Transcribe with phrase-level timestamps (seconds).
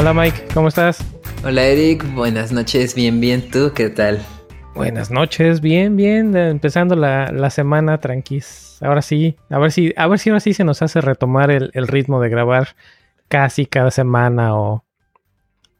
[0.00, 1.04] Hola Mike, ¿cómo estás?
[1.44, 4.24] Hola Eric, buenas noches, bien, bien, ¿tú qué tal?
[4.74, 8.78] Buenas noches, bien, bien, empezando la, semana tranquis.
[8.80, 11.86] Ahora sí, a ver si, a ver si ahora sí se nos hace retomar el,
[11.86, 12.68] ritmo de grabar
[13.28, 14.86] casi cada semana o,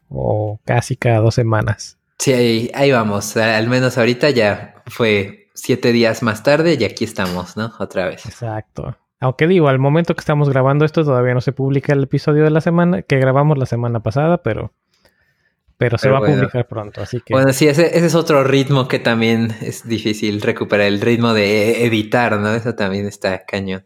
[0.09, 1.97] o casi cada dos semanas.
[2.19, 7.05] Sí, ahí, ahí vamos, al menos ahorita ya fue siete días más tarde y aquí
[7.05, 7.73] estamos, ¿no?
[7.79, 8.23] Otra vez.
[8.27, 8.95] Exacto.
[9.21, 12.49] Aunque digo, al momento que estamos grabando esto todavía no se publica el episodio de
[12.49, 14.73] la semana que grabamos la semana pasada, pero,
[15.77, 17.35] pero, se va a publicar pronto, así que...
[17.35, 22.39] Bueno, sí, ese, es otro ritmo que también es difícil recuperar, el ritmo de editar,
[22.39, 22.51] ¿no?
[22.51, 23.83] Eso también está cañón.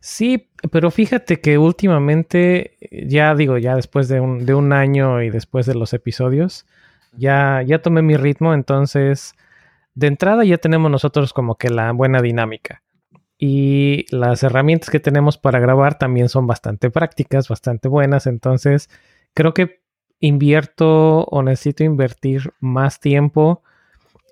[0.00, 5.28] Sí, pero fíjate que últimamente, ya digo, ya después de un, de un año y
[5.28, 6.64] después de los episodios,
[7.12, 9.34] ya, ya tomé mi ritmo, entonces
[9.94, 12.83] de entrada ya tenemos nosotros como que la buena dinámica.
[13.46, 18.26] Y las herramientas que tenemos para grabar también son bastante prácticas, bastante buenas.
[18.26, 18.88] Entonces,
[19.34, 19.82] creo que
[20.18, 23.62] invierto o necesito invertir más tiempo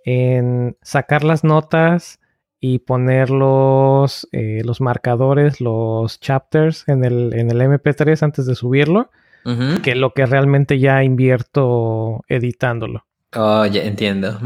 [0.07, 2.21] en sacar las notas
[2.59, 8.55] y poner los, eh, los marcadores, los chapters en el, en el MP3 antes de
[8.55, 9.11] subirlo,
[9.83, 13.05] que lo que realmente ya invierto editándolo.
[13.37, 14.39] Oh, ya entiendo.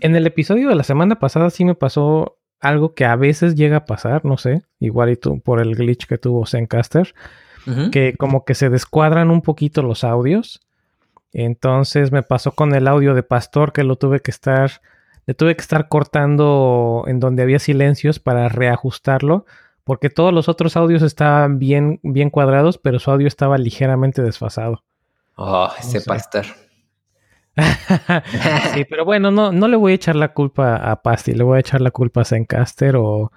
[0.00, 3.76] En el episodio de la semana pasada sí me pasó algo que a veces llega
[3.76, 7.14] a pasar, no sé, igual por el glitch que tuvo Zencaster,
[7.92, 10.60] que como que se descuadran un poquito los audios.
[11.32, 14.80] Entonces me pasó con el audio de Pastor que lo tuve que estar,
[15.26, 19.44] le tuve que estar cortando en donde había silencios para reajustarlo,
[19.84, 24.82] porque todos los otros audios estaban bien, bien cuadrados, pero su audio estaba ligeramente desfasado.
[25.36, 26.46] Oh, ese Pastor.
[28.74, 31.56] sí, pero bueno, no, no le voy a echar la culpa a Pasti, le voy
[31.56, 33.30] a echar la culpa a Zencaster o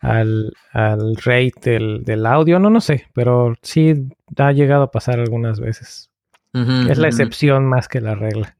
[0.00, 5.60] al, al rate del, audio, no, no sé, pero sí ha llegado a pasar algunas
[5.60, 6.10] veces.
[6.52, 8.56] es la excepción más que la regla.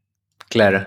[0.49, 0.87] Claro.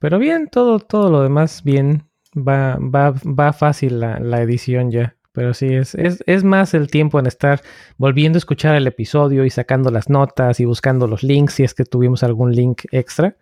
[0.00, 2.04] Pero bien, todo, todo lo demás bien.
[2.36, 5.16] Va, va, va fácil la, la edición ya.
[5.38, 7.62] Pero sí, es, es, más el tiempo en estar
[7.96, 11.74] volviendo a escuchar el episodio y sacando las notas y buscando los links, si es
[11.74, 13.36] que tuvimos algún link extra,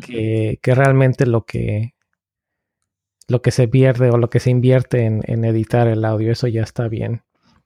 [0.00, 1.94] que, realmente lo que,
[3.26, 6.62] lo que se pierde o lo que se invierte en, editar el audio, eso ya
[6.62, 7.22] está bien,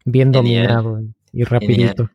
[0.06, 2.08] bien dominado y rapidito.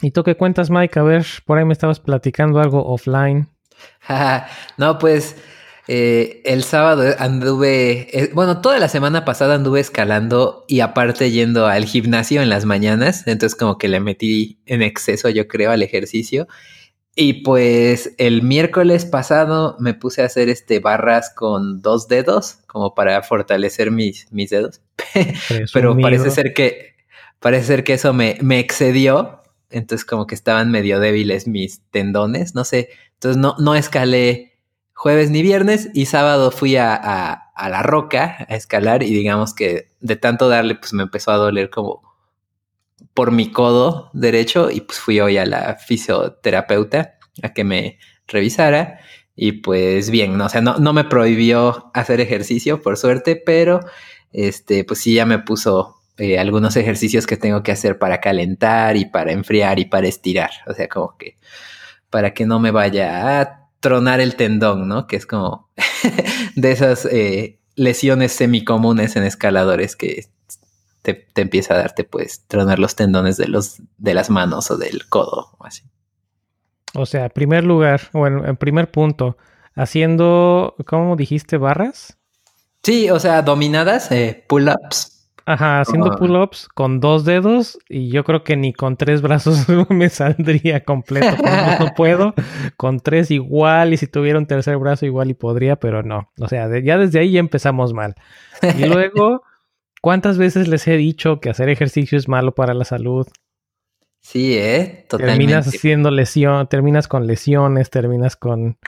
[0.00, 0.96] ¿Y tú qué cuentas, Mike?
[0.96, 3.48] A ver, por ahí me estabas platicando algo offline.
[4.76, 5.42] no, pues
[5.88, 11.66] eh, el sábado anduve, eh, bueno, toda la semana pasada anduve escalando y aparte yendo
[11.66, 15.82] al gimnasio en las mañanas, entonces como que le metí en exceso, yo creo, al
[15.82, 16.46] ejercicio.
[17.16, 22.94] Y pues el miércoles pasado me puse a hacer este barras con dos dedos, como
[22.94, 24.80] para fortalecer mis, mis dedos.
[25.72, 26.94] Pero parece ser que,
[27.40, 29.42] parece ser que eso me, me excedió.
[29.70, 32.90] Entonces como que estaban medio débiles mis tendones, no sé.
[33.14, 34.49] Entonces no, no escalé
[35.00, 39.88] jueves ni viernes y sábado fui a, a, la roca a escalar y digamos que
[40.00, 42.02] de tanto darle pues me empezó a doler como
[43.14, 49.00] por mi codo derecho y pues fui hoy a la fisioterapeuta a que me revisara
[49.34, 53.80] y pues bien, no, o sea, no, no me prohibió hacer ejercicio por suerte, pero
[54.32, 58.98] este pues sí ya me puso eh, algunos ejercicios que tengo que hacer para calentar
[58.98, 61.38] y para enfriar y para estirar, o sea, como que
[62.10, 65.06] para que no me vaya a tronar el tendón, ¿no?
[65.06, 65.70] Que es como
[66.54, 70.26] de esas eh, lesiones semicomunes en escaladores que
[71.02, 75.08] te, empieza a darte, pues, tronar los tendones de, los, de las manos o del
[75.08, 75.84] codo o así.
[76.94, 79.36] O sea, primer lugar, o en primer punto,
[79.74, 81.56] haciendo, ¿cómo dijiste?
[81.56, 82.18] ¿Barras?
[82.82, 85.19] Sí, o sea, dominadas, eh, pull-ups.
[85.52, 90.08] Ajá, haciendo pull-ups con dos dedos y yo creo que ni con tres brazos me
[90.08, 91.42] saldría completo.
[91.80, 92.34] no puedo,
[92.76, 96.30] con tres igual y si tuviera un tercer brazo igual y podría, pero no.
[96.38, 98.14] O sea, ya desde ahí ya empezamos mal.
[98.78, 99.42] Y luego,
[100.00, 103.26] ¿cuántas veces les he dicho que hacer ejercicio es malo para la salud?
[104.20, 105.38] Sí, eh, totalmente.
[105.38, 108.78] Terminas haciendo lesión, terminas con lesiones, terminas con,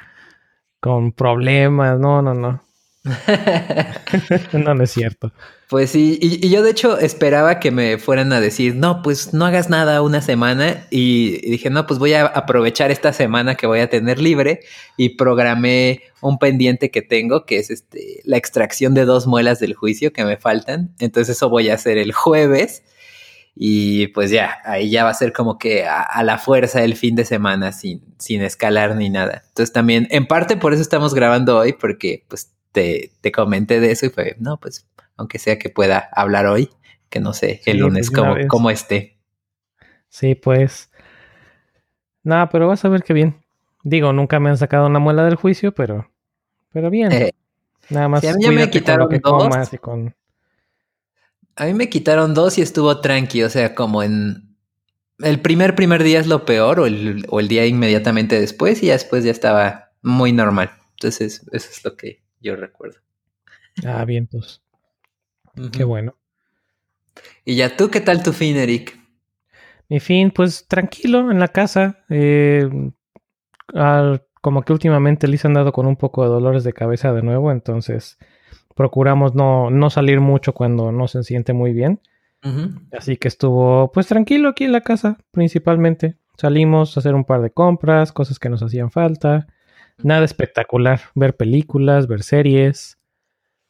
[0.78, 1.98] con problemas.
[1.98, 2.62] No, no, no.
[4.52, 5.32] no, no es cierto.
[5.68, 9.44] Pues sí, y, yo de hecho esperaba que me fueran a decir, no, pues no
[9.44, 10.86] hagas nada una semana.
[10.90, 14.60] Y, dije, no, pues voy a aprovechar esta semana que voy a tener libre
[14.96, 19.74] y programé un pendiente que tengo, que es este, la extracción de dos muelas del
[19.74, 20.94] juicio que me faltan.
[21.00, 22.84] Entonces eso voy a hacer el jueves.
[23.54, 26.96] Y pues ya, ahí ya va a ser como que a, a, la fuerza el
[26.96, 29.42] fin de semana sin, sin escalar ni nada.
[29.48, 33.92] Entonces también, en parte por eso estamos grabando hoy, porque pues te, te comenté de
[33.92, 34.86] eso y fue, no, pues
[35.16, 36.70] aunque sea que pueda hablar hoy,
[37.08, 39.18] que no sé el lunes cómo, cómo, esté.
[40.08, 40.90] Sí, pues.
[42.22, 43.36] Nada, pero vas a ver qué bien.
[43.84, 46.10] Digo, nunca me han sacado una muela del juicio, pero.
[46.72, 47.12] Pero bien.
[47.12, 47.32] Eh,
[47.90, 48.20] Nada más.
[48.20, 49.72] sí, a mí ya me con quitaron dos.
[49.72, 50.14] y con.
[51.56, 54.56] A mí me quitaron dos y estuvo tranqui, o sea, como en
[55.18, 58.86] el primer primer día es lo peor o el, o el día inmediatamente después y
[58.86, 60.70] ya después ya estaba muy normal.
[60.92, 62.98] Entonces, eso es lo que yo recuerdo.
[63.86, 64.62] Ah, bien, pues.
[65.72, 66.16] Qué bueno.
[67.44, 68.98] Y ya tú, ¿qué tal tu fin, Eric?
[69.88, 72.04] Mi fin, pues tranquilo en la casa.
[72.08, 72.68] eh,
[73.74, 77.22] al- como que últimamente Liz ha andado con un poco de dolores de cabeza de
[77.22, 78.18] nuevo, entonces
[78.74, 82.00] procuramos no, no salir mucho cuando no se siente muy bien.
[82.90, 86.16] Así que estuvo pues tranquilo aquí en la casa, principalmente.
[86.38, 89.46] Salimos a hacer un par de compras, cosas que nos hacían falta.
[89.98, 91.00] Nada espectacular.
[91.14, 92.98] Ver películas, ver series.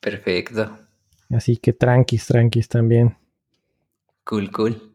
[0.00, 0.78] Perfecto.
[1.30, 3.16] Así que tranquis, tranquis también.
[4.24, 4.92] Cool, cool.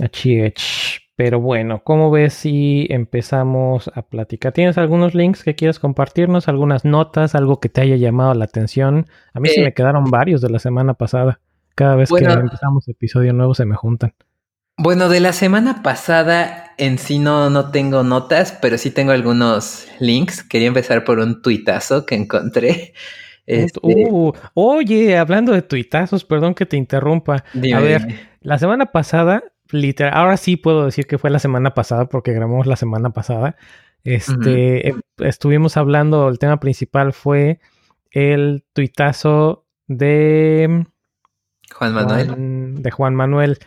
[0.00, 1.02] Achich.
[1.16, 4.52] Pero bueno, ¿cómo ves si empezamos a platicar?
[4.52, 6.46] ¿Tienes algunos links que quieras compartirnos?
[6.46, 7.34] ¿Algunas notas?
[7.34, 9.06] ¿Algo que te haya llamado la atención?
[9.32, 11.40] A mí sí Eh, me quedaron varios de la semana pasada.
[11.74, 12.34] Cada vez Bueno.
[12.34, 14.12] que empezamos episodio nuevo se me juntan.
[14.78, 19.88] Bueno, de la semana pasada en sí no, no tengo notas, pero sí tengo algunos
[20.00, 20.42] links.
[20.42, 22.92] Quería empezar por un tuitazo que encontré.
[23.48, 27.44] Este, Uh, oye, hablando de tuitazos, perdón que te interrumpa.
[27.52, 28.28] dime, a ver.
[28.40, 32.66] La semana pasada, literal, ahora sí puedo decir que fue la semana pasada porque grabamos
[32.66, 33.54] la semana pasada.
[34.02, 37.60] Este, em- estuvimos hablando, el tema principal fue
[38.10, 40.84] el tuitazo de
[41.72, 42.26] Juan Manuel.
[42.26, 43.58] Juan, de Juan Manuel.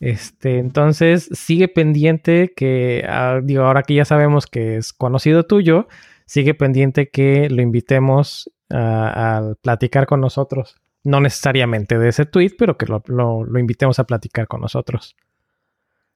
[0.00, 5.88] Este, entonces sigue pendiente que, ah, digo, ahora que ya sabemos que es conocido tuyo,
[6.26, 10.76] sigue pendiente que lo invitemos a, a platicar con nosotros.
[11.04, 15.16] No necesariamente de ese tweet, pero que lo, lo- lo invitemos a platicar con nosotros.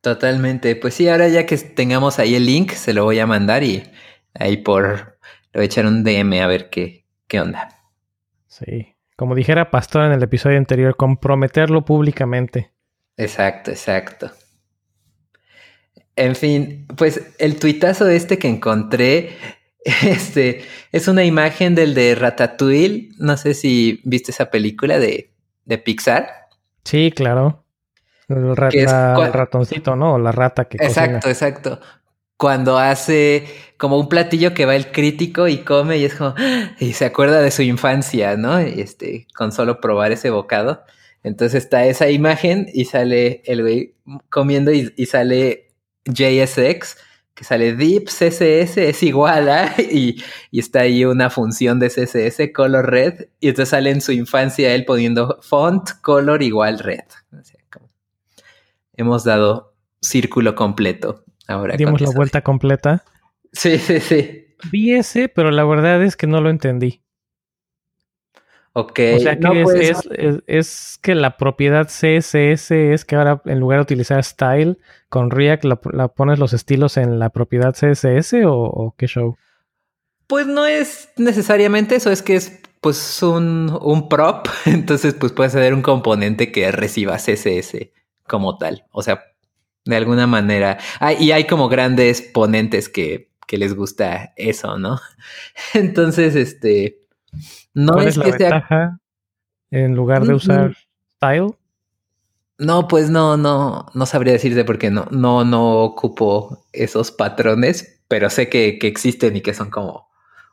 [0.00, 0.74] Totalmente.
[0.76, 3.84] Pues sí, ahora ya que tengamos ahí el link, se lo voy a mandar y
[4.34, 5.18] ahí por
[5.52, 7.68] le voy a echar un DM a ver qué, qué onda.
[8.46, 8.94] Sí.
[9.16, 12.71] Como dijera Pastor en el episodio anterior, comprometerlo públicamente.
[13.16, 14.30] Exacto, exacto.
[16.16, 19.36] En fin, pues el tuitazo este que encontré,
[19.84, 20.62] este,
[20.92, 23.10] es una imagen del de Ratatouille.
[23.18, 25.32] No sé si viste esa película de,
[25.64, 26.28] de Pixar.
[26.84, 27.64] Sí, claro.
[28.28, 30.14] El, es la- el ratoncito, ¿no?
[30.14, 31.04] O la rata que cocina.
[31.04, 31.80] Exacto, exacto.
[32.36, 36.34] Cuando hace como un platillo que va el crítico y come y es como,
[36.78, 38.60] y se acuerda de su infancia, ¿no?
[38.60, 40.82] Y este, con solo probar ese bocado.
[41.22, 43.94] Entonces está esa imagen y sale el güey
[44.28, 45.68] comiendo y, y sale
[46.04, 46.96] JSX,
[47.34, 52.52] que sale deep CSS es igual a, y, y está ahí una función de CSS
[52.52, 57.04] color red, y entonces sale en su infancia él poniendo font color igual red.
[57.32, 57.88] O sea, como
[58.94, 61.76] hemos dado círculo completo ahora.
[61.76, 63.04] Dimos la vuelta completa.
[63.52, 64.46] Sí, sí, sí.
[64.70, 67.01] Vi ese, pero la verdad es que no lo entendí.
[68.74, 69.00] Ok.
[69.16, 73.16] O sea, que no, es, pues, es- es- es que la propiedad CSS es que
[73.16, 74.78] ahora en lugar de utilizar style
[75.10, 79.36] con React la, la pones los estilos en la propiedad CSS o, o qué show.
[80.26, 85.50] Pues no es necesariamente eso, es que es pues un, un prop, entonces pues puede
[85.50, 87.92] ser un componente que reciba CSS
[88.26, 89.22] como tal, o sea,
[89.84, 90.78] de alguna manera.
[91.00, 94.98] Ah, y hay como grandes ponentes que, que les gusta eso, ¿no?
[95.74, 97.01] Entonces, este,
[97.74, 98.50] no ¿Cuál es la que sea...
[98.50, 98.98] ventaja
[99.70, 100.76] en lugar de usar
[101.14, 101.54] style?
[102.58, 108.30] No, pues no, no, no sabría decirte porque no, no, no ocupo esos patrones, pero
[108.30, 110.08] sé que, que existen y que son como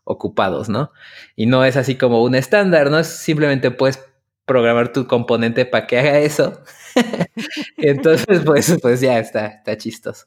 [0.06, 0.92] ocupados, ¿no?
[1.36, 3.00] Y no es así como un estándar, ¿no?
[3.00, 4.04] Es simplemente puedes
[4.46, 6.64] programar tu componente para que haga eso.
[7.78, 10.26] Entonces, pues, pues ya está, está chistoso.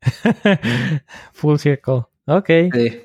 [1.32, 2.02] Full circle.
[2.26, 2.50] Ok.
[2.72, 3.02] Sí.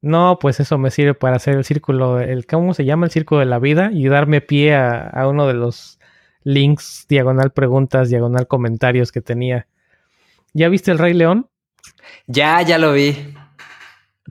[0.00, 3.06] No, pues eso me sirve para hacer el círculo, el ¿cómo se llama?
[3.06, 5.98] El círculo de la vida y darme pie a, a uno de los
[6.44, 9.66] links diagonal preguntas, diagonal comentarios que tenía.
[10.54, 11.48] ¿Ya viste el Rey León?
[12.26, 13.34] Ya, ya lo vi.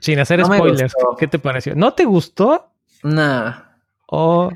[0.00, 0.94] Sin hacer No spoilers.
[1.18, 1.74] ¿qué te pareció?
[1.74, 2.72] ¿No te gustó?
[3.02, 3.54] No.
[4.06, 4.50] O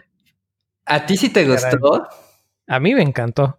[0.87, 1.76] ¿A ti sí te Caray.
[1.76, 2.09] gustó?
[2.69, 3.59] a mí me encantó.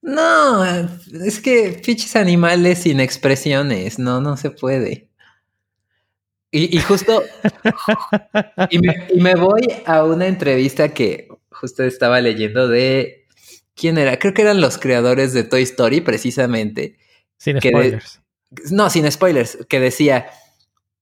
[0.00, 5.07] No, es que pinches animales sin expresiones, no, no se puede.
[6.50, 7.22] Y, y justo,
[8.70, 13.26] y me, y me voy a una entrevista que justo estaba leyendo de,
[13.74, 14.18] ¿quién era?
[14.18, 16.96] Creo que eran los creadores de Toy Story, precisamente.
[17.36, 18.20] Sin de- spoilers.
[18.70, 20.26] No, sin spoilers, que decía,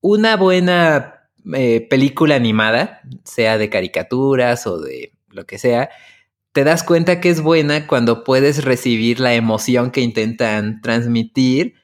[0.00, 5.90] una buena eh, película animada, sea de caricaturas o de lo que sea,
[6.50, 11.74] te das cuenta que es buena cuando puedes recibir la emoción que intentan transmitir,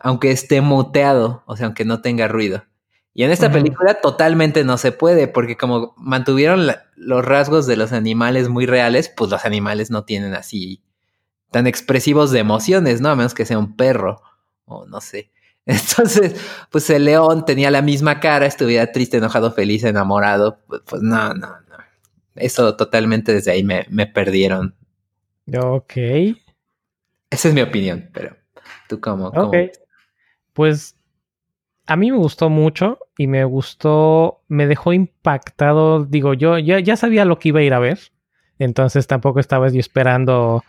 [0.00, 2.64] aunque esté muteado, o sea, aunque no tenga ruido.
[3.16, 6.66] Y en esta película totalmente no se puede, porque como mantuvieron
[6.96, 10.82] los rasgos de los animales muy reales, pues los animales no tienen así
[11.52, 13.10] tan expresivos de emociones, ¿no?
[13.10, 14.20] A menos que sea un perro
[14.64, 15.30] o no sé.
[15.66, 16.34] Entonces,
[16.70, 20.58] pues el león tenía la misma cara, estuviera triste, enojado, feliz, enamorado.
[20.66, 21.76] Pues, pues no, no, no.
[22.34, 24.74] Eso totalmente desde ahí me, me perdieron.
[25.56, 25.92] Ok.
[27.30, 28.36] Esa es mi opinión, pero
[28.88, 29.30] tú cómo.
[29.30, 29.48] cómo?
[29.48, 29.56] Ok.
[30.52, 30.96] Pues
[31.86, 36.04] a mí me gustó mucho y me gustó, me dejó impactado.
[36.04, 37.98] Digo, yo ya, ya sabía lo que iba a ir a ver,
[38.58, 40.64] entonces tampoco estaba yo esperando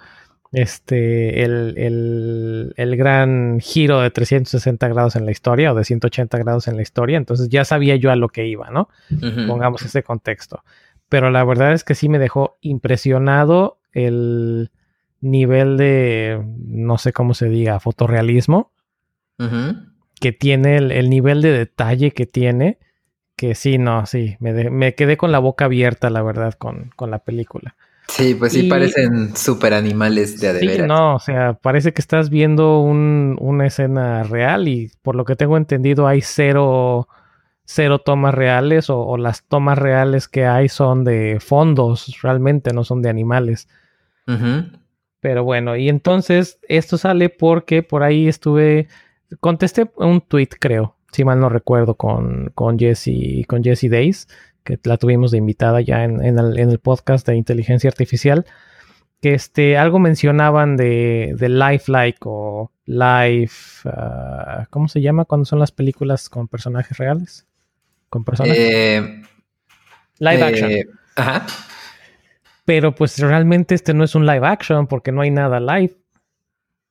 [0.52, 6.38] este, el, el, el, gran giro de 360 grados en la historia o de 180
[6.38, 8.90] grados en la historia, entonces ya sabía yo a lo que iba, ¿no?
[9.48, 10.64] Pongamos ese contexto.
[11.10, 14.72] Pero la verdad es que sí me dejó impresionado el
[15.22, 18.72] nivel de, no sé cómo se diga, fotorrealismo
[20.20, 22.80] que tiene, el, nivel de detalle que tiene,
[23.36, 27.12] que sí, no, sí, me, me quedé con la boca abierta, la verdad, con, con
[27.12, 27.76] la película.
[28.08, 32.80] Sí, pues sí parecen super animales de Sí, no, o sea, parece que estás viendo
[32.80, 37.08] un, una escena real y por lo que tengo entendido hay cero,
[37.66, 43.02] cero tomas reales o, las tomas reales que hay son de fondos, realmente no son
[43.02, 43.68] de animales.
[45.20, 48.88] Pero bueno, y entonces esto sale porque por ahí estuve
[49.40, 54.28] contesté un tweet, creo, si mal no recuerdo, con, con Jessie, con Jessie Days,
[54.64, 58.46] que la tuvimos de invitada ya en, el, podcast de inteligencia artificial,
[59.22, 65.60] que este, algo mencionaban de, de lifelike o life, ah, ¿cómo se llama cuando son
[65.60, 67.46] las películas con personajes reales?
[68.10, 68.60] Con personajes.
[68.60, 69.22] Eh,
[70.20, 70.72] live action.
[70.72, 71.46] Eh, ajá.
[72.66, 75.96] Pero pues realmente este no es un live action porque no hay nada live.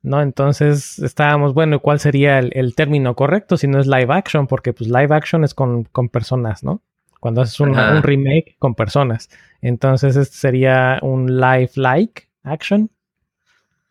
[0.05, 0.21] ¿No?
[0.21, 4.47] Entonces estábamos, bueno, ¿cuál sería el, término correcto si no es live action?
[4.47, 6.83] Porque pues live action es con, personas, ¿no?
[7.21, 9.31] Cuando haces un, remake con personas.
[9.63, 12.91] Entonces este sería un live like action.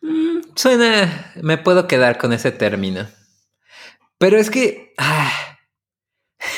[0.02, 3.06] Mm, suena, me puedo quedar con ese término.
[4.16, 4.94] Pero es que...
[4.96, 5.32] Ah.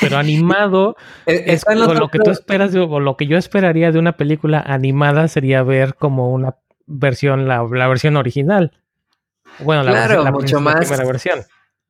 [0.01, 4.59] Pero animado es, lo que tú esperas, o lo que yo esperaría de una película
[4.59, 8.71] animada sería ver como una versión, la versión original.
[9.59, 11.39] Bueno, la, claro, mucho más, versión.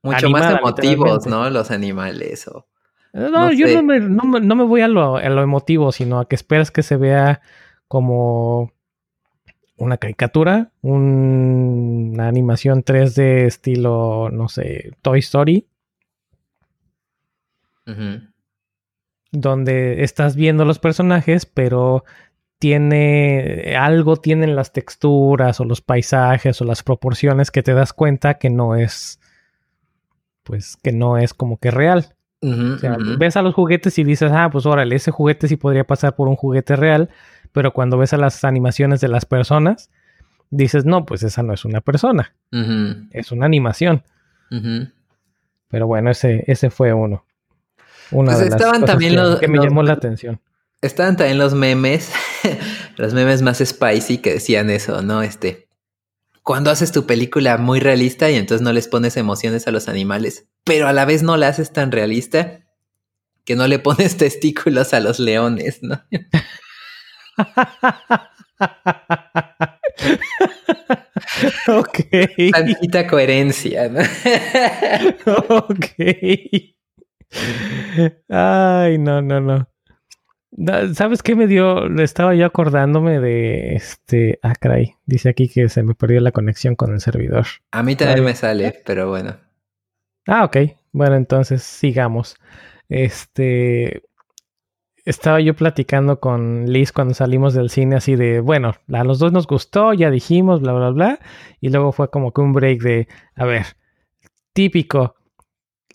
[0.04, 1.50] Mucho más emotivos, ¿no?
[1.50, 2.68] Los animales o...
[3.14, 6.84] No, yo no me, no, me, voy a lo, emotivo, sino a que esperas que
[6.84, 7.42] se vea
[7.88, 8.74] como
[9.76, 15.68] una caricatura, una animación 3D estilo, no sé, Toy Story.
[19.32, 22.04] Donde estás viendo los personajes, pero
[22.60, 28.36] tiene algo tienen las texturas o los paisajes o las proporciones que te das cuenta
[28.36, 29.20] que no es
[30.44, 32.16] pues que no es como que real.
[32.42, 35.84] o sea, ves a los juguetes y dices, ah, pues órale, ese juguete sí podría
[35.84, 37.10] pasar por un juguete real,
[37.52, 39.90] pero cuando ves a las animaciones de las personas,
[40.50, 42.34] dices, no, pues esa no es una persona,
[43.12, 44.04] es una animación.
[45.68, 47.26] Pero bueno, ese, ese fue uno.
[48.12, 50.40] Una pues de las estaban también los, que me llamó la atención.
[50.82, 52.14] Estaban también los memes,
[52.98, 55.22] los memes más spicy que decían eso, ¿no?
[55.22, 55.70] Este,
[56.44, 60.48] cuando haces tu película muy realista y entonces no les pones emociones a los animales,
[60.64, 62.62] pero a la vez no la haces tan realista
[63.46, 66.02] que no le pones testículos a los leones, ¿no?
[71.68, 72.00] ok.
[72.52, 74.00] Tantita coherencia, ¿no?
[75.50, 75.86] ok.
[78.30, 79.70] Ay, no, no, no.
[80.94, 81.86] ¿Sabes qué me dio?
[82.02, 84.40] Estaba yo acordándome de este.
[84.42, 84.96] Ah, caray.
[85.06, 87.46] Dice aquí que se me perdió la conexión con el servidor.
[87.72, 89.38] A mí también me sale, pero bueno.
[90.26, 90.58] Ah, ok.
[90.92, 92.38] Bueno, entonces sigamos.
[92.90, 94.02] Este.
[95.06, 99.32] Estaba yo platicando con Liz cuando salimos del cine, así de, bueno, a los dos
[99.32, 101.20] nos gustó, ya dijimos, bla, bla, bla.
[101.62, 103.68] Y luego fue como que un break de, a ver,
[104.52, 105.17] típico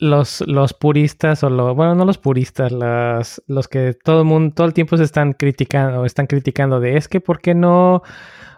[0.02, 4.52] los, los puristas, o lo, bueno, no los puristas, las, los que todo el mundo,
[4.52, 8.02] todo el tiempo se están criticando, están criticando de es que por qué no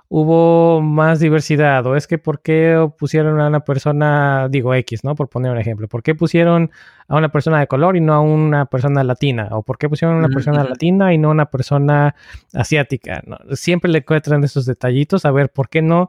[0.09, 5.15] hubo más diversidad, o es que por qué pusieron a una persona, digo X, ¿no?
[5.15, 6.71] Por poner un ejemplo, ¿por qué pusieron
[7.09, 9.49] a una persona de color y no a una persona latina?
[9.51, 12.15] ¿O por qué pusieron a una persona latina y no a una persona
[12.55, 13.23] asiática?
[13.53, 16.09] Siempre le encuentran esos detallitos, a ver, ¿por qué no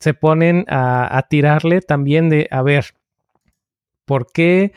[0.00, 2.86] se ponen a, a tirarle también de, a ver,
[4.04, 4.72] por qué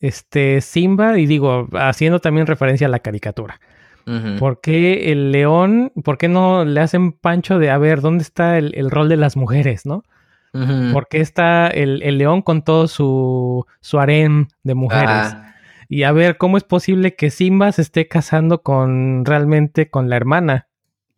[0.00, 3.60] este Simba, y digo, haciendo también referencia a la caricatura,
[4.38, 8.58] ¿Por qué el león, por qué no le hacen pancho de, a ver, ¿dónde está
[8.58, 10.02] el, rol de las mujeres, no?
[10.92, 15.08] ¿Por qué está el, león con todo su, su harem de mujeres?
[15.08, 15.54] Ah.
[15.88, 20.16] Y a ver, ¿cómo es posible que Simba se esté casando con realmente con la
[20.16, 20.68] hermana?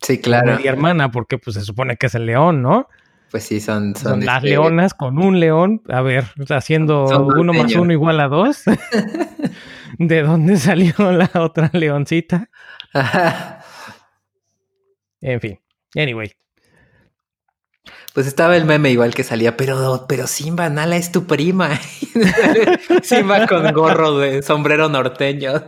[0.00, 0.58] Sí, claro.
[0.62, 2.88] Y hermana, porque pues se supone que es el león, ¿no?
[3.36, 3.94] Pues sí, son...
[3.94, 8.28] Son, las este, leonas con un león, a ver, haciendo uno más uno igual a
[8.28, 8.62] dos.
[9.98, 12.48] ¿De dónde salió la otra leoncita?
[15.20, 15.60] en fin,
[15.94, 16.32] anyway.
[18.14, 21.78] Pues estaba el meme igual que salía, pero, pero Simba, Nala es tu prima.
[23.02, 25.62] Simba con gorro de sombrero norteño.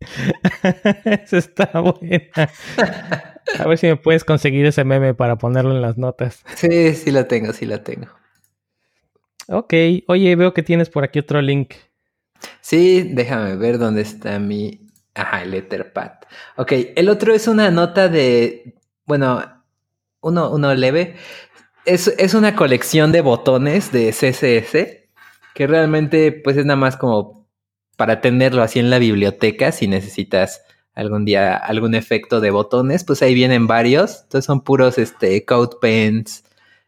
[1.04, 2.50] Eso está buena.
[3.58, 6.44] A ver si me puedes conseguir ese meme para ponerlo en las notas.
[6.54, 8.08] Sí, sí lo tengo, sí lo tengo.
[9.48, 9.74] Ok,
[10.08, 11.74] oye, veo que tienes por aquí otro link.
[12.60, 14.80] Sí, déjame ver dónde está mi...
[15.14, 16.12] Ajá, el Etherpad.
[16.56, 18.74] Ok, el otro es una nota de...
[19.06, 19.42] Bueno,
[20.20, 21.16] uno, uno leve.
[21.84, 25.06] Es, es una colección de botones de CSS
[25.54, 27.35] que realmente pues es nada más como
[27.96, 30.62] para tenerlo así en la biblioteca si necesitas
[30.94, 34.22] algún día algún efecto de botones, pues ahí vienen varios.
[34.24, 36.44] Entonces son puros este code pens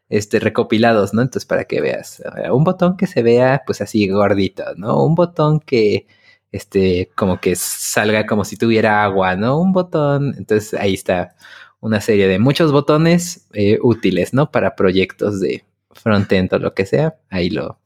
[0.09, 1.21] este, recopilados, ¿no?
[1.21, 5.03] Entonces, para que veas, un botón que se vea, pues así gordito, ¿no?
[5.03, 6.07] Un botón que,
[6.51, 9.59] este, como que salga como si tuviera agua, ¿no?
[9.59, 11.35] Un botón, entonces ahí está
[11.79, 14.51] una serie de muchos botones eh, útiles, ¿no?
[14.51, 17.15] Para proyectos de frontend o lo que sea.
[17.29, 17.79] Ahí lo,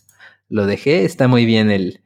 [0.50, 2.03] lo dejé, está muy bien el,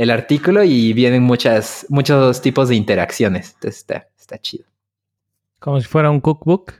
[0.00, 4.64] el artículo y vienen muchas, muchos tipos de interacciones, entonces está, está chido.
[5.58, 6.72] Como si fuera un cookbook.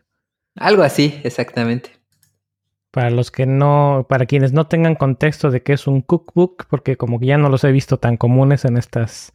[0.57, 1.91] Algo así, exactamente.
[2.91, 6.97] Para los que no, para quienes no tengan contexto de qué es un cookbook, porque
[6.97, 9.35] como que ya no los he visto tan comunes en estas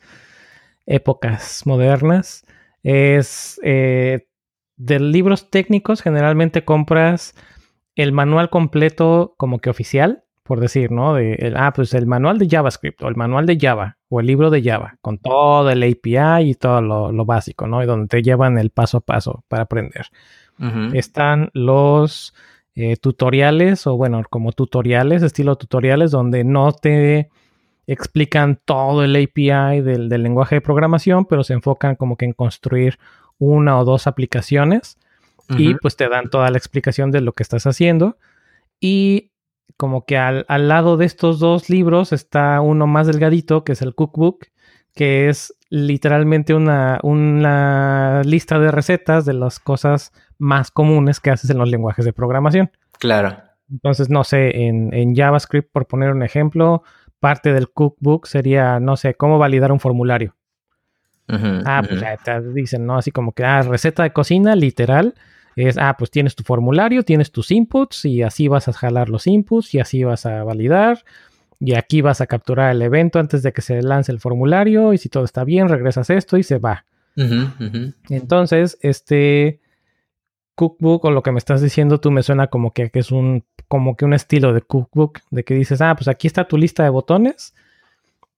[0.87, 2.43] épocas modernas,
[2.81, 4.27] es eh,
[4.77, 7.35] de libros técnicos generalmente compras
[7.93, 11.15] el manual completo como que oficial, por decir, ¿no?
[11.15, 14.51] De, ah, pues el manual de JavaScript o el manual de Java o el libro
[14.51, 17.81] de Java con todo el API y todo lo, básico, ¿no?
[17.81, 20.05] Y donde te llevan el paso a paso para aprender.
[20.93, 22.35] Están los
[22.75, 27.29] eh, tutoriales o bueno, como tutoriales, estilo tutoriales, donde no te
[27.87, 32.99] explican todo el API del, lenguaje de programación, pero se enfocan como que en construir
[33.39, 34.99] una o dos aplicaciones
[35.49, 38.17] y pues te dan toda la explicación de lo que estás haciendo.
[38.79, 39.31] Y
[39.77, 43.81] como que al, al, lado de estos dos libros está uno más delgadito, que es
[43.81, 44.47] el cookbook,
[44.93, 51.49] que es literalmente una, una lista de recetas de las cosas más comunes que haces
[51.49, 52.71] en los lenguajes de programación.
[52.99, 53.37] Claro.
[53.69, 56.83] Entonces, no sé, en, JavaScript, por poner un ejemplo,
[57.19, 60.35] parte del cookbook sería, no sé, cómo validar un formulario.
[61.27, 62.97] ah, pues ya te dicen, ¿no?
[62.97, 65.15] Así como que, ah, receta de cocina, literal,
[65.55, 69.27] es, ah, pues tienes tu formulario, tienes tus inputs y así vas a jalar los
[69.27, 71.03] inputs y así vas a validar.
[71.59, 74.97] Y aquí vas a capturar el evento antes de que se lance el formulario y
[74.97, 76.85] si todo está bien, regresas esto y se va.
[78.09, 79.61] Entonces, este
[80.55, 83.95] cookbook o lo que me estás diciendo tú me suena como que, es un como
[83.95, 86.89] que un estilo de cookbook de que dices, ah, pues aquí está tu lista de
[86.89, 87.53] botones.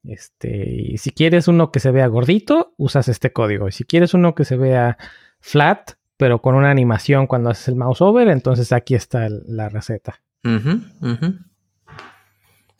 [0.04, 3.68] Este, y si quieres uno que se vea gordito, usas este código.
[3.68, 4.98] Y si quieres uno que se vea
[5.40, 10.20] flat, pero con una animación cuando haces el mouse over, entonces aquí está la receta.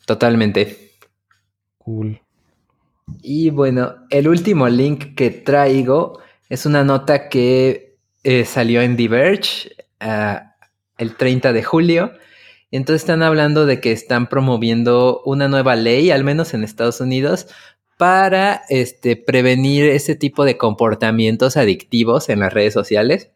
[0.06, 0.92] Totalmente.
[1.78, 2.20] Cool.
[3.22, 9.70] Y bueno, el último link que traigo es una nota que eh, salió en Diverge
[10.00, 10.54] ah,
[10.96, 12.12] el 30 de julio.
[12.70, 17.48] Entonces están hablando de que están promoviendo una nueva ley, al menos en Estados Unidos,
[17.98, 23.30] para este, prevenir ese tipo de comportamientos adictivos en las redes sociales,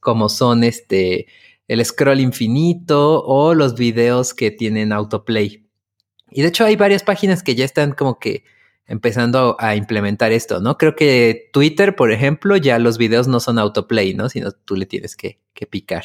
[0.00, 1.26] como son este,
[1.68, 5.66] el scroll infinito o los videos que tienen autoplay.
[6.30, 8.44] Y de hecho hay varias páginas que ya están como que
[8.86, 10.78] empezando a implementar esto, ¿no?
[10.78, 14.30] Creo que Twitter, por ejemplo, ya los videos no son autoplay, ¿no?
[14.30, 16.04] Sino tú le tienes que, picar.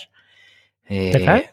[0.89, 1.49] Eh,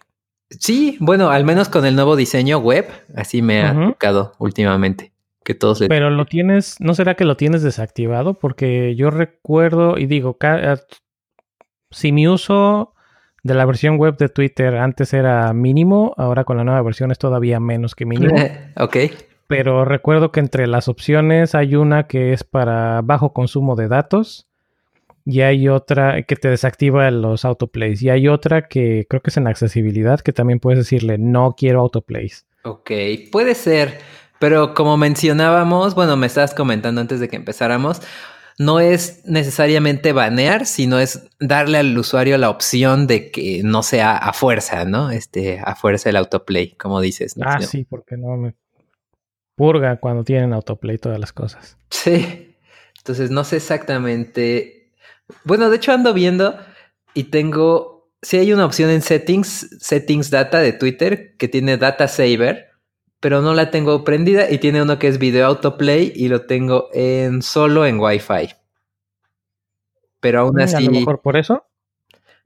[0.50, 5.12] sí, bueno, al menos con el nuevo diseño web, así me ha tocado últimamente.
[5.44, 8.35] Que todos Pero lo tienes, ¿no será que lo tienes desactivado?
[8.35, 10.38] Porque yo recuerdo y digo,
[11.90, 12.94] si mi uso
[13.42, 17.18] de la versión web de Twitter antes era mínimo, ahora con la nueva versión es
[17.18, 18.35] todavía menos que mínimo.
[18.76, 18.96] ok.
[19.48, 24.48] Pero recuerdo que entre las opciones hay una que es para bajo consumo de datos
[25.24, 29.37] y hay otra que te desactiva los autoplays y hay otra que creo que es
[29.37, 32.46] en accesibilidad que también puedes decirle no quiero autoplays.
[32.64, 32.90] Ok,
[33.31, 33.98] puede ser,
[34.42, 38.02] pero como mencionábamos, bueno, me estabas comentando antes de que empezáramos,
[38.59, 44.16] no es necesariamente banear, sino es darle al usuario la opción de que no sea
[44.16, 45.12] a fuerza, ¿no?
[45.12, 47.37] Este, a fuerza el autoplay, como dices.
[47.40, 48.57] Ah, sí, porque no me
[49.55, 51.78] purga cuando tienen autoplay todas las cosas.
[51.90, 52.57] Sí.
[52.98, 54.90] Entonces no sé exactamente.
[55.44, 56.59] Bueno, de hecho ando viendo
[57.14, 58.11] y tengo.
[58.22, 62.72] Sí hay una opción en settings, settings data de Twitter que tiene data saver
[63.23, 66.89] pero no la tengo prendida y tiene uno que es video autoplay y lo tengo
[66.93, 68.53] en solo en Wi-Fi.
[70.19, 70.75] Pero aún así.
[70.75, 71.65] A lo mejor por eso.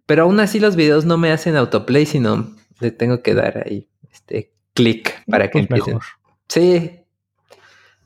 [0.04, 3.88] Pero aún así los videos no me hacen autoplay, sino le tengo que dar ahí
[4.12, 5.98] este clic para que pues empiecen.
[6.46, 7.00] Sí.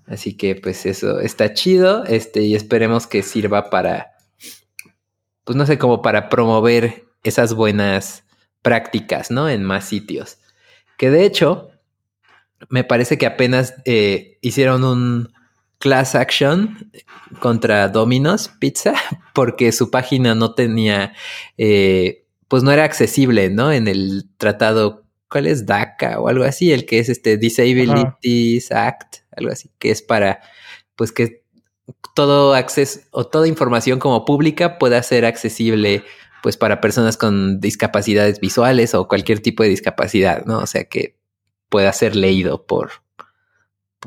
[0.06, 2.04] Así que pues eso está chido.
[2.04, 4.12] Este, y esperemos que sirva para.
[5.42, 8.22] Pues no sé, como para promover esas buenas
[8.62, 9.48] prácticas, ¿no?
[9.48, 10.38] En más sitios.
[10.96, 11.69] Que de hecho,
[12.68, 15.32] me parece que apenas eh, hicieron un
[15.78, 16.90] class action
[17.40, 18.94] contra Domino's Pizza
[19.34, 21.14] porque su página no tenía,
[21.56, 23.72] eh, pues no era accesible, ¿no?
[23.72, 26.72] En el tratado, ¿cuál es DACA o algo así?
[26.72, 30.40] El que es este Disabilities Act, algo así, que es para,
[30.96, 31.44] pues que
[32.14, 36.04] todo acceso o toda información como pública pueda ser accesible
[36.42, 40.58] pues para personas con discapacidades visuales o cualquier tipo de discapacidad, ¿no?
[40.58, 41.19] O sea que
[41.70, 42.90] pueda ser leído por,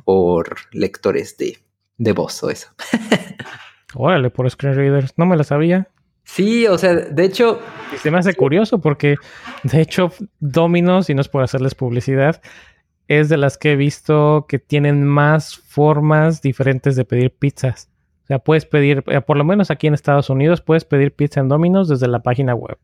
[0.05, 1.57] por lectores de,
[1.97, 2.69] de voz o eso.
[3.95, 5.13] Órale, por screenreaders.
[5.17, 5.87] No me lo sabía.
[6.23, 7.59] Sí, o sea, de hecho.
[7.93, 9.15] Y se me hace curioso porque,
[9.63, 12.41] de hecho, Dominos, y no es por hacerles publicidad,
[13.07, 17.89] es de las que he visto que tienen más formas diferentes de pedir pizzas.
[18.23, 21.41] O sea, puedes pedir, eh, por lo menos aquí en Estados Unidos, puedes pedir pizza
[21.41, 22.77] en Dominos desde la página web.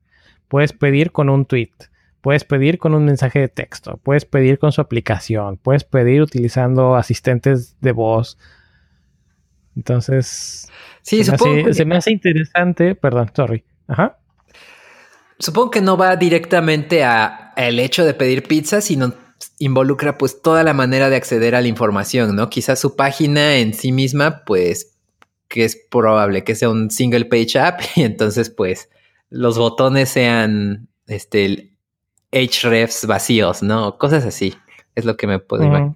[0.49, 1.71] Puedes pedir con un tweet.
[2.21, 6.95] Puedes pedir con un mensaje de texto, puedes pedir con su aplicación, puedes pedir utilizando
[6.95, 8.37] asistentes de voz.
[9.75, 10.69] Entonces,
[11.01, 13.63] sí, se, supongo me hace, se me hace interesante, perdón, sorry.
[13.87, 14.17] Ajá.
[15.37, 19.13] Supongo que no va directamente a el hecho de pedir pizza, sino
[19.57, 22.49] involucra pues toda la manera de acceder a la información, ¿no?
[22.49, 24.97] Quizás su página en sí misma, pues,
[25.47, 28.89] que es probable que sea un single page app y entonces pues
[29.29, 31.68] los botones sean este
[32.31, 33.97] hrefs vacíos, ¿no?
[33.97, 34.55] Cosas así.
[34.95, 35.95] Es lo que me puedo imaginar.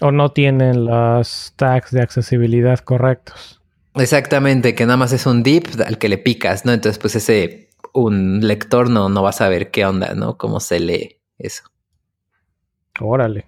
[0.00, 3.62] O no tienen los tags de accesibilidad correctos.
[3.94, 6.72] Exactamente, que nada más es un div al que le picas, ¿no?
[6.72, 10.36] Entonces, pues ese, un lector no, no va a saber qué onda, ¿no?
[10.36, 11.62] Cómo se lee eso.
[13.00, 13.46] Órale.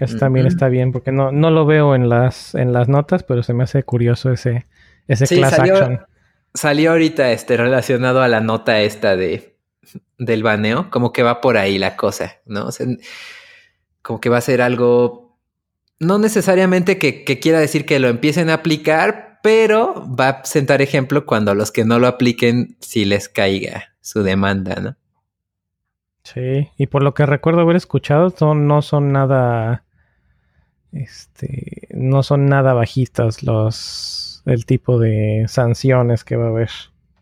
[0.00, 3.42] Eso también está bien, porque no, no lo veo en las, en las notas, pero
[3.42, 4.66] se me hace curioso ese,
[5.06, 6.00] ese class salió, action.
[6.54, 9.57] Salió ahorita este, relacionado a la nota esta de
[10.18, 12.68] del baneo, como que va por ahí la cosa, ¿no?
[14.02, 15.38] Como que va a ser algo,
[15.98, 21.26] no necesariamente que, quiera decir que lo empiecen a aplicar, pero va a sentar ejemplo
[21.26, 24.96] cuando los que no lo apliquen, si les caiga su demanda, ¿no?
[26.22, 29.84] Sí, y por lo que recuerdo haber escuchado, son, no son nada,
[30.92, 36.70] este, no son nada bajitas los, el tipo de sanciones que va a haber.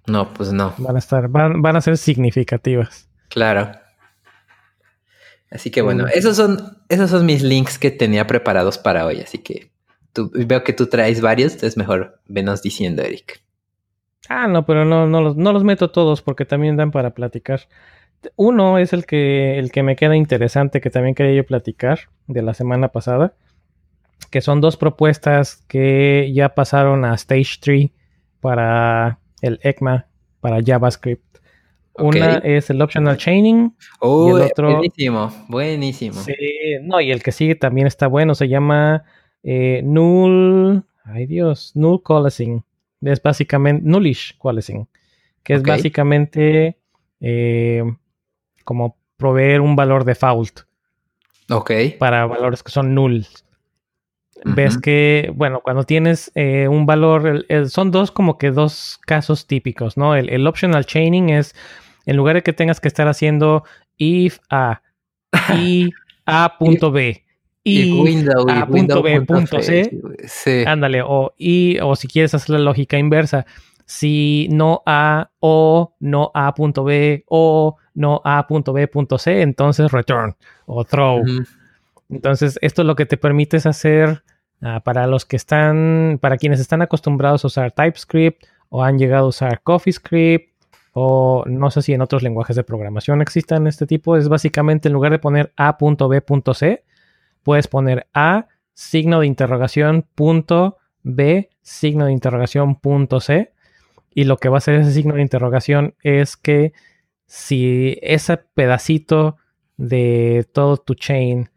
[0.06, 0.74] No, pues no.
[0.78, 3.08] Van a estar, van, van a ser significativas.
[3.28, 3.72] Claro.
[5.50, 9.20] Así que bueno, esos son, esos son mis links que tenía preparados para hoy.
[9.20, 9.70] Así que
[10.12, 13.42] tú, veo que tú traes varios, entonces mejor venos diciendo, Eric.
[14.28, 17.68] Ah, no, pero no, no, los, no los meto todos porque también dan para platicar.
[18.34, 22.42] Uno es el que, el que me queda interesante, que también quería yo platicar de
[22.42, 23.34] la semana pasada,
[24.30, 27.90] que son dos propuestas que ya pasaron a Stage 3
[28.40, 30.06] para el ECMA
[30.40, 31.24] para JavaScript.
[31.98, 33.74] Una es el optional chaining.
[34.02, 36.20] y el otro, buenísimo, buenísimo.
[36.22, 36.34] Sí,
[36.82, 39.04] no, y el que sigue también está bueno, se llama
[39.42, 42.62] eh, null, ay Dios, null coalescing.
[43.00, 44.88] Es básicamente nullish coalescing,
[45.42, 46.78] que es básicamente
[47.20, 47.82] eh,
[48.64, 50.60] como proveer un valor default.
[51.50, 51.70] Ok.
[51.98, 53.26] Para valores que son null
[54.44, 59.96] ves que, bueno, cuando tienes eh, un valor, son dos como que dos casos típicos,
[59.96, 60.14] ¿no?
[60.14, 61.54] El, optional chaining es,
[62.04, 63.64] en lugar de que tengas que estar haciendo
[63.96, 64.82] if a,
[65.56, 65.90] y
[66.26, 67.24] a punto b,
[67.64, 67.90] y,
[68.48, 73.46] a punto b punto c, ándale, o, y, o si quieres hacer la lógica inversa,
[73.86, 79.42] si no a o no a punto b o no a punto b punto c,
[79.42, 81.22] entonces return o throw.
[82.08, 84.22] Entonces, esto es lo que te permite hacer
[84.62, 89.26] ah, para los que están, para quienes están acostumbrados a usar TypeScript o han llegado
[89.26, 90.54] a usar CoffeeScript
[90.92, 94.94] o no sé si en otros lenguajes de programación existan este tipo, es básicamente en
[94.94, 96.84] lugar de poner a.b.c,
[97.42, 103.52] puedes poner a signo de interrogación punto B, signo de interrogación punto C.
[104.14, 106.72] Y lo que va a hacer ese signo de interrogación es que
[107.26, 109.36] si ese pedacito
[109.76, 111.50] de todo tu chain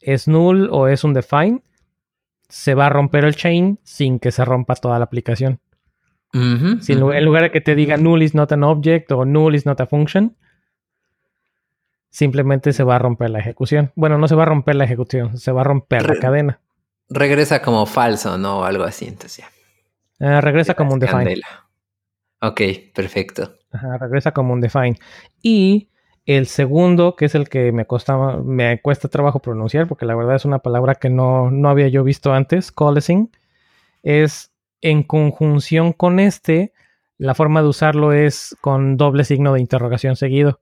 [0.00, 1.62] es null o es un define,
[2.48, 5.60] se va a romper el chain sin que se rompa toda la aplicación.
[6.32, 9.66] si en lugar de que te diga null is not an object o null is
[9.66, 10.36] not a function,
[12.10, 13.92] simplemente se va a romper la ejecución.
[13.94, 16.60] Bueno, no se va a romper la ejecución, se va a romper la cadena.
[17.08, 18.60] Regresa como falso, ¿no?
[18.60, 19.50] O algo así, entonces ya.
[20.20, 21.40] Ah, regresa como un define.
[22.40, 22.60] Ok,
[22.94, 23.58] perfecto.
[23.98, 24.98] regresa como un define.
[25.42, 25.89] Y
[26.36, 30.36] el segundo, que es el que me costaba, me cuesta trabajo pronunciar, porque la verdad
[30.36, 33.30] es una palabra que no, no había yo visto antes, coalescing,
[34.04, 36.72] es en conjunción con este,
[37.18, 40.60] la forma de usarlo es con doble signo de interrogación seguido.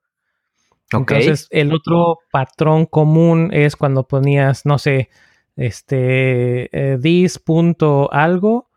[0.90, 5.10] Entonces, el otro patrón común es cuando ponías, no sé,
[5.54, 8.70] este, eh, this punto algo,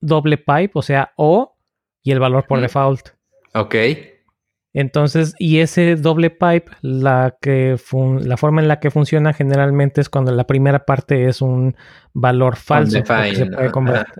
[0.00, 1.56] doble pipe, o sea, o,
[2.00, 3.08] y el valor por default.
[3.54, 3.74] Ok.
[4.78, 7.76] Entonces, y ese doble pipe, la, que
[8.20, 11.74] la forma en la que funciona generalmente es cuando la primera parte es un
[12.12, 12.98] valor falso.
[12.98, 14.14] se, puede convertir,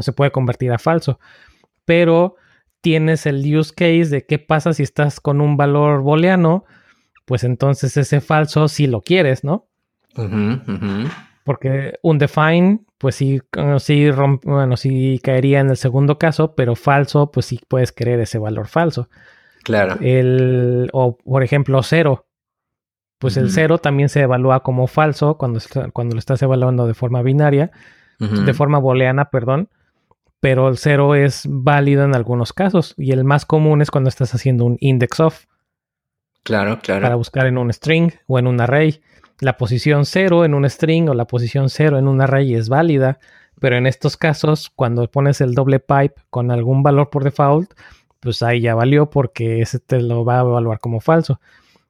[0.00, 1.18] se puede convertir a falso.
[1.86, 2.36] Pero
[2.82, 6.66] tienes el use case de qué pasa si estás con un valor booleano,
[7.24, 9.66] pues entonces ese falso sí lo quieres, ¿no?
[11.42, 13.40] Porque un define, pues sí,
[13.78, 14.10] sí,
[14.42, 18.66] bueno, sí caería en el segundo caso, pero falso, pues sí puedes querer ese valor
[18.66, 19.08] falso.
[19.66, 19.96] Claro.
[20.00, 22.28] El, o por ejemplo, cero.
[23.18, 25.58] Pues el cero también se evalúa como falso cuando,
[25.92, 27.72] cuando lo estás evaluando de forma binaria,
[28.20, 29.68] de forma booleana, perdón.
[30.38, 32.94] Pero el cero es válido en algunos casos.
[32.96, 35.46] Y el más común es cuando estás haciendo un index of.
[36.44, 37.02] Claro, claro.
[37.02, 39.00] Para buscar en un string o en un array.
[39.40, 43.18] La posición cero en un string o la posición cero en un array es válida.
[43.58, 47.72] Pero en estos casos, cuando pones el doble pipe con algún valor por default,
[48.20, 51.40] pues ahí ya valió porque ese te lo va a evaluar como falso.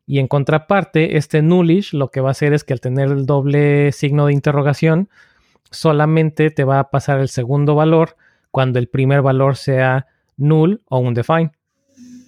[0.07, 3.27] Y en contraparte, este nullish lo que va a hacer es que al tener el
[3.27, 5.09] doble signo de interrogación,
[5.71, 8.17] solamente te va a pasar el segundo valor
[8.51, 11.51] cuando el primer valor sea null o un define.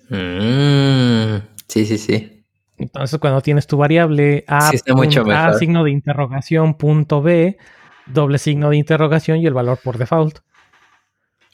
[0.08, 1.36] Mm,
[1.68, 2.42] sí, sí, sí.
[2.78, 7.58] Entonces, cuando tienes tu variable a, a signo de interrogación punto B,
[8.06, 10.38] doble signo de interrogación y el valor por default.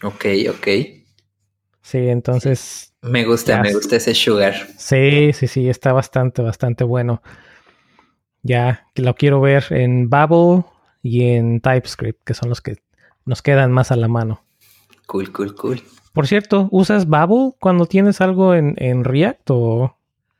[0.02, 0.68] Ok, ok.
[1.84, 2.94] Sí, entonces.
[3.02, 4.54] Me gusta, me gusta ese sugar.
[4.78, 7.22] Sí, sí, sí, está bastante, bastante bueno.
[8.42, 10.64] Ya lo quiero ver en Babel
[11.02, 12.78] y en TypeScript, que son los que
[13.26, 14.42] nos quedan más a la mano.
[15.06, 15.82] Cool, cool, cool.
[16.14, 19.98] Por cierto, ¿usas Babel cuando tienes algo en, React o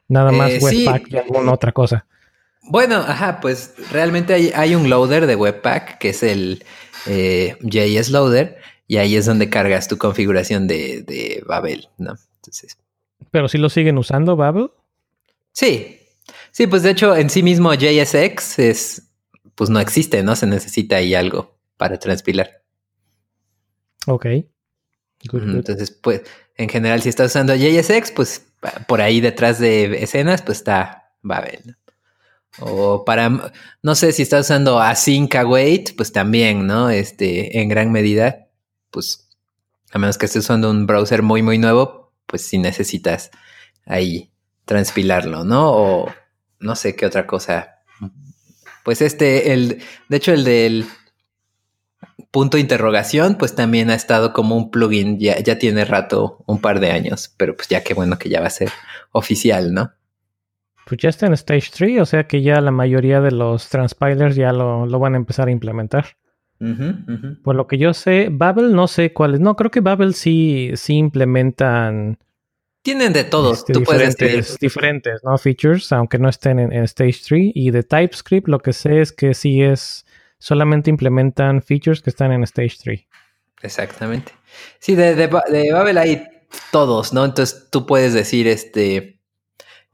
[0.09, 2.07] nada más eh, Webpack y alguna otra cosa?
[2.63, 6.65] Bueno, ajá, pues realmente hay, un loader de Webpack que es el
[7.05, 12.15] eh, JS Loader y ahí es donde cargas tu configuración de, Babel, ¿no?
[12.37, 12.77] Entonces.
[13.31, 14.71] ¿Pero si lo siguen usando Babel?
[15.53, 15.99] Sí.
[16.51, 19.11] Sí, pues de hecho en sí mismo JSX es,
[19.55, 20.37] pues no existe, ¿no?
[20.37, 22.63] Se necesita ahí algo para transpilar.
[24.07, 24.27] Ok.
[25.33, 26.23] Entonces, pues,
[26.57, 28.47] en general, si estás usando JSX, pues
[28.87, 31.77] por ahí detrás de escenas, pues está Babel.
[32.61, 36.91] O para, no sé si estás usando Async Await, pues también, ¿no?
[36.91, 38.44] Este, en gran medida
[38.95, 39.29] pues
[39.91, 43.33] a menos que estés usando un browser muy, muy nuevo, pues si necesitas
[43.85, 44.31] ahí
[44.65, 45.73] transpilarlo, ¿no?
[45.73, 46.15] O
[46.61, 47.81] no sé qué otra cosa.
[48.85, 50.87] Pues este, el, de hecho, el del
[52.31, 56.61] punto de interrogación, pues también ha estado como un plugin, ya, ya tiene rato, un
[56.61, 58.71] par de años, pero pues ya qué bueno que ya va a ser
[59.11, 59.93] oficial, ¿no?
[60.87, 64.37] Pues ya está en Stage 3, o sea que ya la mayoría de los transpilers
[64.37, 66.17] ya lo, lo van a empezar a implementar.
[66.59, 69.41] Por lo que yo sé, Babel no sé cuáles.
[69.41, 72.19] No, creo que Babel sí, sí implementan.
[72.83, 73.59] Tienen de todos.
[73.59, 75.37] Este, diferentes, diferentes, ¿no?
[75.37, 77.53] Features, aunque no estén en, Stage 3.
[77.55, 80.07] Y de TypeScript, lo que sé es que sí es.
[80.39, 83.07] Solamente implementan features que están en Stage 3.
[83.63, 84.33] Exactamente.
[84.79, 86.29] Sí, de, de, de Babel hay
[86.71, 87.25] todos, ¿no?
[87.25, 89.14] Entonces tú puedes decir este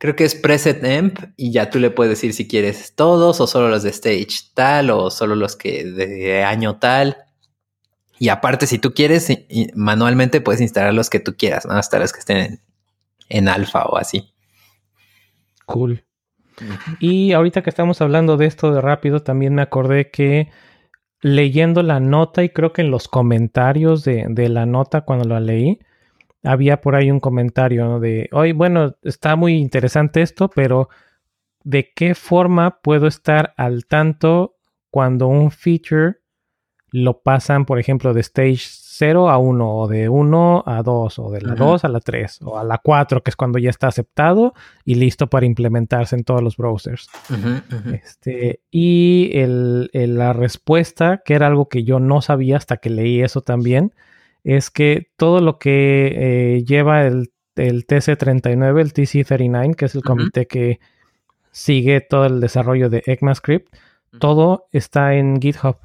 [0.00, 3.46] Creo que es preset emp y ya tú le puedes decir si quieres todos o
[3.46, 7.18] solo los de stage tal o solo los que de año tal.
[8.18, 9.28] Y aparte, si tú quieres,
[9.74, 11.74] manualmente puedes instalar los que tú quieras, ¿no?
[11.74, 12.62] Hasta los que estén
[13.28, 14.32] en, alfa o así.
[15.66, 16.02] Cool.
[16.98, 20.48] Y ahorita que estamos hablando de esto de rápido, también me acordé que
[21.20, 25.40] leyendo la nota y creo que en los comentarios de, de la nota cuando la
[25.40, 25.78] leí,
[26.42, 30.88] había por ahí un comentario de, hoy, bueno, está muy interesante esto, pero
[31.62, 34.56] ¿de qué forma puedo estar al tanto
[34.90, 36.20] cuando un feature
[36.92, 38.66] lo pasan, por ejemplo, de stage
[39.00, 42.40] 0 a 1, o de 1 a 2, o de la 2 a la 3,
[42.42, 44.52] o a la 4, que es cuando ya está aceptado
[44.84, 47.08] y listo para implementarse en todos los browsers.
[47.92, 53.40] Este, y la respuesta, que era algo que yo no sabía hasta que leí eso
[53.40, 53.94] también,
[54.44, 60.46] es que todo lo que eh, lleva el, TC39, el TC39, que es el comité
[60.46, 60.80] que
[61.50, 63.74] sigue todo el desarrollo de ECMAScript,
[64.18, 65.76] todo está en GitHub.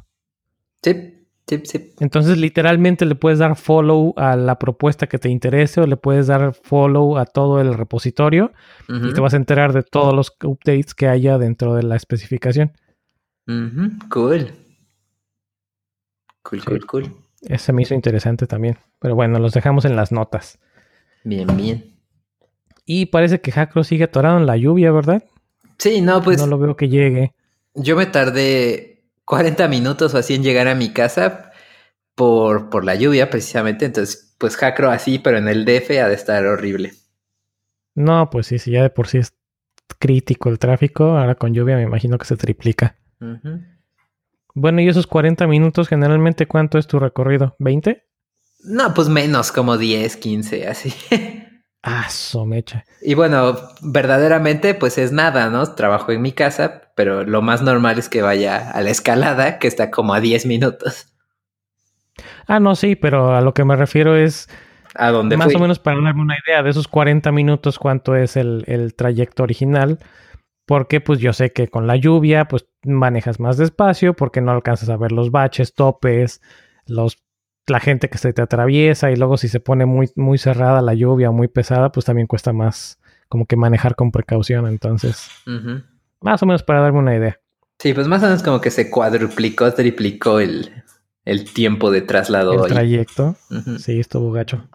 [0.82, 1.94] Sí, sí, sí.
[2.00, 6.28] Entonces, literalmente le puedes dar follow a la propuesta que te interese o le puedes
[6.28, 8.54] dar follow a todo el repositorio
[8.88, 12.72] y te vas a enterar de todos los updates que haya dentro de la especificación.
[14.10, 14.52] Cool.
[16.44, 17.25] Cool, cool, cool.
[17.48, 18.78] Ese me hizo interesante también.
[19.00, 20.60] Pero bueno, los dejamos en las notas.
[21.24, 21.96] Bien, bien.
[22.86, 25.24] Y parece que Hackro sigue atorado en la lluvia, ¿verdad?
[25.78, 26.40] Sí, no, pues.
[26.40, 27.34] No lo veo que llegue.
[27.74, 31.52] Yo me tardé 40 minutos o así en llegar a mi casa
[32.14, 33.86] por, por la lluvia precisamente.
[33.86, 36.94] Entonces, pues Jacro así, pero en el DF ha de estar horrible.
[37.96, 39.34] No, pues sí, sí, ya de por sí es
[40.00, 41.18] crítico el tráfico.
[41.18, 42.98] Ahora con lluvia me imagino que se triplica.
[44.56, 47.58] Bueno, y esos 40 minutos, generalmente, ¿cuánto es tu recorrido?
[47.60, 48.04] ¿20?
[48.64, 50.94] No, pues menos, como 10, 15, así.
[51.88, 52.84] Ah, somecha.
[53.00, 55.76] Y bueno, verdaderamente pues es nada, ¿no?
[55.76, 59.68] Trabajo en mi casa, pero lo más normal es que vaya a la escalada, que
[59.68, 61.14] está como a 10 minutos.
[62.48, 64.50] Ah, no, sí, pero a lo que me refiero es...
[64.96, 68.36] ¿A dónde Más o menos para darme una idea de esos 40 minutos, cuánto es
[68.36, 70.00] el, el trayecto original.
[70.66, 74.90] Porque pues yo sé que con la lluvia pues manejas más despacio porque no alcanzas
[74.90, 76.42] a ver los baches, topes,
[76.88, 77.18] los
[77.68, 80.94] la gente que se te atraviesa y luego si se pone muy, muy cerrada la
[80.94, 84.68] lluvia o muy pesada, pues también cuesta más como que manejar con precaución.
[84.68, 85.30] Entonces,
[86.22, 87.40] más o menos para darme una idea.
[87.80, 90.72] Sí, pues más o menos como que se cuadruplicó, triplicó el,
[91.54, 92.66] tiempo de traslado.
[92.66, 93.36] El trayecto.
[93.80, 94.68] Sí, estuvo gacho.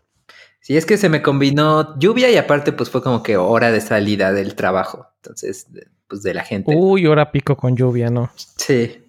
[0.60, 3.80] Sí, es que se me combinó lluvia y aparte pues fue como que hora de
[3.80, 5.06] salida del trabajo.
[5.16, 5.68] Entonces,
[6.06, 6.74] pues de la gente.
[6.74, 8.30] Uy, hora pico con lluvia, ¿no?
[8.34, 9.06] Sí.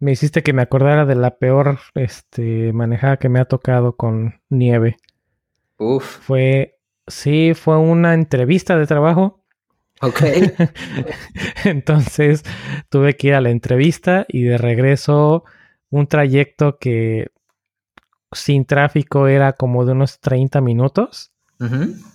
[0.00, 4.40] Me hiciste que me acordara de la peor este, manejada que me ha tocado con
[4.48, 4.96] nieve.
[5.76, 6.04] Uf.
[6.04, 9.44] Fue, sí, fue una entrevista de trabajo.
[10.00, 10.22] Ok.
[11.64, 12.42] Entonces
[12.88, 15.44] tuve que ir a la entrevista y de regreso
[15.90, 17.28] un trayecto que
[18.32, 21.32] sin tráfico era como de unos 30 minutos.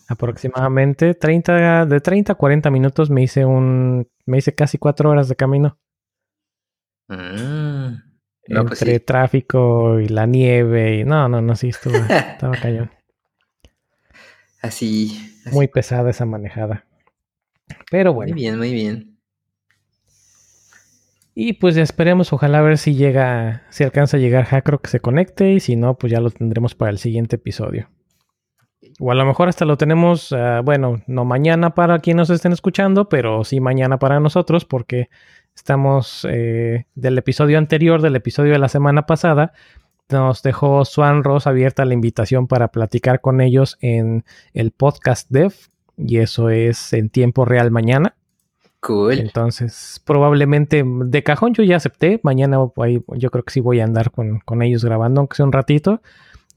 [0.08, 5.28] Aproximadamente 30, de 30 a 40 minutos me hice un, me hice casi cuatro horas
[5.28, 5.78] de camino.
[7.10, 7.96] Mm.
[8.46, 12.92] Pues Entre tráfico y la nieve y no, no, no, sí, estuvo, estaba cañón.
[14.62, 16.86] Así, Muy pesada esa manejada.
[17.92, 18.34] Pero bueno.
[18.34, 19.13] Muy bien, muy bien.
[21.36, 25.00] Y pues esperemos, ojalá a ver si llega, si alcanza a llegar Hackro que se
[25.00, 27.90] conecte y si no, pues ya lo tendremos para el siguiente episodio.
[29.00, 32.52] O a lo mejor hasta lo tenemos, ah, bueno, no mañana para quienes nos estén
[32.52, 35.10] escuchando, pero sí mañana para nosotros porque
[35.56, 39.54] Estamos eh, del episodio anterior, del episodio de la semana pasada.
[40.10, 45.54] Nos dejó Swan Ross abierta la invitación para platicar con ellos en el podcast Dev.
[45.96, 48.16] Y eso es en tiempo real mañana.
[48.84, 49.18] Cool.
[49.18, 52.20] Entonces, probablemente de cajón yo ya acepté.
[52.22, 56.02] Mañana yo creo que sí voy a andar con, ellos grabando, aunque sea un ratito.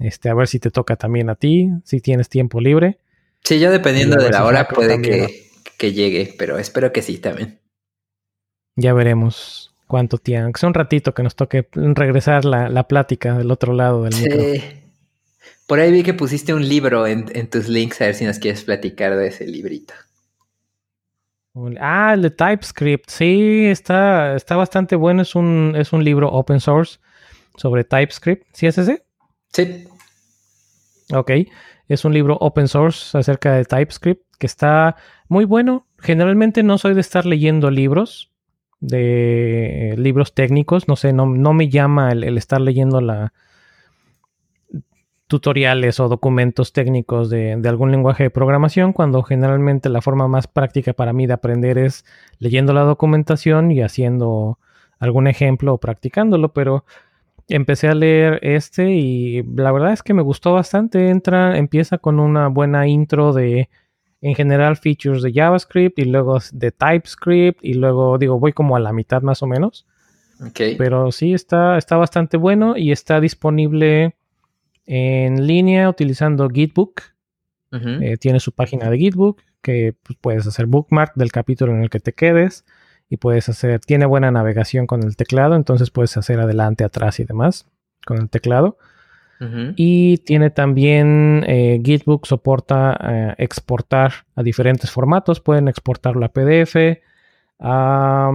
[0.00, 2.98] Este, a ver si te toca también a ti, si tienes tiempo libre.
[3.44, 7.60] Sí, yo dependiendo de la hora puede que, que, llegue, pero espero que sí también.
[8.74, 10.52] Ya veremos cuánto tiempo.
[10.52, 14.24] Que sea un ratito que nos toque regresar la, plática del otro lado del sí.
[15.68, 18.64] Por ahí vi que pusiste un libro en, tus links, a ver si nos quieres
[18.64, 19.94] platicar de ese librito.
[21.80, 23.08] Ah, el de TypeScript.
[23.08, 25.22] Sí, está, está bastante bueno.
[25.22, 26.98] Es un, es un libro open source
[27.56, 28.46] sobre TypeScript.
[28.52, 29.04] ¿Sí es ese?
[29.52, 29.88] Sí.
[31.12, 31.30] Ok.
[31.88, 34.96] Es un libro open source acerca de TypeScript que está
[35.28, 35.86] muy bueno.
[35.98, 38.32] Generalmente no soy de estar leyendo libros
[38.80, 40.88] de libros técnicos.
[40.88, 43.32] No sé, no, me llama el, estar leyendo la
[45.26, 50.92] tutoriales o documentos técnicos de, algún lenguaje de programación, cuando generalmente la forma más práctica
[50.92, 52.04] para mí de aprender es
[52.38, 54.58] leyendo la documentación y haciendo
[54.98, 56.84] algún ejemplo o practicándolo, pero
[57.48, 61.10] empecé a leer este y la verdad es que me gustó bastante.
[61.10, 63.68] Entra, empieza con una buena intro de
[64.22, 68.80] en general features de JavaScript y luego de TypeScript y luego digo voy como a
[68.80, 69.86] la mitad más o menos.
[70.76, 74.15] Pero sí está, está bastante bueno y está disponible
[74.86, 77.02] en línea utilizando Gitbook.
[77.72, 81.90] Eh, tiene su página de Gitbook que pues, puedes hacer bookmark del capítulo en el
[81.90, 82.64] que te quedes
[83.10, 87.24] y puedes hacer, tiene buena navegación con el teclado, entonces puedes hacer adelante, atrás y
[87.24, 87.66] demás
[88.06, 88.78] con el teclado.
[89.76, 95.40] Y tiene también eh, Gitbook soporta eh, exportar a diferentes formatos.
[95.40, 96.76] Pueden exportarlo a PDF,
[97.60, 98.30] a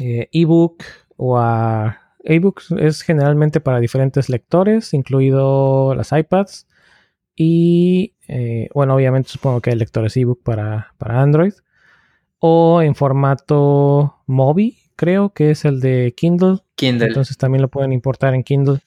[0.00, 0.82] eh, ebook
[1.16, 2.72] o a ebooks.
[2.72, 6.66] Es generalmente para diferentes lectores, incluido las iPads.
[7.34, 8.14] Y
[8.74, 11.52] bueno, obviamente supongo que hay lectores ebook para, para Android.
[12.40, 16.58] O en formato Mobi, creo que es el de Kindle.
[16.74, 17.06] Kindle.
[17.06, 18.80] Entonces también lo pueden importar en Kindle.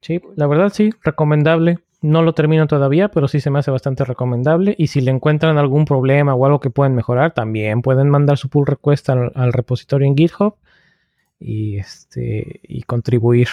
[0.00, 1.78] Sí, la verdad sí, recomendable.
[2.00, 4.74] No lo termino todavía, pero sí se me hace bastante recomendable.
[4.78, 8.48] Y si le encuentran algún problema o algo que pueden mejorar, también pueden mandar su
[8.48, 10.54] pull request al, repositorio en GitHub
[11.40, 13.48] y, este, y contribuir.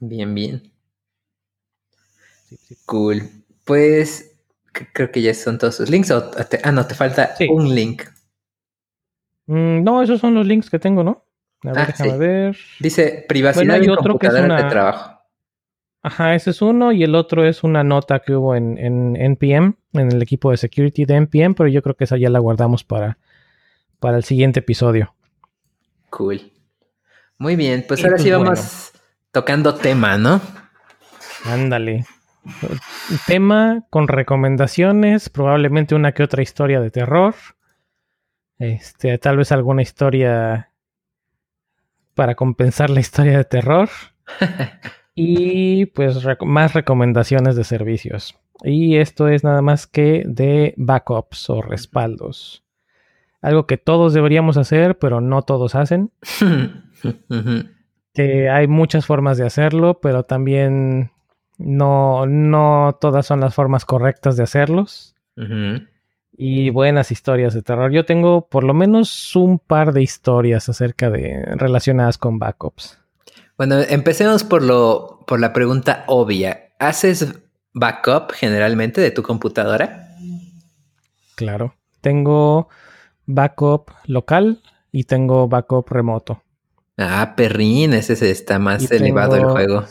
[0.00, 0.72] Bien, bien.
[2.84, 3.22] Cool.
[3.64, 4.36] Pues
[4.92, 6.10] creo que ya son todos sus links.
[6.10, 8.02] ah, no, te falta un link.
[9.46, 11.24] Mm, no, esos son los links que tengo, ¿no?
[11.62, 12.56] A ver, ah, déjame ver.
[12.80, 14.62] Dice privacidad bueno, otro que es una...
[14.62, 15.12] de trabajo.
[16.02, 19.76] Ajá, ese es uno y el otro es una nota que hubo en, en NPM,
[19.94, 22.84] en el equipo de security de NPM, pero yo creo que esa ya la guardamos
[22.84, 23.16] para,
[24.00, 25.14] para el siguiente episodio.
[26.10, 26.52] Cool.
[27.38, 28.92] Muy bien, pues ahora pues sí vamos
[29.32, 30.40] tocando tema, ¿no?
[31.44, 32.06] Ándale.
[33.26, 37.34] Tema con recomendaciones, probablemente una que otra historia de terror.
[38.58, 40.70] Este, tal vez alguna historia
[42.14, 43.88] para compensar la historia de terror.
[45.14, 48.38] y pues más recomendaciones de servicios.
[48.62, 52.64] Y esto es nada más que de backups o respaldos.
[53.42, 56.10] Algo que todos deberíamos hacer, pero no todos hacen.
[58.14, 61.10] que hay muchas formas de hacerlo, pero también
[61.58, 65.14] no, no todas son las formas correctas de hacerlos.
[66.36, 67.92] Y buenas historias de terror.
[67.92, 72.98] Yo tengo por lo menos un par de historias acerca de relacionadas con backups.
[73.56, 76.70] Bueno, empecemos por lo, por la pregunta obvia.
[76.78, 77.40] ¿Haces
[77.72, 80.08] backup generalmente de tu computadora?
[81.34, 81.74] Claro.
[82.00, 82.68] Tengo
[83.26, 86.43] backup local y tengo backup remoto.
[86.96, 89.84] Ah, perrín, ese está más elevado el juego.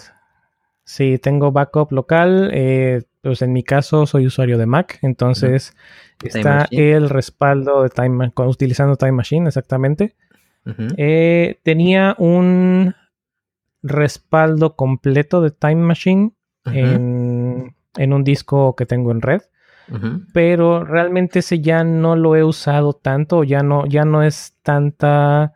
[0.86, 2.50] Sí, tengo backup local.
[2.54, 5.74] Eh, pues en mi caso soy usuario de Mac, entonces
[6.22, 10.16] está el respaldo de Time utilizando Time Machine, exactamente.
[10.98, 12.96] Eh, tenía un
[13.82, 16.32] respaldo completo de Time Machine
[16.66, 19.42] en, un disco que tengo en red.
[20.34, 25.54] Pero realmente ese ya no lo he usado tanto, ya no, ya no es tanta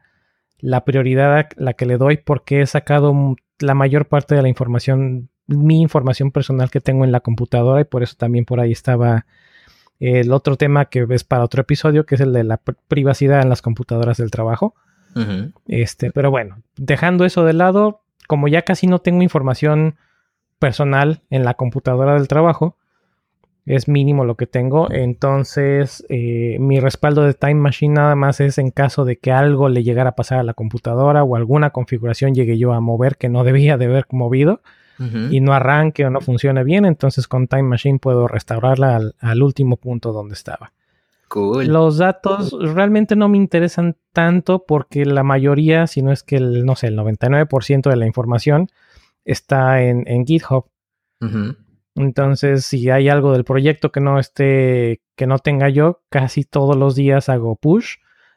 [0.59, 4.49] la prioridad a la que le doy porque he sacado la mayor parte de la
[4.49, 8.71] información, mi información personal que tengo en la computadora y por eso también por ahí
[8.71, 9.25] estaba
[9.99, 13.49] el otro tema que ves para otro episodio, que es el de la privacidad en
[13.49, 14.75] las computadoras del trabajo.
[15.67, 19.95] Este, pero bueno, dejando eso de lado, como ya casi no tengo información
[20.59, 22.77] personal en la computadora del trabajo,
[23.67, 28.57] es mínimo lo que tengo, entonces eh, mi respaldo de Time Machine nada más es
[28.57, 32.33] en caso de que algo le llegara a pasar a la computadora o alguna configuración
[32.33, 34.61] llegue yo a mover que no debía de haber movido
[35.29, 39.77] y no arranque o no funcione bien, entonces con Time Machine puedo restaurarla al último
[39.77, 40.71] punto donde estaba.
[41.67, 46.65] Los datos realmente no me interesan tanto porque la mayoría, si no es que el,
[46.65, 48.69] no sé, el 99% de la información
[49.25, 50.65] está en, GitHub.
[51.97, 56.75] Entonces, si hay algo del proyecto que no esté, que no tenga yo, casi todos
[56.75, 57.95] los días hago push.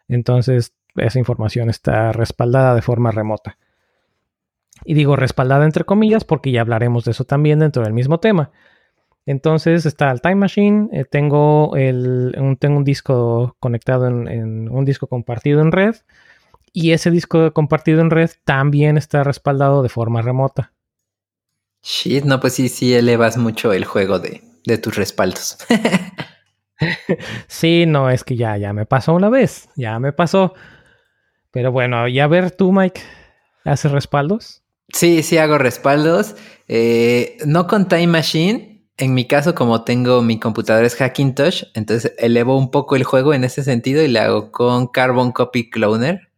[0.09, 3.59] Entonces, esa información está respaldada de forma remota.
[4.85, 8.51] Y digo respaldada entre comillas porque ya hablaremos de eso también dentro del mismo tema.
[9.27, 14.85] Entonces está el Time Machine, eh, tengo, el, un, tengo un disco conectado en, un
[14.85, 15.97] disco compartido en red
[16.73, 20.73] y ese disco compartido en red también está respaldado de forma remota.
[21.83, 25.59] Shit, no, pues sí, sí elevas mucho el juego de, de tus respaldos.
[27.49, 30.55] sí, no, es que ya, ya me pasó una vez, ya me pasó.
[31.51, 33.01] Pero bueno, y a ver tú, Mike,
[33.65, 34.63] ¿haces respaldos?
[34.93, 36.37] Sí, sí hago respaldos.
[36.69, 38.71] Eh, no con Time Machine,
[39.01, 43.33] en mi caso, como tengo mi computadora es Hackintosh, entonces elevo un poco el juego
[43.33, 46.29] en ese sentido y le hago con Carbon Copy Cloner.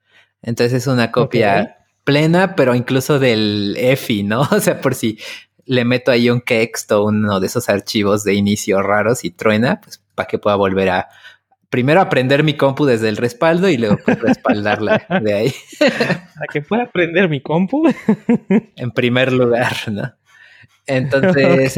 [0.42, 4.42] Entonces es una copia plena, pero incluso del EFI, ¿no?
[4.50, 5.18] O sea, por si
[5.64, 9.80] le meto ahí un kext o uno de esos archivos de inicio raros y truena,
[9.80, 11.08] pues para que pueda volver a
[11.72, 15.54] primero aprender mi compu desde el respaldo y luego pues, respaldarla de ahí.
[15.80, 17.88] Para que pueda aprender mi compu.
[18.76, 20.12] en primer lugar, ¿no?
[20.86, 21.74] Entonces,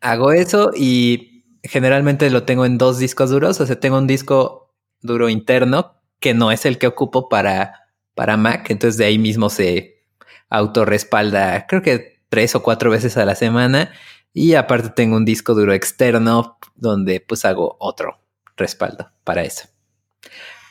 [0.00, 3.60] hago eso y generalmente lo tengo en dos discos duros.
[3.60, 7.85] O sea, tengo un disco duro interno que no es el que ocupo para,
[8.16, 8.68] para Mac.
[8.70, 10.02] Entonces de ahí mismo se
[10.48, 13.92] autorrespalda, creo que tres o cuatro veces a la semana.
[14.32, 18.18] Y aparte tengo un disco duro externo donde pues hago otro
[18.56, 19.68] respaldo para eso.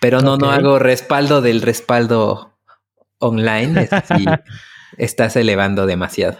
[0.01, 2.59] Pero no, no hago respaldo del respaldo
[3.19, 3.87] online.
[3.87, 4.25] Si
[4.97, 6.37] estás elevando demasiado.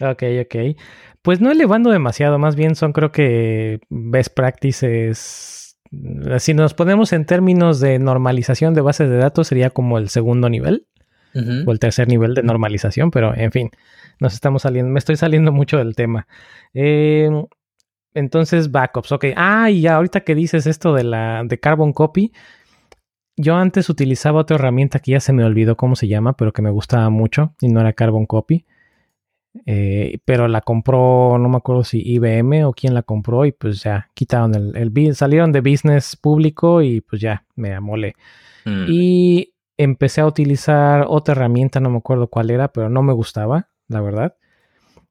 [0.00, 0.76] Ok, ok.
[1.22, 5.59] Pues no elevando demasiado, más bien son creo que best practices.
[6.38, 10.48] Si nos ponemos en términos de normalización de bases de datos, sería como el segundo
[10.48, 10.86] nivel
[11.34, 13.70] o el tercer nivel de normalización, pero en fin,
[14.18, 16.26] nos estamos saliendo, me estoy saliendo mucho del tema.
[16.74, 17.46] Em,
[18.14, 19.26] entonces, backups, ok.
[19.36, 22.32] Ah, y ya ahorita que dices esto de la de Carbon Copy,
[23.36, 26.62] yo antes utilizaba otra herramienta que ya se me olvidó cómo se llama, pero que
[26.62, 28.66] me gustaba mucho y no era Carbon Copy.
[29.66, 33.82] Eh, pero la compró, no me acuerdo si IBM o quién la compró y pues
[33.82, 38.14] ya quitaron el, el salieron de business público y pues ya me amolé.
[38.64, 38.84] Mm.
[38.88, 43.68] Y empecé a utilizar otra herramienta, no me acuerdo cuál era, pero no me gustaba,
[43.88, 44.36] la verdad.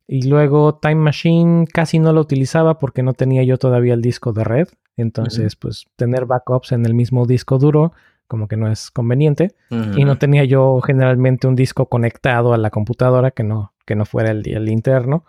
[0.07, 4.33] Y luego Time Machine casi no lo utilizaba porque no tenía yo todavía el disco
[4.33, 4.67] de red.
[4.97, 7.93] Entonces, pues tener backups en el mismo disco duro
[8.29, 9.55] como que no es conveniente.
[9.69, 14.05] Y no tenía yo generalmente un disco conectado a la computadora que no, que no
[14.05, 15.25] fuera el, el interno.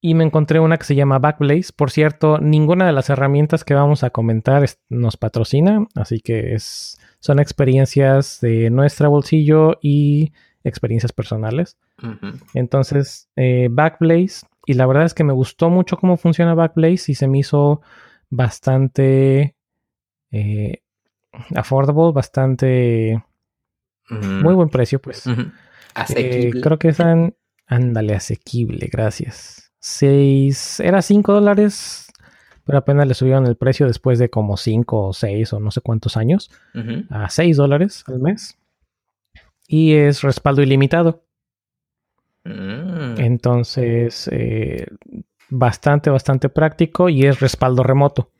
[0.00, 1.72] Y me encontré una que se llama Backblaze.
[1.76, 6.98] Por cierto, ninguna de las herramientas que vamos a comentar nos patrocina, así que es,
[7.20, 10.32] son experiencias de nuestra bolsillo y
[10.64, 11.76] experiencias personales.
[12.54, 17.14] Entonces, eh, Backblaze, y la verdad es que me gustó mucho cómo funciona Backblaze y
[17.14, 17.82] se me hizo
[18.30, 19.54] bastante
[20.30, 20.82] eh,
[21.54, 23.22] affordable, bastante
[24.08, 25.24] muy buen precio, pues.
[25.96, 26.60] Asequible.
[26.60, 27.34] creo que están,
[27.66, 29.72] ándale, asequible, gracias.
[29.78, 32.06] Seis, era cinco dólares,
[32.64, 35.80] pero apenas le subieron el precio después de como cinco o seis o no sé
[35.80, 36.50] cuántos años
[37.10, 38.58] a seis dólares al mes.
[39.68, 41.24] Y es respaldo ilimitado.
[42.44, 43.18] Mm.
[43.18, 44.86] Entonces, eh,
[45.48, 48.30] bastante, bastante práctico y es respaldo remoto.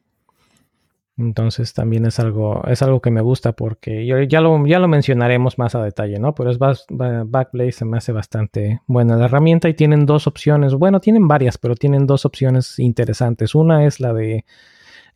[1.18, 4.86] Entonces también es algo, es algo que me gusta porque yo, ya, lo, ya lo
[4.86, 6.34] mencionaremos más a detalle, ¿no?
[6.34, 10.74] Pero es Backblaze se me hace bastante buena la herramienta y tienen dos opciones.
[10.74, 13.54] Bueno, tienen varias, pero tienen dos opciones interesantes.
[13.54, 14.44] Una es la de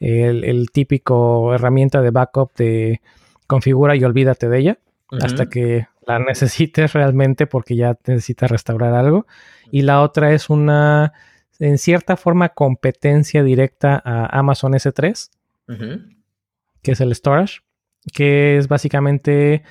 [0.01, 3.03] el, típico herramienta de backup de
[3.47, 4.79] configura y olvídate de ella
[5.21, 9.27] hasta que la necesites realmente porque ya necesitas restaurar algo.
[9.71, 11.13] Y la otra es una,
[11.59, 15.29] en cierta forma, competencia directa a Amazon S3
[16.83, 17.61] que es el storage,
[18.13, 19.63] que es básicamente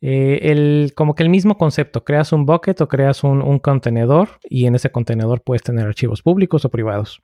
[0.00, 2.04] eh, el, como que el mismo concepto.
[2.04, 6.64] Creas un bucket o creas un, contenedor y en ese contenedor puedes tener archivos públicos
[6.64, 7.22] o privados.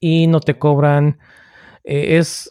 [0.00, 1.18] Y no te cobran,
[1.84, 2.50] eh, es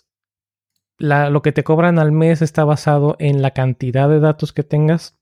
[0.99, 5.15] lo que te cobran al mes está basado en la cantidad de datos que tengas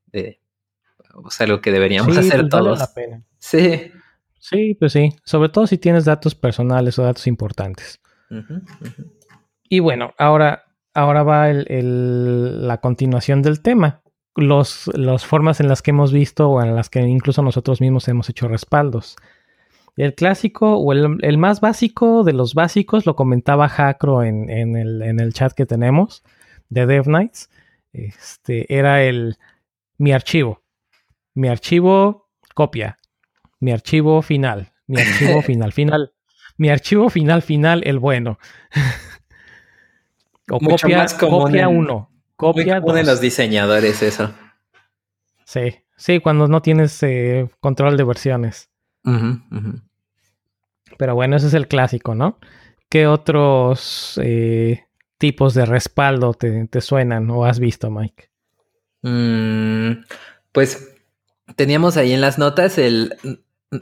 [1.40, 2.78] algo que deberíamos hacer pues, todos.
[2.78, 3.22] la pena.
[3.38, 3.90] Sí.
[4.38, 5.12] Sí, pues sí.
[5.24, 8.00] Sobre todo si tienes datos personales o datos importantes.
[9.68, 10.64] Y bueno, ahora,
[10.94, 14.02] ahora va el, la continuación del tema.
[14.36, 18.06] Los, las formas en las que hemos visto o en las que incluso nosotros mismos
[18.08, 19.16] hemos hecho respaldos.
[19.96, 25.52] El clásico o el, más básico de los básicos, lo comentaba Jacro en, el, chat
[25.52, 26.22] que tenemos
[26.68, 27.48] de Dev Nights,
[27.92, 29.38] este, era el
[29.96, 30.62] mi archivo.
[31.34, 32.98] Mi archivo copia.
[33.58, 34.72] Mi archivo final.
[34.86, 35.72] Mi archivo final.
[35.72, 36.12] Final.
[36.58, 38.38] Mi archivo final, final, el bueno.
[40.50, 42.10] o copia, copia uno.
[42.36, 44.30] Copia muy los diseñadores eso.
[45.44, 48.68] Sí, sí, cuando no tienes eh, control de versiones.
[50.98, 52.38] Pero bueno, ese es el clásico, ¿no?
[52.88, 54.84] ¿Qué otros eh,
[55.18, 58.30] tipos de respaldo te, suenan o has visto, Mike?
[59.02, 60.04] Mm,
[60.52, 60.96] pues
[61.56, 63.14] teníamos ahí en las notas el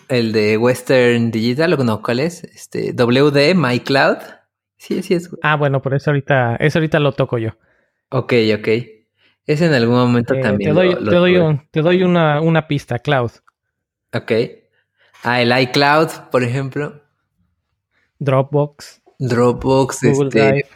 [0.09, 2.43] El de Western Digital, o no, ¿cuál es?
[2.45, 4.17] Este, WD, MyCloud.
[4.77, 5.31] Sí, sí es.
[5.43, 7.51] Ah, bueno, por eso ahorita, eso ahorita lo toco yo.
[8.11, 8.69] Ok, ok.
[9.47, 10.71] Ese en algún momento Eh, también.
[10.71, 11.43] te doy, lo- lo te doy, tuve.
[11.43, 13.31] un- te doy una, una pista, Cloud.
[14.15, 14.33] Ok.
[15.25, 17.03] Ah, el iCloud, por ejemplo.
[18.19, 20.41] Dropbox, Dropbox, Google este.
[20.41, 20.69] Drive.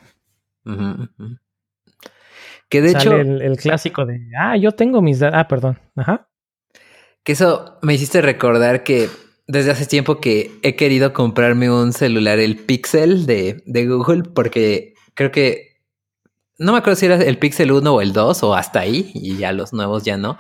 [2.69, 5.39] Que de Sale hecho, el, el clásico de, ah, yo tengo mis datos.
[5.39, 5.79] Ah, perdón.
[5.97, 6.29] Ajá.
[7.23, 9.09] que eso me hiciste recordar que
[9.47, 14.95] desde hace tiempo que he querido comprarme un celular, el Pixel de, de Google, porque
[15.15, 15.79] creo que
[16.59, 19.37] no me acuerdo si era el Pixel 1 o el 2 o hasta ahí, y
[19.39, 20.39] ya los nuevos ya no.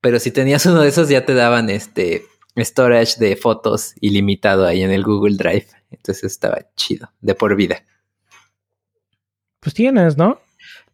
[0.00, 2.24] Pero si tenías uno de esos, ya te daban este
[2.58, 5.66] storage de fotos ilimitado ahí en el Google Drive.
[5.90, 7.82] Entonces estaba chido, de por vida.
[9.60, 10.40] Pues tienes, ¿no?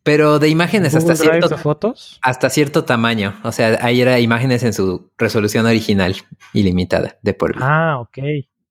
[0.03, 2.19] Pero de imágenes hasta Google Drive cierto, de fotos.
[2.23, 3.39] hasta cierto tamaño.
[3.43, 6.15] O sea, ahí era imágenes en su resolución original,
[6.53, 7.67] ilimitada, de por vida.
[7.69, 8.19] Ah, ok.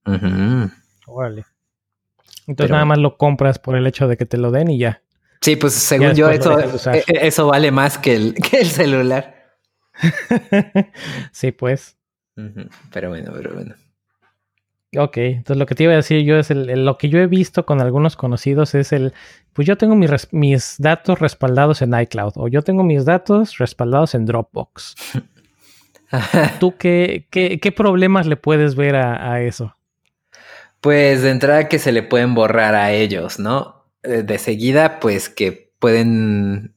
[0.06, 0.72] Ujú.
[1.08, 1.46] Órale.
[2.48, 4.78] Entonces Pero- nada más lo compras por el hecho de que te lo den y
[4.80, 5.02] ya.
[5.42, 9.36] Sí, pues según yo, eso, e- e- eso vale más que el, que el celular.
[11.32, 11.98] sí, pues.
[12.92, 13.76] Pero bueno, pero bueno.
[14.98, 17.20] Ok, entonces lo que te iba a decir yo es el, el- lo que yo
[17.20, 19.14] he visto con algunos conocidos es el,
[19.54, 24.16] pues yo tengo mis, mis datos respaldados en iCloud o yo tengo mis datos respaldados
[24.16, 24.96] en Dropbox.
[26.60, 29.76] ¿Tú qué, qué, qué problemas le puedes ver a, a eso?
[30.82, 33.86] Pues de entrada que se le pueden borrar a ellos, ¿no?
[34.04, 36.76] Eh, De seguida, pues que pueden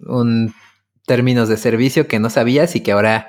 [0.00, 0.54] un
[1.06, 3.28] términos de servicio que no sabías y que ahora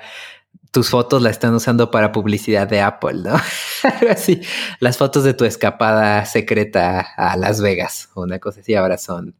[0.70, 3.34] tus fotos la están usando para publicidad de Apple, ¿no?
[3.82, 4.40] Algo así.
[4.78, 9.34] Las fotos de tu escapada secreta a Las Vegas, una cosa así, ahora son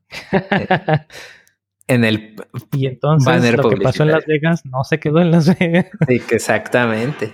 [1.91, 2.37] en el
[2.73, 4.13] y entonces Banner lo que pasó en.
[4.13, 5.87] Las Vegas no se quedó en Las Vegas.
[6.09, 7.33] sí, que exactamente.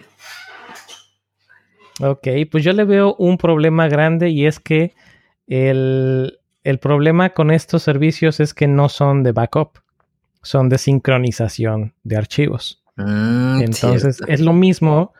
[2.00, 4.94] Ok, pues yo le veo un problema grande y es que
[5.46, 9.78] el, el problema con estos servicios es que no son de backup,
[10.42, 12.82] son de sincronización de archivos.
[12.96, 14.32] Mm, Entonces cierto.
[14.32, 15.12] es lo mismo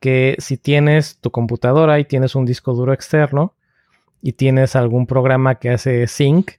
[0.00, 3.54] que si tienes tu computadora y tienes un disco duro externo
[4.22, 6.52] y tienes algún programa que hace sync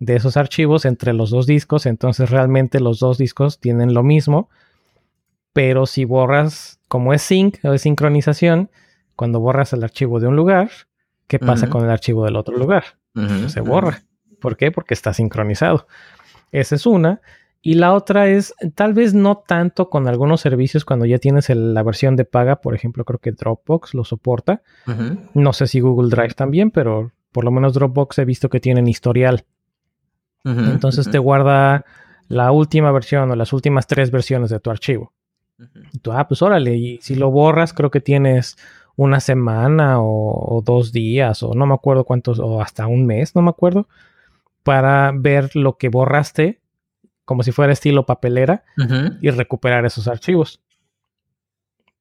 [0.00, 4.48] de esos archivos entre los dos discos, entonces realmente los dos discos tienen lo mismo,
[5.52, 8.70] pero si borras, como es sync o es sincronización,
[9.16, 10.70] cuando borras el archivo de un lugar,
[11.26, 12.84] ¿qué pasa con el archivo del otro lugar?
[13.48, 14.02] Se borra.
[14.40, 14.70] ¿Por qué?
[14.70, 15.88] Porque está sincronizado.
[16.52, 17.20] Esa es una.
[17.60, 21.74] Y la otra es, tal vez no tanto con algunos servicios cuando ya tienes el-
[21.74, 24.62] la versión de paga, por ejemplo, creo que Dropbox lo soporta.
[25.34, 28.88] No sé si Google Drive también, pero por lo menos Dropbox he visto que tienen
[28.88, 29.44] historial.
[30.70, 31.84] Entonces te guarda
[32.28, 35.12] la última versión o las últimas tres versiones de tu archivo.
[35.92, 38.56] Y tú, ah, pues órale, y si lo borras, creo que tienes
[38.96, 43.34] una semana o, o dos días, o no me acuerdo cuántos, o hasta un mes,
[43.34, 43.88] no me acuerdo,
[44.62, 46.60] para ver lo que borraste,
[47.28, 48.64] como si fuera estilo papelera,
[49.20, 50.62] y recuperar esos archivos.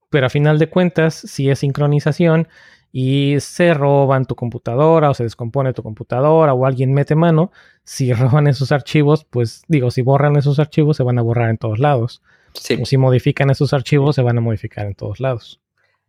[0.10, 2.48] Pero a final de cuentas, si es sincronización
[2.94, 7.52] y se roban tu computadora o se descompone tu computadora o alguien mete mano,
[7.84, 11.58] si roban esos archivos, pues digo, si borran esos archivos se van a borrar en
[11.58, 12.22] todos lados.
[12.54, 12.80] Sí.
[12.82, 15.60] O si modifican esos archivos se van a modificar en todos lados.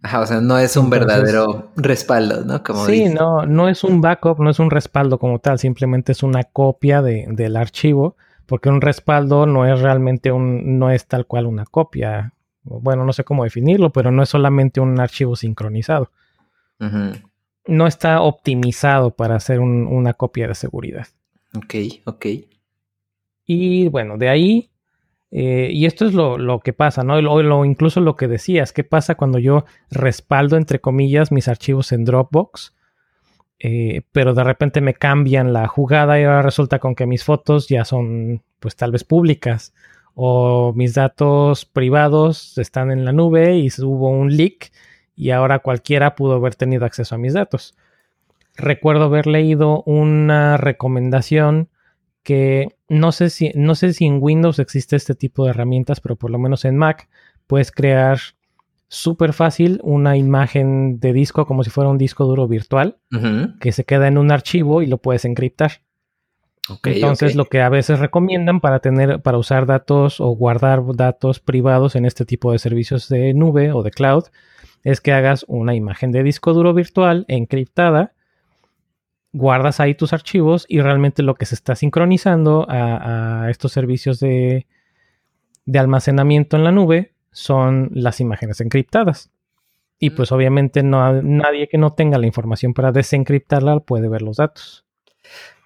[0.01, 2.63] Ajá, o sea, no es un Entonces- verdadero respaldo, ¿no?
[2.63, 6.23] Como sí, no, no es un backup, no es un respaldo como tal, simplemente es
[6.23, 8.17] una copia de- del archivo,
[8.49, 12.33] porque un respaldo no es realmente un, no es tal cual una copia.
[12.65, 16.11] Bueno, no sé cómo definirlo, pero no es solamente un archivo sincronizado.
[17.67, 21.07] No está optimizado para hacer un- una copia de seguridad.
[21.55, 21.75] Ok,
[22.07, 22.27] ok.
[23.45, 24.71] Y bueno, de ahí,
[25.31, 27.21] eh, y esto es lo, lo que pasa, ¿no?
[27.21, 31.93] Lo, lo- incluso lo que decías, ¿qué pasa cuando yo respaldo, entre comillas, mis archivos
[31.93, 32.75] en Dropbox?
[33.61, 37.69] Eh, pero de repente me cambian la jugada y ahora resulta con que mis fotos
[37.69, 39.75] ya son, pues tal vez públicas,
[40.15, 44.73] o mis datos privados están en la nube y hubo un leak
[45.17, 47.77] y ahora cualquiera pudo haber tenido acceso a mis datos.
[48.57, 51.69] Recuerdo haber leído una recomendación
[52.23, 56.17] que no sé si no sé si en Windows existe este tipo de herramientas, pero
[56.17, 57.09] por lo menos en Mac
[57.47, 58.19] puedes crear
[58.89, 62.97] súper fácil una imagen de disco como si fuera un disco duro virtual
[63.61, 65.83] que se queda en un archivo y lo puedes encriptar.
[66.85, 71.97] Entonces lo que a veces recomiendan para tener para usar datos o guardar datos privados
[71.97, 74.25] en este tipo de servicios de nube o de cloud
[74.85, 78.13] es que hagas una imagen de disco duro virtual encriptada
[79.33, 84.21] guardas ahí tus archivos y realmente lo que se está sincronizando a, a estos servicios
[84.21, 84.67] de,
[85.67, 89.31] de almacenamiento en la nube son las imágenes encriptadas.
[90.01, 94.39] Y pues obviamente no, nadie que no tenga la información para desencriptarla puede ver los
[94.39, 94.85] datos.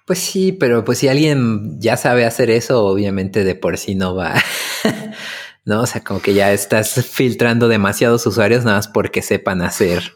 [0.05, 4.15] Pues sí, pero pues si alguien ya sabe hacer eso, obviamente de por sí no
[4.15, 4.35] va.
[5.65, 5.81] ¿No?
[5.81, 10.13] O sea, como que ya estás filtrando demasiados usuarios nada más porque sepan hacer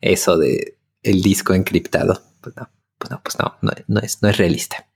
[0.00, 2.22] eso de el disco encriptado.
[2.40, 4.88] Pues no, pues no, pues no, no, es, no es realista.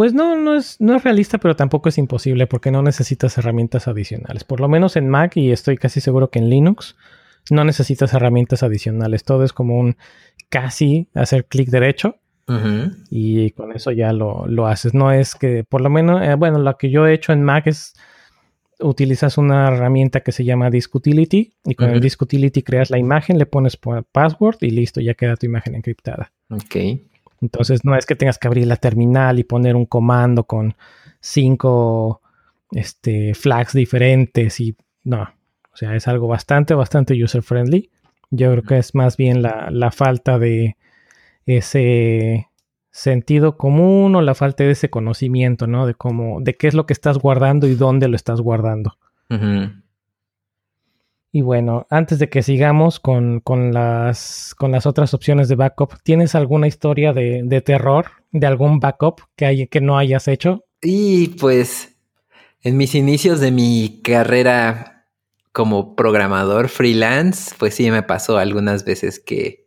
[0.00, 3.86] Pues no, no es, no es realista, pero tampoco es imposible porque no necesitas herramientas
[3.86, 4.44] adicionales.
[4.44, 6.96] Por lo menos en Mac y estoy casi seguro que en Linux
[7.50, 9.24] no necesitas herramientas adicionales.
[9.24, 9.98] Todo es como un
[10.48, 12.16] casi hacer clic derecho
[13.10, 14.94] y con eso ya lo, haces.
[14.94, 17.66] No es que, por lo menos, eh, bueno, lo que yo he hecho en Mac
[17.66, 17.92] es
[18.78, 22.96] utilizas una herramienta que se llama Disk Utility y con el Disk Utility creas la
[22.96, 26.32] imagen, le pones password y listo, ya queda tu imagen encriptada.
[26.48, 27.09] Ok.
[27.40, 30.74] Entonces no es que tengas que abrir la terminal y poner un comando con
[31.20, 32.20] cinco
[32.72, 35.22] este, flags diferentes y no.
[35.72, 37.90] O sea, es algo bastante, bastante user friendly.
[38.30, 40.76] Yo creo que es más bien la falta de,
[41.56, 42.48] ese
[42.90, 45.86] sentido común o la falta de ese conocimiento, ¿no?
[45.86, 48.96] De cómo, de qué es lo que estás guardando y dónde lo estás guardando.
[51.32, 56.34] Y bueno, antes de que sigamos con, las, con las otras opciones de backup, ¿tienes
[56.34, 60.64] alguna historia de, de terror de algún backup que, que no hayas hecho?
[60.82, 61.96] Y pues
[62.62, 65.06] en mis inicios de mi carrera
[65.52, 69.66] como programador freelance, pues sí me pasó algunas veces que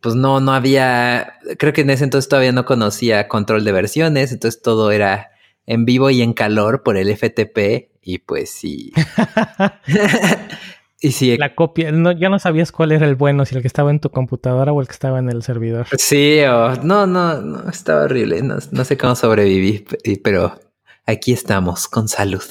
[0.00, 4.32] pues no, no había, creo que en ese entonces todavía no conocía control de versiones,
[4.32, 5.30] entonces todo era
[5.66, 8.90] en vivo y en calor por el FTP y pues sí.
[11.00, 11.36] y sí.
[11.36, 14.00] La copia, no, ya no sabías cuál era el bueno, si el que estaba en
[14.00, 15.86] tu computadora o el que estaba en el servidor.
[15.98, 16.40] Sí,
[16.82, 19.84] no, no, no, estaba horrible, no, no sé cómo sobreviví,
[20.24, 20.58] pero
[21.04, 22.44] aquí estamos con salud.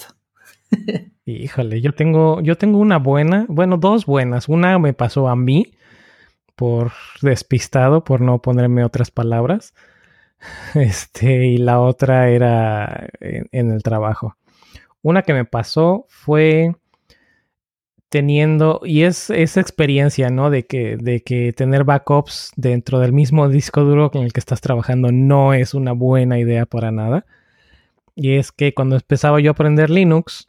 [1.25, 4.47] Híjole, yo tengo, yo tengo una buena, bueno, dos buenas.
[4.49, 5.73] Una me pasó a mí
[6.55, 6.91] por
[7.23, 9.73] despistado, por no ponerme otras palabras.
[10.75, 14.36] Este, y la otra era en, el trabajo.
[15.07, 16.75] Una que me pasó fue
[18.09, 20.49] teniendo, y es esa experiencia, ¿no?
[20.49, 24.59] De que, de que tener backups dentro del mismo disco duro con el que estás
[24.59, 27.25] trabajando no es una buena idea para nada.
[28.15, 30.45] Y es que cuando empezaba yo a aprender Linux,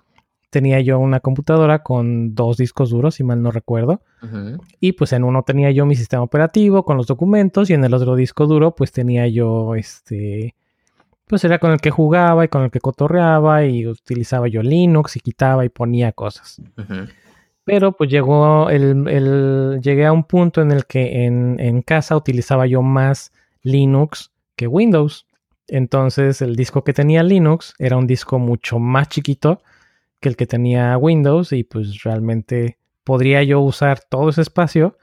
[0.51, 4.03] tenía yo una computadora con dos discos duros, si mal no recuerdo.
[4.81, 7.95] Y pues en uno tenía yo mi sistema operativo con los documentos y en el
[7.95, 10.57] otro disco duro pues tenía yo este...
[11.29, 15.17] Pues era con el que jugaba y con el que cotorreaba y utilizaba yo Linux
[15.17, 16.61] y quitaba y ponía cosas.
[17.65, 22.67] Pero pues llegó el, Llegué a un punto en el que en, en casa utilizaba
[22.67, 25.27] yo más Linux que Windows.
[25.67, 29.63] Entonces el disco que tenía Linux era un disco mucho más chiquito
[30.21, 34.99] que el que tenía Windows y pues realmente podría yo usar todo ese espacio.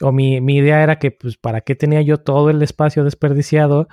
[0.00, 3.88] O mi, idea era que pues para qué tenía yo todo el espacio desperdiciado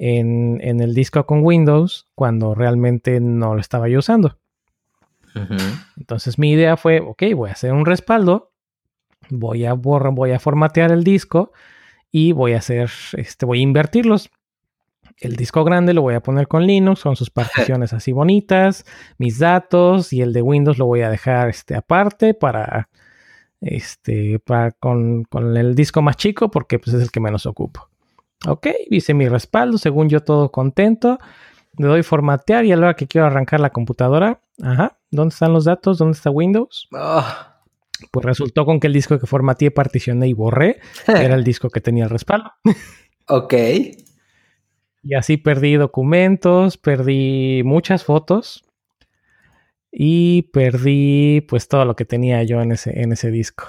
[0.00, 4.38] en, el disco con Windows cuando realmente no lo estaba yo usando.
[5.96, 8.52] Entonces mi idea fue, ok, voy a hacer un respaldo,
[9.28, 11.52] voy a borrar, voy a formatear el disco
[12.10, 14.30] y voy a hacer, este, voy a invertirlos
[15.20, 18.84] el disco grande lo voy a poner con Linux, con sus particiones así bonitas,
[19.18, 22.88] mis datos y el de Windows lo voy a dejar este, aparte para,
[23.60, 25.26] este, para con,
[25.56, 27.89] el disco más chico porque pues, es el que menos ocupo.
[28.46, 31.18] Ok, hice mi respaldo, según yo todo contento.
[31.76, 35.52] Le doy formatear y a la hora que quiero arrancar la computadora, ajá, ¿dónde están
[35.52, 35.98] los datos?
[35.98, 36.88] ¿Dónde está Windows?
[36.92, 37.62] Ah.
[38.10, 41.80] Pues resultó con que el disco que formateé, particioné y borré era el disco que
[41.80, 42.50] tenía el respaldo.
[43.28, 43.54] ok.
[45.02, 48.64] Y así perdí documentos, perdí muchas fotos
[49.90, 53.64] y perdí pues todo lo que tenía yo en ese, en ese disco.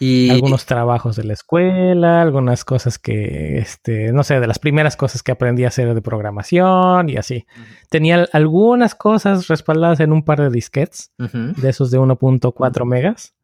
[0.00, 4.96] Y algunos trabajos de la escuela, algunas cosas que, este, no sé, de las primeras
[4.96, 7.46] cosas que aprendí a hacer de programación y así.
[7.90, 13.34] Tenía algunas cosas respaldadas en un par de disquets, de esos de 1.4 megas.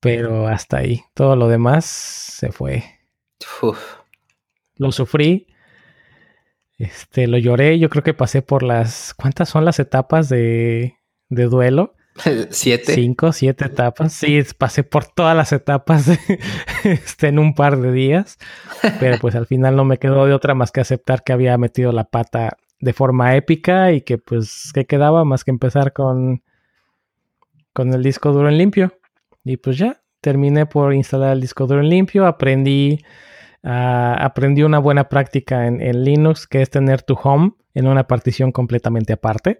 [0.00, 1.02] Pero hasta ahí.
[1.12, 2.84] Todo lo demás se fue.
[3.60, 4.04] Uf
[4.76, 5.46] lo sufrí,
[6.78, 11.44] este, lo lloré, yo creo que pasé por las, ¿cuántas son las etapas de, de
[11.44, 11.94] duelo?
[12.50, 12.94] Siete.
[12.94, 14.12] Cinco, siete etapas.
[14.12, 16.08] Sí, pasé por todas las etapas
[16.84, 18.38] este, en un par de días.
[19.00, 21.92] Pero pues al final no me quedó de otra más que aceptar que había metido
[21.92, 26.42] la pata de forma épica y que pues que quedaba más que empezar con,
[27.72, 28.98] con el disco duro en limpio.
[29.44, 33.00] Y pues ya, terminé por instalar el disco duro en limpio, aprendí
[33.66, 38.52] Ah, aprendí una buena práctica en, Linux, que es tener tu home en una partición
[38.52, 39.58] completamente aparte.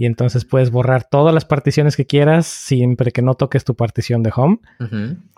[0.00, 4.22] Y entonces puedes borrar todas las particiones que quieras siempre que no toques tu partición
[4.22, 4.60] de home.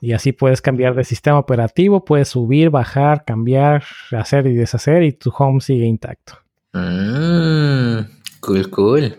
[0.03, 5.13] Y así puedes cambiar de sistema operativo, puedes subir, bajar, cambiar, hacer y deshacer y
[5.13, 6.35] tu home sigue intacto.
[6.75, 8.01] Mm,
[8.41, 9.17] cool, cool.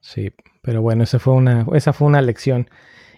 [0.00, 0.32] Sí,
[0.62, 2.68] pero bueno, esa fue una, esa fue una lección.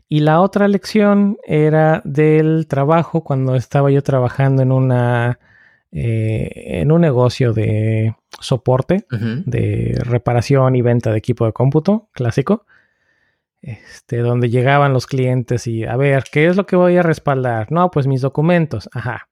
[0.06, 5.38] Y la otra lección era del trabajo cuando estaba yo trabajando en una
[5.96, 12.66] eh, en un negocio de soporte, de reparación y venta de equipo de cómputo clásico,
[13.62, 17.70] este, donde llegaban los clientes y a ver, ¿qué es lo que voy a respaldar?
[17.70, 19.28] No, pues mis documentos, ajá.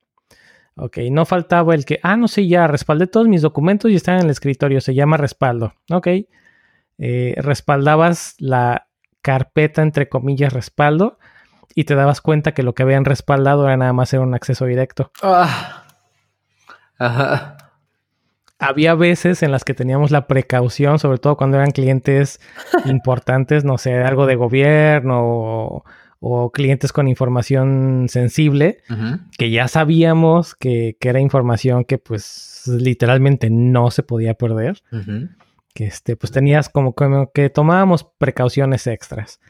[0.76, 4.20] Ok, no faltaba el que, ah, no sé, ya respaldé todos mis documentos y están
[4.20, 5.74] en el escritorio, se llama respaldo.
[5.90, 6.06] Ok,
[6.98, 8.86] eh, respaldabas la
[9.20, 11.18] carpeta, entre comillas, respaldo
[11.74, 14.64] y te dabas cuenta que lo que habían respaldado era nada más era un acceso
[14.64, 15.10] directo.
[15.24, 15.81] Ah.
[18.58, 22.40] Había veces en las que teníamos la precaución, sobre todo cuando eran clientes
[22.84, 25.82] importantes, no sé, algo de gobierno
[26.20, 28.78] o, clientes con información sensible,
[29.36, 34.80] que ya sabíamos que, era información que pues literalmente no se podía perder.
[35.74, 39.40] Que este, pues tenías como, como que tomábamos precauciones extras.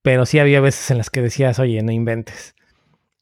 [0.00, 2.54] Pero sí había veces en las que decías, oye, no inventes.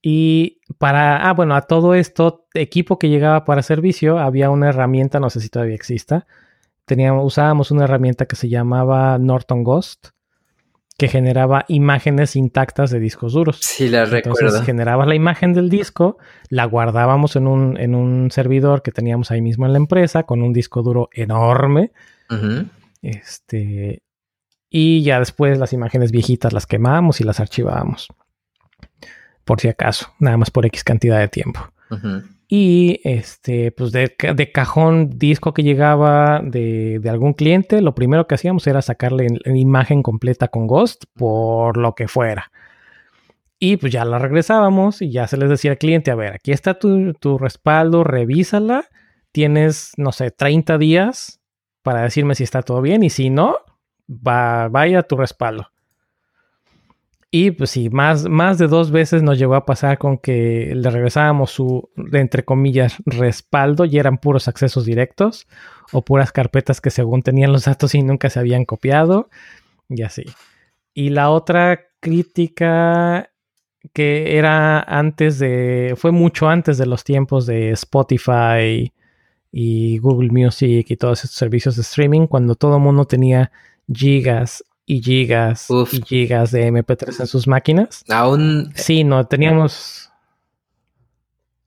[0.01, 5.19] Y para, ah, bueno, a todo esto, equipo que llegaba para servicio, había una herramienta,
[5.19, 6.27] no sé si todavía exista.
[6.85, 10.09] Teníamos, usábamos una herramienta que se llamaba Norton Ghost,
[10.97, 13.61] que generaba imágenes intactas de discos duros.
[13.63, 14.41] Sí, la recuerdo.
[14.41, 16.19] Entonces generabas la imagen del disco,
[16.49, 20.43] la guardábamos en un, en un servidor que teníamos ahí mismo en la empresa, con
[20.43, 21.93] un disco duro enorme.
[23.03, 24.03] Este.
[24.71, 28.09] Y ya después las imágenes viejitas las quemábamos y las archivábamos
[29.49, 31.61] por si acaso, nada más por X cantidad de tiempo.
[32.49, 34.15] Y este, pues de,
[34.53, 40.03] cajón disco que llegaba de, algún cliente, lo primero que hacíamos era sacarle la imagen
[40.03, 42.53] completa con Ghost por lo que fuera.
[43.59, 46.53] Y pues ya la regresábamos y ya se les decía al cliente, a ver, aquí
[46.53, 48.85] está tu, tu respaldo, revísala.
[49.33, 51.41] Tienes, no sé, 30 días
[51.83, 53.57] para decirme si está todo bien y si no,
[54.11, 55.69] va, vaya tu respaldo.
[57.31, 60.91] Y pues sí, más, más de dos veces nos llegó a pasar con que le
[60.91, 65.47] regresábamos su, entre comillas, respaldo y eran puros accesos directos
[65.93, 69.29] o puras carpetas que según tenían los datos y nunca se habían copiado
[69.91, 70.25] y así.
[70.95, 73.31] Y la otra crítica
[73.93, 78.93] que era antes de, fue mucho antes de los tiempos de Spotify
[79.53, 83.51] y Google Music y todos estos servicios de streaming, cuando todo el mundo tenía
[83.93, 88.05] gigas y gigas y gigas de MP3 en sus máquinas.
[88.09, 88.73] Aún.
[88.75, 90.11] Sí, no, teníamos.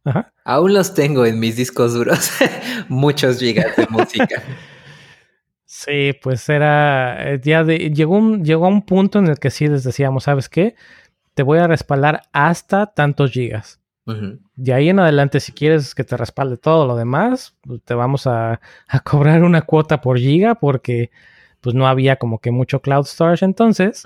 [0.03, 0.33] Ajá.
[0.43, 2.31] Aún los tengo en mis discos duros.
[2.89, 4.41] Muchos gigas de música.
[5.73, 7.31] Sí, pues era.
[7.31, 10.25] Eh, ya de, llegó, un, llegó a un punto en el que sí les decíamos,
[10.25, 10.75] ¿sabes qué?
[11.33, 13.79] Te voy a respaldar hasta tantos gigas.
[14.55, 18.27] De ahí en adelante, si quieres que te respalde todo lo demás, pues te vamos
[18.27, 21.09] a, a cobrar una cuota por giga porque
[21.61, 24.03] pues no había como que mucho cloud storage entonces.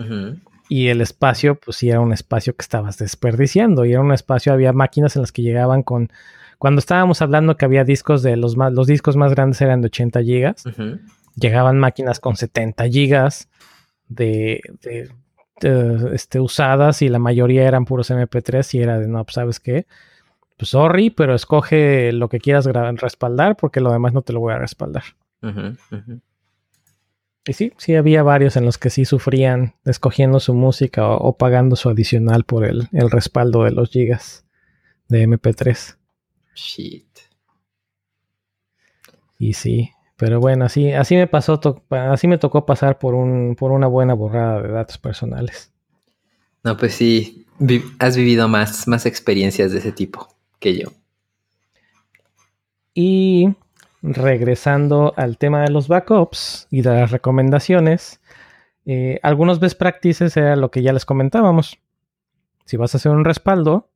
[0.67, 3.85] Y el espacio, pues sí era un espacio que estabas desperdiciando.
[3.85, 6.11] Y era un espacio, había máquinas en las que llegaban con.
[6.57, 9.87] Cuando estábamos hablando que había discos de los más, los discos más grandes eran de
[9.87, 10.63] 80 gigas,
[11.35, 13.49] llegaban máquinas con 70 gigas
[14.07, 14.61] de,
[16.13, 19.85] este, usadas y la mayoría eran puros MP3 y era de no, pues sabes qué,
[20.57, 24.53] pues sorry, pero escoge lo que quieras respaldar porque lo demás no te lo voy
[24.53, 25.03] a respaldar.
[27.47, 31.75] Y sí, sí había varios en los que sí sufrían escogiendo su música o, pagando
[31.75, 34.45] su adicional por el, respaldo de los gigas
[35.07, 35.95] de MP3.
[36.55, 37.05] Shit.
[39.37, 43.71] Y sí, pero bueno, así, así me pasó, así me tocó pasar por, un, por
[43.71, 45.71] una buena borrada de datos personales.
[46.63, 47.45] No, pues sí,
[47.99, 50.91] has vivido más, más experiencias de ese tipo que yo.
[52.95, 53.53] Y
[54.13, 58.21] regresando al tema de los backups y de las recomendaciones,
[58.85, 61.79] eh, algunos best practices era lo que ya les comentábamos.
[62.65, 63.89] Si vas a hacer un respaldo,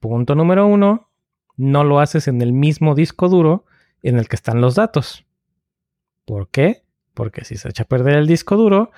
[0.00, 1.10] punto número uno,
[1.56, 3.64] no lo haces en el mismo disco duro
[4.02, 5.24] en el que están los datos.
[6.24, 6.82] ¿Por qué?
[7.12, 8.90] Porque si se echa a perder el disco duro,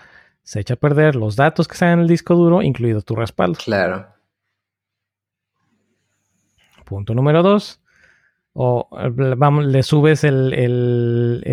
[0.42, 3.58] se echa a perder los datos que están en el disco duro, incluido tu respaldo.
[3.64, 4.06] Claro.
[6.84, 7.80] Punto número dos,
[8.58, 8.88] o
[9.36, 11.44] vamos, le subes el,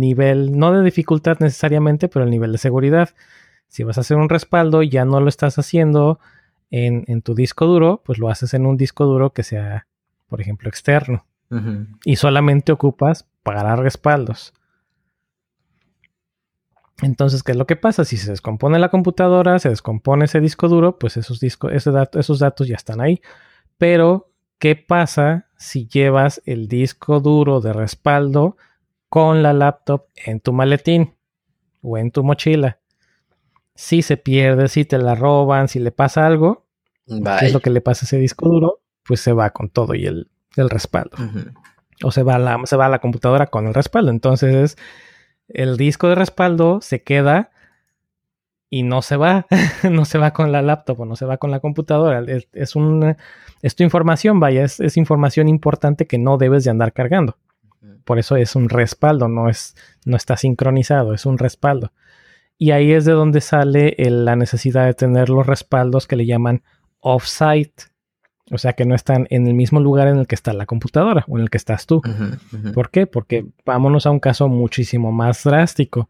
[0.00, 3.10] nivel, no de dificultad necesariamente, pero el nivel de seguridad.
[3.68, 6.20] Si vas a hacer un respaldo y ya no lo estás haciendo
[6.70, 9.86] en, tu disco duro, pues lo haces en un disco duro que sea,
[10.26, 11.26] por ejemplo, externo.
[12.04, 14.54] Y solamente ocupas para respaldos.
[17.02, 18.06] Entonces, ¿qué es lo que pasa?
[18.06, 22.66] Si se descompone la computadora, se descompone ese disco duro, pues esos, discos, esos datos
[22.66, 23.20] ya están ahí.
[23.76, 28.56] Pero, ¿qué pasa si llevas el disco duro de respaldo
[29.08, 31.14] con la laptop en tu maletín
[31.82, 32.78] o en tu mochila?
[33.74, 36.66] Si se pierde, si te la roban, si le pasa algo,
[37.06, 38.80] ¿qué es lo que le pasa a ese disco duro?
[39.04, 41.16] Pues se va con todo y el, respaldo.
[42.02, 44.10] O se va, la, se va a la computadora con el respaldo.
[44.10, 44.76] Entonces,
[45.48, 47.50] el disco de respaldo se queda
[48.70, 49.46] y no se va,
[49.90, 52.20] no se va con la laptop o no se va con la computadora.
[52.20, 52.74] Es, es,
[53.62, 57.36] es tu información, vaya, es, es, información importante que no debes de andar cargando.
[58.04, 61.92] Por eso es un respaldo, no, es, no está sincronizado, es un respaldo.
[62.56, 66.62] Y ahí es de donde sale la necesidad de tener los respaldos que le llaman
[67.00, 67.84] off-site.
[68.50, 71.24] O sea, que no están en el mismo lugar en el que está la computadora
[71.28, 72.00] o en el que estás tú.
[72.74, 73.06] ¿Por qué?
[73.06, 76.08] Porque vámonos a un caso muchísimo más drástico.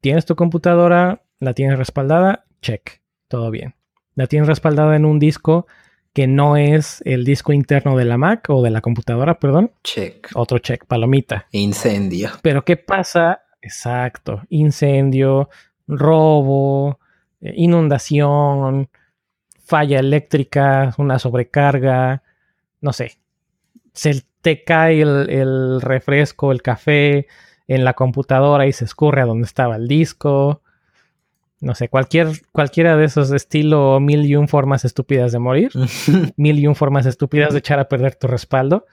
[0.00, 3.74] Tienes tu computadora, la tienes respaldada, check, todo bien.
[4.14, 5.66] La tienes respaldada en un disco
[6.12, 9.72] que no es el disco interno de la Mac o de la computadora, perdón.
[9.82, 10.30] Check.
[10.34, 11.46] Otro check, palomita.
[11.50, 12.30] Incendio.
[12.42, 13.42] Pero ¿qué pasa?
[13.60, 15.48] Exacto, incendio,
[15.86, 17.00] robo,
[17.40, 18.90] eh, inundación,
[19.64, 22.22] falla eléctrica, una sobrecarga,
[22.80, 23.18] no sé,
[23.94, 27.26] se te cae el, refresco, el café
[27.66, 30.60] en la computadora y se escurre a donde estaba el disco.
[31.64, 35.72] No sé, cualquier, cualquiera de esos estilo mil y un formas estúpidas de morir,
[36.36, 38.86] mil y un formas estúpidas de echar a perder tu respaldo.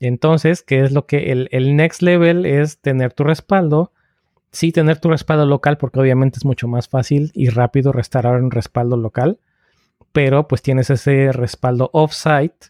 [0.00, 3.92] Entonces, ¿qué es lo que el, el next level es tener tu respaldo?
[4.50, 8.50] Sí, tener tu respaldo local, porque obviamente es mucho más fácil y rápido restaurar un
[8.50, 9.38] respaldo local
[10.12, 12.68] pero pues tienes ese respaldo off-site.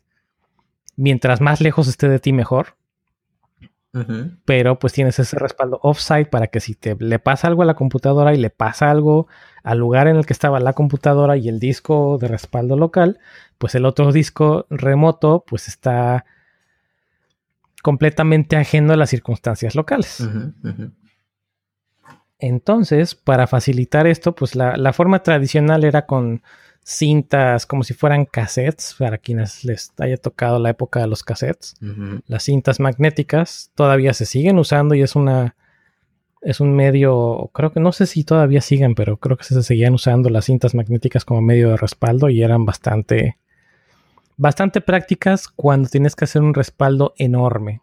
[0.96, 2.76] Mientras más lejos esté de ti, mejor.
[4.46, 7.74] Pero pues tienes ese respaldo off-site para que si te le pasa algo a la
[7.74, 9.26] computadora y le pasa algo
[9.62, 13.20] al lugar en el que estaba la computadora y el disco de respaldo local,
[13.58, 16.24] pues el otro disco remoto pues está
[17.82, 20.26] completamente ajeno a las circunstancias locales.
[22.38, 26.42] Entonces, para facilitar esto, pues la forma tradicional era con
[26.84, 31.74] cintas como si fueran cassettes, para quienes les haya tocado la época de los cassettes.
[32.26, 35.56] Las cintas magnéticas todavía se siguen usando y es una
[36.42, 39.94] es un medio, creo que no sé si todavía siguen, pero creo que se seguían
[39.94, 43.38] usando las cintas magnéticas como medio de respaldo y eran bastante
[44.36, 47.82] bastante prácticas cuando tienes que hacer un respaldo enorme.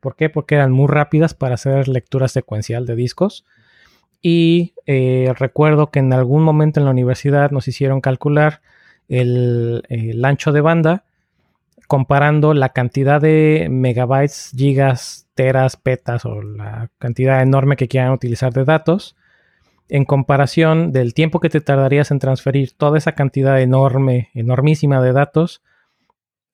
[0.00, 0.30] ¿Por qué?
[0.30, 3.44] Porque eran muy rápidas para hacer lectura secuencial de discos
[4.22, 8.62] y eh, recuerdo que en algún momento en la universidad nos hicieron calcular
[9.08, 11.04] el, ancho de banda
[11.88, 18.52] comparando la cantidad de megabytes, gigas, teras, petas o la cantidad enorme que quieran utilizar
[18.52, 19.16] de datos
[19.88, 25.12] en comparación del tiempo que te tardarías en transferir toda esa cantidad enorme, enormísima de
[25.12, 25.62] datos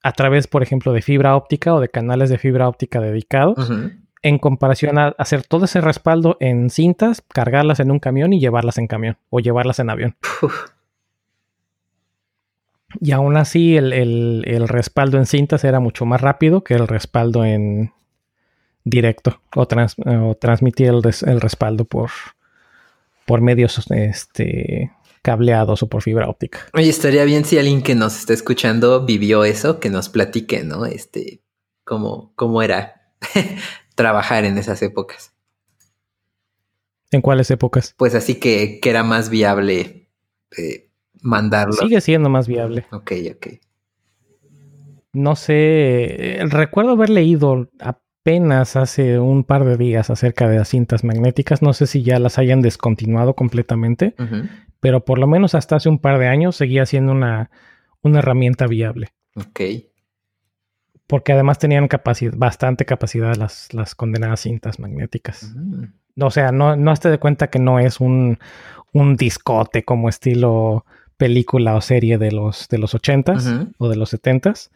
[0.02, 3.70] a través, por ejemplo, de fibra óptica o de canales de fibra óptica dedicados
[4.22, 8.78] en comparación a hacer todo ese respaldo en cintas, cargarlas en un camión y llevarlas
[8.78, 10.16] en camión o llevarlas en avión.
[13.00, 17.92] Y aún así el, respaldo en cintas era mucho más rápido que el respaldo en
[18.84, 19.66] directo o,
[20.36, 22.10] transmitir el, respaldo por,
[23.26, 24.90] por medios este,
[25.22, 26.60] cableados o por fibra óptica.
[26.72, 30.86] Oye, estaría bien si alguien que nos está escuchando vivió eso, que nos platique, ¿no?
[30.86, 31.42] Este,
[31.84, 33.12] cómo, cómo era
[33.99, 35.34] trabajar en esas épocas.
[37.11, 37.94] ¿En cuáles épocas?
[37.99, 40.09] Pues así que, que era más viable
[40.57, 40.88] eh,
[41.20, 41.72] mandarlo.
[41.72, 42.86] Sigue siendo más viable.
[42.92, 43.46] Ok, ok.
[45.12, 50.68] No sé, eh, recuerdo haber leído apenas hace un par de días acerca de las
[50.68, 51.61] cintas magnéticas.
[51.61, 54.14] No sé si ya las hayan descontinuado completamente,
[54.78, 57.51] pero por lo menos hasta hace un par de años seguía siendo una,
[58.03, 59.09] una herramienta viable.
[59.34, 59.88] Ok
[61.09, 65.54] porque además tenían capacidad, bastante capacidad las, las condenadas cintas magnéticas.
[66.20, 68.38] O sea, no, no te de cuenta que no es un,
[68.92, 70.84] un, discote como estilo
[71.16, 74.70] película o serie de los, de los 80s o de los 70s,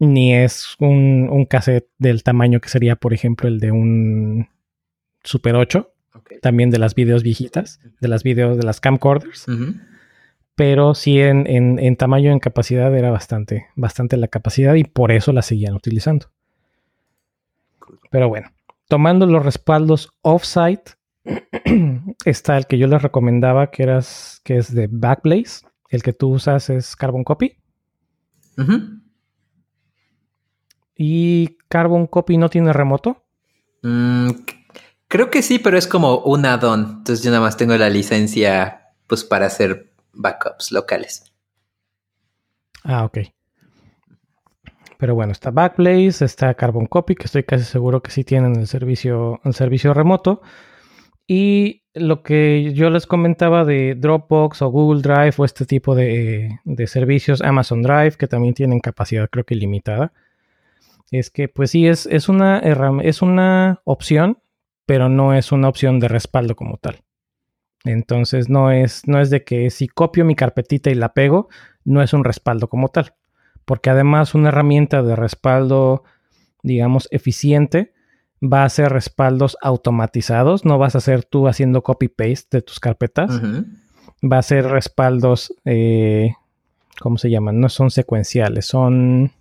[0.00, 4.48] ni es un, un, cassette del tamaño que sería, por ejemplo, el de un
[5.22, 5.92] Super 8,
[6.42, 9.46] también de las videos viejitas, de las videos de las camcorders
[10.58, 15.32] pero sí en, en, tamaño, en capacidad era bastante, bastante la capacidad y por eso
[15.32, 16.32] la seguían utilizando.
[18.10, 18.50] Pero bueno,
[18.88, 20.94] tomando los respaldos offsite,
[22.24, 25.64] está el que yo les recomendaba, que, eras, que es de Backblaze.
[25.90, 27.56] El que tú usas es Carbon Copy.
[30.96, 33.24] ¿Y Carbon Copy no tiene remoto?
[33.82, 34.30] Mm,
[35.06, 36.80] Creo que sí, pero es como un add-on.
[36.98, 41.32] Entonces yo nada más tengo la licencia pues para hacer backups locales.
[42.84, 43.18] Ah, ok.
[44.98, 48.66] Pero bueno, está Backblaze, está Carbon Copy, que estoy casi seguro que sí tienen el
[48.66, 50.42] servicio, el servicio remoto.
[51.26, 56.58] Y lo que yo les comentaba de Dropbox o Google Drive o este tipo de,
[56.86, 60.12] servicios, Amazon Drive, que también tienen capacidad creo que ilimitada,
[61.10, 64.38] es que pues sí, es, es, una, es una opción,
[64.86, 67.02] pero no es una opción de respaldo como tal.
[67.88, 71.48] Entonces no es, no es de que si copio mi carpetita y la pego,
[71.84, 73.14] no es un respaldo como tal.
[73.64, 76.04] Porque además una herramienta de respaldo,
[76.62, 77.94] digamos, eficiente,
[78.42, 80.66] va a hacer respaldos automatizados.
[80.66, 83.40] No vas a hacer tú haciendo copy-paste de tus carpetas.
[84.22, 86.32] Va a ser respaldos, eh,
[87.00, 87.58] ¿cómo se llaman?
[87.58, 89.32] No son secuenciales, son...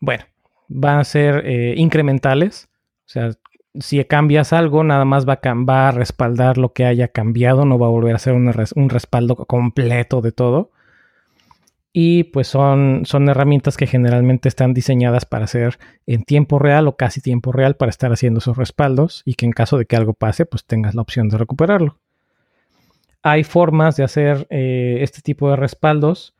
[0.00, 0.24] Bueno,
[0.68, 2.68] van a ser eh, incrementales.
[3.00, 3.32] O sea,
[3.78, 7.90] si cambias algo, nada más va a, respaldar lo que haya cambiado, no va a
[7.90, 10.70] volver a ser un, respaldo completo de todo.
[11.92, 16.96] Y pues son, son herramientas que generalmente están diseñadas para hacer en tiempo real o
[16.96, 20.12] casi tiempo real para estar haciendo esos respaldos y que en caso de que algo
[20.12, 21.98] pase, pues tengas la opción de recuperarlo.
[23.22, 26.34] Hay formas de hacer eh, este tipo de respaldos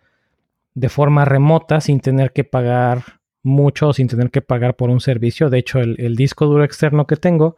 [0.74, 5.50] de forma remota sin tener que pagar mucho sin tener que pagar por un servicio.
[5.50, 7.56] De hecho, el, disco duro externo que tengo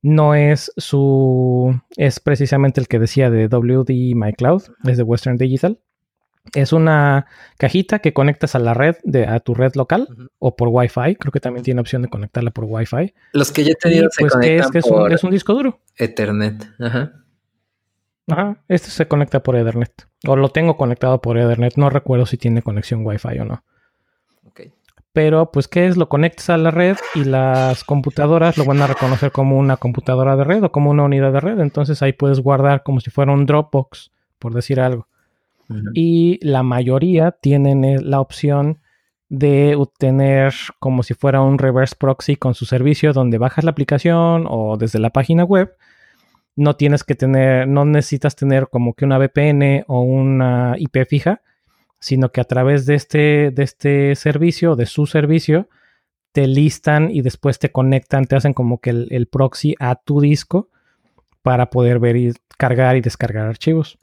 [0.00, 1.78] no es su.
[1.96, 5.78] es precisamente el que decía de WD My Cloud, es de Western Digital.
[6.54, 10.08] Es una cajita que conectas a la red, de, a tu red local
[10.40, 11.14] o por Wi-Fi.
[11.14, 13.14] Creo que también tiene opción de conectarla por Wi-Fi.
[13.32, 15.78] Los que yo he tenido se pues es, que es, un, es un disco duro.
[15.96, 16.68] Ethernet.
[16.80, 17.12] Ajá.
[18.26, 20.08] Ajá, este se conecta por Ethernet.
[20.26, 21.76] O lo tengo conectado por Ethernet.
[21.76, 23.62] No recuerdo si tiene conexión Wi-Fi o no.
[25.12, 25.96] Pero, pues, ¿qué es?
[25.96, 30.36] Lo conectas a la red y las computadoras lo van a reconocer como una computadora
[30.36, 31.60] de red o como una unidad de red.
[31.60, 35.08] Entonces ahí puedes guardar como si fuera un Dropbox, por decir algo.
[35.94, 38.80] Y la mayoría tienen eh, la opción
[39.28, 44.44] de obtener como si fuera un reverse proxy con su servicio donde bajas la aplicación
[44.48, 45.74] o desde la página web.
[46.54, 51.40] No tienes que tener, no necesitas tener como que una VPN o una IP fija,
[52.02, 55.68] sino que a través de este, de este servicio, de su servicio,
[56.32, 60.68] te listan y después te conectan, te hacen como que el, proxy a tu disco
[61.42, 63.98] para poder ver y cargar y descargar archivos.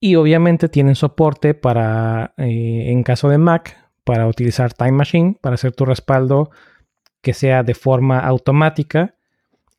[0.00, 5.54] Y obviamente tienen soporte para, eh, en caso de Mac, para utilizar Time Machine, para
[5.54, 6.50] hacer tu respaldo
[7.22, 9.14] que sea de forma automática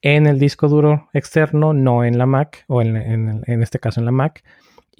[0.01, 4.05] en el disco duro externo, no en la Mac, o en, en este caso en
[4.05, 4.41] la Mac,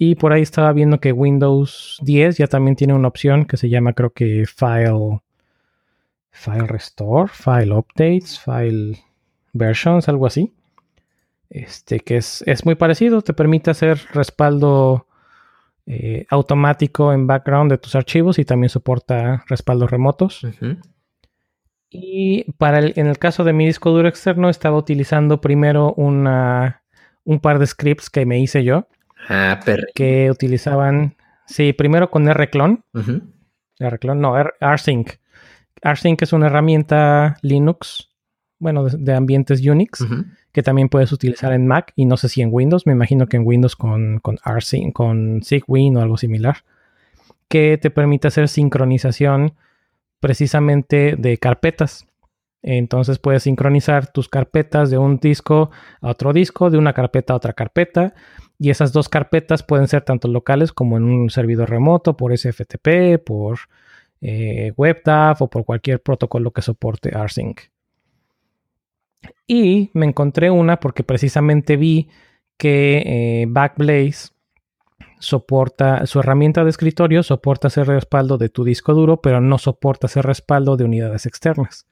[0.02, 3.68] y por ahí estaba viendo que Windows 10 ya también tiene una opción que se
[3.68, 5.20] llama creo que File,
[6.30, 8.98] File Restore, File Updates, File
[9.52, 10.54] Versions, algo así.
[11.50, 15.06] Este que es, muy parecido, te permite hacer respaldo
[15.84, 20.46] eh, automático en background de tus archivos y también soporta respaldos remotos.
[21.90, 26.84] Y para en el caso de mi disco duro externo estaba utilizando primero una,
[27.24, 28.86] un par de scripts que me hice yo
[29.28, 29.60] Ah,
[29.94, 31.14] que utilizaban,
[31.46, 32.82] sí, primero con rclone.
[33.78, 35.12] rclone, no, rsync.
[35.82, 38.10] rsync es una herramienta Linux,
[38.58, 40.04] bueno, de, ambientes Unix,
[40.52, 43.36] que también puedes utilizar en Mac y no sé si en Windows, me imagino que
[43.36, 46.64] en Windows con, con rsync, con Sigwin o algo similar,
[47.48, 49.54] que te permite hacer sincronización
[50.20, 52.06] precisamente de carpetas.
[52.62, 55.70] Entonces puedes sincronizar tus carpetas de un disco
[56.00, 58.14] a otro disco, de una carpeta a otra carpeta,
[58.58, 63.22] y esas dos carpetas pueden ser tanto locales como en un servidor remoto por SFTP,
[63.24, 63.58] por
[64.20, 67.60] eh, WebDAV o por cualquier protocolo que soporte rsync.
[69.46, 72.08] Y me encontré una porque precisamente vi
[72.56, 73.02] que
[73.42, 74.32] eh, Backblaze
[75.18, 80.06] soporta, su herramienta de escritorio soporta hacer respaldo de tu disco duro, pero no soporta
[80.06, 81.86] hacer respaldo de unidades externas.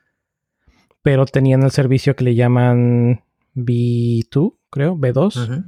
[1.02, 3.22] Pero tenían el servicio que le llaman
[3.54, 5.64] B2, creo, B2.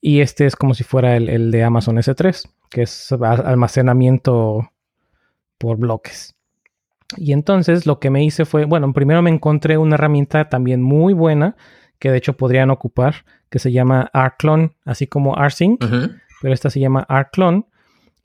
[0.00, 4.70] Y este es como si fuera el, de Amazon S3, que es almacenamiento
[5.58, 6.34] por bloques.
[7.16, 11.14] Y entonces lo que me hice fue, bueno, primero me encontré una herramienta también muy
[11.14, 11.56] buena,
[11.98, 15.84] que de hecho podrían ocupar, que se llama Arclone, así como rsync,
[16.40, 17.64] pero esta se llama Arclone.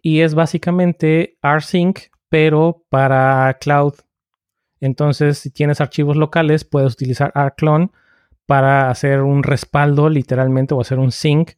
[0.01, 1.99] Y es básicamente rsync,
[2.29, 3.93] pero para cloud.
[4.79, 7.89] Entonces, si tienes archivos locales, puedes utilizar Arclone
[8.45, 11.51] para hacer un respaldo literalmente o hacer un sync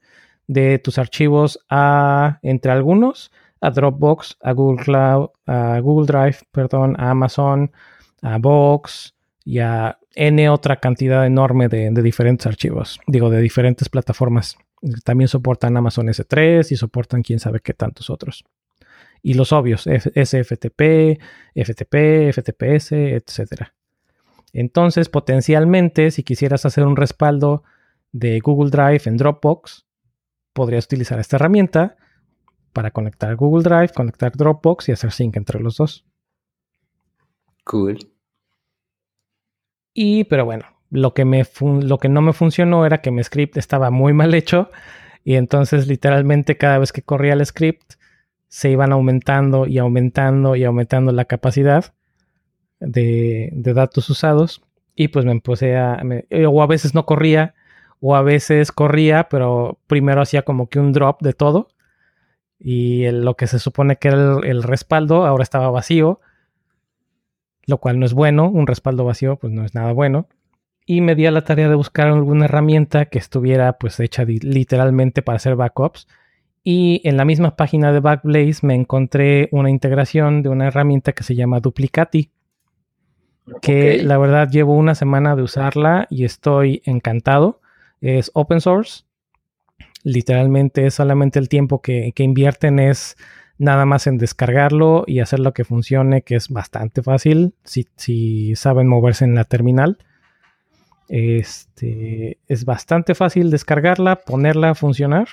[0.48, 3.32] de tus archivos a, entre algunos,
[3.62, 7.72] a Dropbox, a Google Cloud, a Google Drive, perdón, a Amazon,
[8.22, 9.14] a Box
[9.46, 14.58] y a N otra cantidad enorme de, diferentes archivos, digo, de diferentes plataformas.
[15.04, 18.44] También soportan Amazon S3 y soportan quién sabe qué tantos otros.
[19.22, 21.20] Y los obvios, SFTP,
[21.56, 23.68] FTP, FTPS, etc.
[24.54, 27.64] Entonces, potencialmente, si quisieras hacer un respaldo
[28.12, 29.86] de Google Drive en Dropbox,
[30.54, 31.98] podrías utilizar esta herramienta
[32.74, 36.06] para conectar Google Drive, conectar Dropbox y hacer sync entre los dos.
[37.64, 38.00] Cool.
[39.94, 41.44] Y, pero bueno, lo que, me
[41.82, 44.72] lo que no me funcionó era que mi script estaba muy mal hecho
[45.24, 47.96] y entonces literalmente cada vez que corría el script
[48.50, 51.94] se iban aumentando y aumentando y aumentando la capacidad
[52.80, 54.62] de, datos usados
[54.96, 56.02] y pues me puse a...
[56.48, 57.54] o a veces no corría
[58.02, 61.70] o a veces corría, pero primero hacía como que un drop de todo
[62.60, 66.20] y lo que se supone que era el, respaldo ahora estaba vacío,
[67.66, 70.28] lo cual no es bueno, un respaldo vacío pues no es nada bueno.
[70.86, 75.22] Y me di a la tarea de buscar alguna herramienta que estuviera pues hecha literalmente
[75.22, 76.08] para hacer backups.
[76.64, 81.24] Y en la misma página de Backblaze me encontré una integración de una herramienta que
[81.24, 82.32] se llama Duplicati,
[83.62, 87.62] que la verdad llevo una semana de usarla y estoy encantado.
[88.02, 89.04] Es open source,
[90.04, 93.18] literalmente solamente el tiempo que, invierten es
[93.58, 98.88] nada más en descargarlo y hacer lo que funcione, que es bastante fácil si, saben
[98.88, 99.98] moverse en la terminal.
[101.08, 105.30] Este, es bastante fácil descargarla, ponerla a funcionar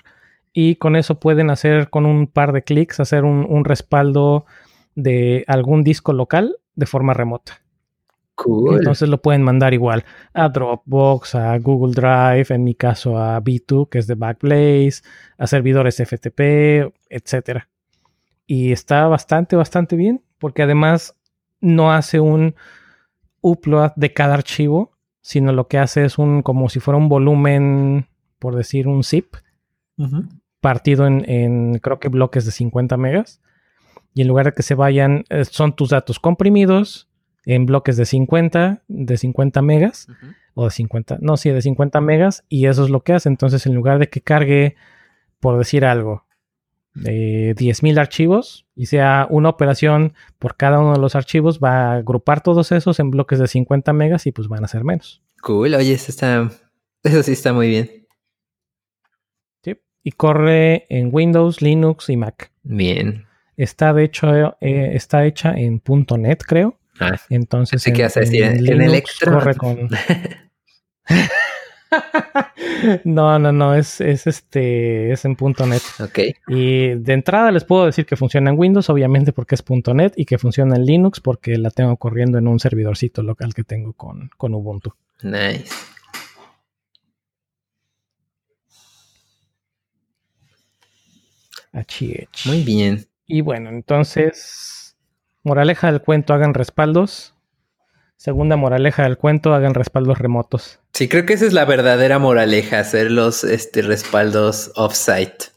[0.59, 4.47] y con eso pueden hacer con un par de clics, hacer un respaldo
[4.95, 7.61] de algún disco local de forma remota.
[8.73, 13.91] Entonces lo pueden mandar igual a Dropbox, a Google Drive, en mi caso a B2,
[13.91, 15.03] que es de Backblaze,
[15.37, 17.65] a servidores FTP, etc.
[18.47, 21.19] Y está bastante, bastante bien, porque además
[21.61, 22.55] no hace un
[23.43, 28.07] upload de cada archivo, sino lo que hace es un, como si fuera un volumen,
[28.39, 29.37] por decir, un zip,
[30.67, 33.41] partido en, en, creo que bloques de 50 megas.
[34.15, 37.09] Y en lugar de que se vayan, eh, son tus datos comprimidos
[37.45, 40.09] en bloques de 50, de 50 megas,
[40.55, 43.29] o de 50, no, sí, de 50 megas, y eso es lo que hace.
[43.29, 44.75] Entonces, en lugar de que cargue,
[45.39, 46.25] por decir algo,
[46.95, 51.95] de 10.000 archivos y sea una operación por cada uno de los archivos, va a
[51.99, 55.23] agrupar todos esos en bloques de 50 megas y pues van a ser menos.
[55.43, 56.51] Cool, oye, eso está,
[57.05, 58.06] eso sí está muy bien.
[60.07, 62.53] Y corre en Windows, Linux y Mac.
[62.63, 63.27] Bien.
[63.57, 66.79] Está de hecho, eh, está hecha en .NET, creo.
[67.01, 69.89] Ah, Entonces, en, que en, en, corre con.
[73.05, 75.83] no, no, no, es, es este, es en .NET.
[75.99, 76.21] Ok.
[76.47, 80.25] Y de entrada les puedo decir que funciona en Windows, obviamente porque es .NET, y
[80.25, 84.31] que funciona en Linux porque la tengo corriendo en un servidorcito local que tengo con,
[84.37, 84.93] con Ubuntu.
[85.25, 85.96] Nice.
[92.47, 93.07] Muy bien.
[93.27, 94.77] Y bueno, entonces
[95.47, 97.33] Moraleja del cuento, hagan respaldos.
[98.17, 100.81] Segunda moraleja del cuento, hagan respaldos remotos.
[100.93, 105.53] Sí, creo que esa es la verdadera moraleja, hacer los este, respaldos off-site.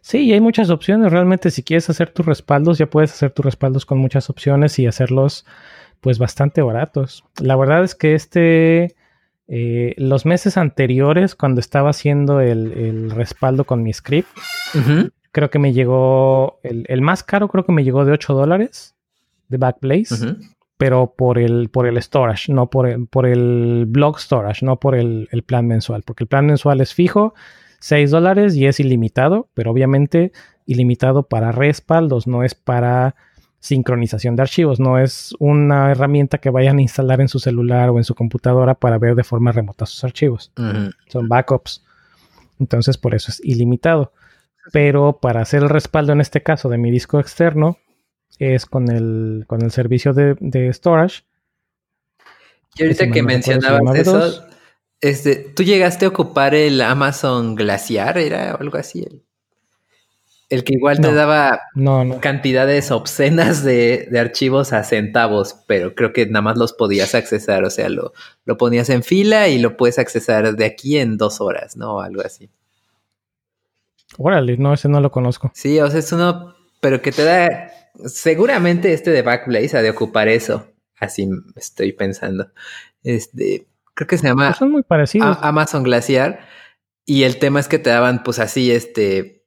[0.00, 1.12] Sí, y hay muchas opciones.
[1.12, 4.86] Realmente, si quieres hacer tus respaldos, ya puedes hacer tus respaldos con muchas opciones y
[4.86, 5.44] hacerlos,
[6.00, 7.24] pues, bastante baratos.
[7.38, 8.96] La verdad es que este,
[9.52, 14.28] eh, los meses anteriores, cuando estaba haciendo el, respaldo con mi script,
[15.32, 18.94] creo que me llegó, el, más caro creo que me llegó de 8 dólares
[19.48, 20.36] de Backblaze,
[20.76, 24.94] pero por el, por el storage, no por el, por el blog storage, no por
[24.94, 27.34] el, plan mensual, porque el plan mensual es fijo,
[27.80, 30.30] 6 dólares y es ilimitado, pero obviamente
[30.64, 33.16] ilimitado para respaldos, no es para
[33.60, 37.98] sincronización de archivos, no es una herramienta que vayan a instalar en su celular o
[37.98, 40.52] en su computadora para ver de forma remota sus archivos.
[41.08, 41.84] Son backups.
[42.58, 44.12] Entonces, por eso es ilimitado
[44.72, 47.78] pero para hacer el respaldo en este caso de mi disco externo
[48.38, 51.24] es con el, con el servicio de, storage.
[52.76, 54.44] Y ahorita que, mencionabas eso,
[55.00, 58.18] este, ¿tú llegaste a ocupar el Amazon Glaciar?
[58.18, 59.06] ¿Era algo así?
[60.50, 61.62] El, que igual te daba
[62.20, 67.70] cantidades obscenas de, archivos a centavos, pero creo que nada más los podías accesar, o
[67.70, 68.12] sea, lo,
[68.44, 72.00] lo ponías en fila y lo puedes accesar de aquí en dos horas, ¿no?
[72.00, 72.50] Algo así.
[74.18, 75.50] Órale, no, ese no lo conozco.
[75.54, 77.70] Sí, o sea, es uno, pero que te da.
[78.06, 80.68] Seguramente este de Backblaze ha de ocupar eso.
[80.98, 82.50] Así estoy pensando.
[83.02, 84.48] Este, creo que se llama.
[84.48, 85.38] Pues son muy parecidos.
[85.40, 86.40] Amazon Glaciar.
[87.06, 89.39] Y el tema es que te daban, pues así, este,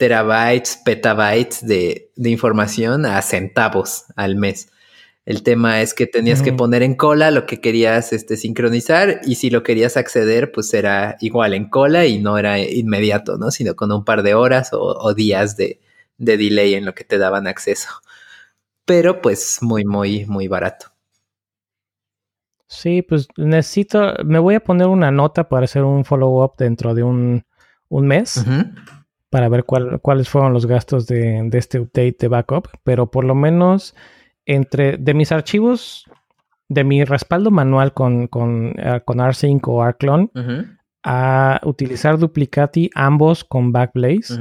[0.00, 4.72] terabytes, petabytes de, de información a centavos al mes.
[5.26, 9.34] El tema es que tenías que poner en cola lo que querías este, sincronizar y
[9.34, 13.50] si lo querías acceder, pues era igual en cola y no era inmediato, ¿no?
[13.50, 15.78] Sino con un par de horas o, o días de,
[16.16, 17.90] de delay en lo que te daban acceso.
[18.86, 20.86] Pero pues muy, muy, muy barato.
[22.66, 27.02] Sí, pues necesito, me voy a poner una nota para hacer un follow-up dentro de
[27.02, 27.44] un,
[27.88, 28.64] un mes Ujú.
[29.30, 33.24] Para ver cuál- cuáles fueron los gastos de, de este update de backup, pero por
[33.24, 33.94] lo menos
[34.44, 36.04] entre de mis archivos,
[36.68, 40.66] de mi respaldo manual con, con, eh, con R5 o Rclone Ujú.
[41.04, 44.34] a utilizar Duplicati ambos con Backblaze,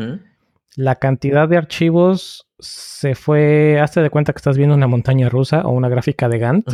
[0.76, 5.62] la cantidad de archivos se fue, hazte de cuenta que estás viendo una montaña rusa
[5.62, 6.68] o una gráfica de Gantt,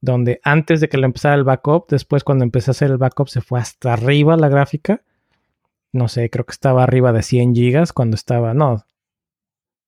[0.00, 3.28] donde antes de que lo empezara el backup, después cuando empecé a hacer el backup
[3.28, 5.00] se fue hasta arriba la gráfica.
[5.94, 8.84] No sé, creo que estaba arriba de 100 gigas cuando estaba, no.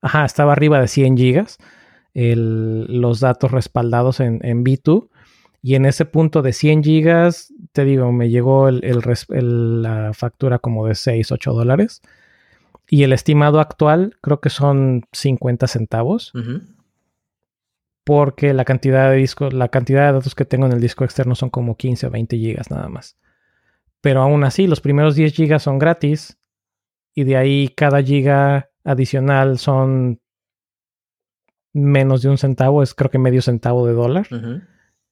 [0.00, 1.58] Ajá, estaba arriba de 100 gigas
[2.14, 5.08] el- los datos respaldados en, en B2.
[5.62, 10.12] Y en ese punto de 100 gigas, te digo, me llegó el- el el- la
[10.14, 12.02] factura como de 6, 8 dólares.
[12.88, 16.60] Y el estimado actual creo que son 50 centavos Ujú.
[18.04, 21.34] porque la cantidad de discos, la cantidad de datos que tengo en el disco externo
[21.34, 23.16] son como 15 o 20 gigas nada más.
[24.06, 26.38] Pero aún así, los primeros 10 gigas son gratis
[27.12, 30.20] y de ahí cada giga adicional son
[31.72, 34.28] menos de un centavo, es creo que medio centavo de dólar.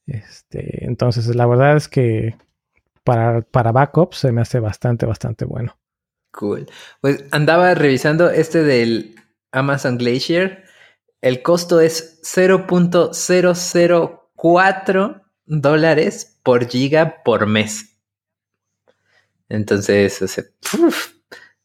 [0.07, 2.37] Este, entonces, la verdad es que
[3.03, 5.77] para, para backup se me hace bastante, bastante bueno.
[6.31, 6.69] Cool.
[7.01, 9.17] Pues andaba revisando este del
[9.51, 10.63] Amazon Glacier.
[11.21, 17.91] El costo es 0.004 dólares por giga por mes.
[19.49, 20.45] Entonces, o sea,
[20.79, 21.15] uf,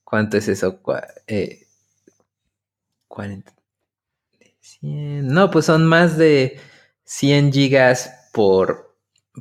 [0.03, 0.81] ¿cuánto es eso?
[1.27, 1.68] Eh,
[3.07, 3.53] 40.
[4.60, 5.27] 100.
[5.27, 6.60] No, pues son más de
[7.06, 8.95] 100 gigas por,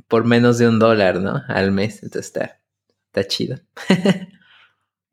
[0.07, 1.43] por menos de un dólar, ¿no?
[1.47, 2.03] Al mes.
[2.03, 2.59] Entonces está,
[3.07, 3.57] está chido.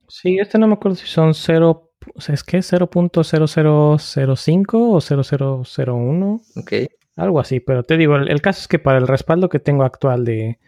[0.08, 1.90] Sí, este no me acuerdo si son 0,
[2.28, 6.40] es que 0.0005 o 0001.
[6.54, 6.72] Ok.
[7.16, 9.82] Algo así, pero te digo, el, el caso es que para el respaldo que tengo
[9.82, 10.60] actual de,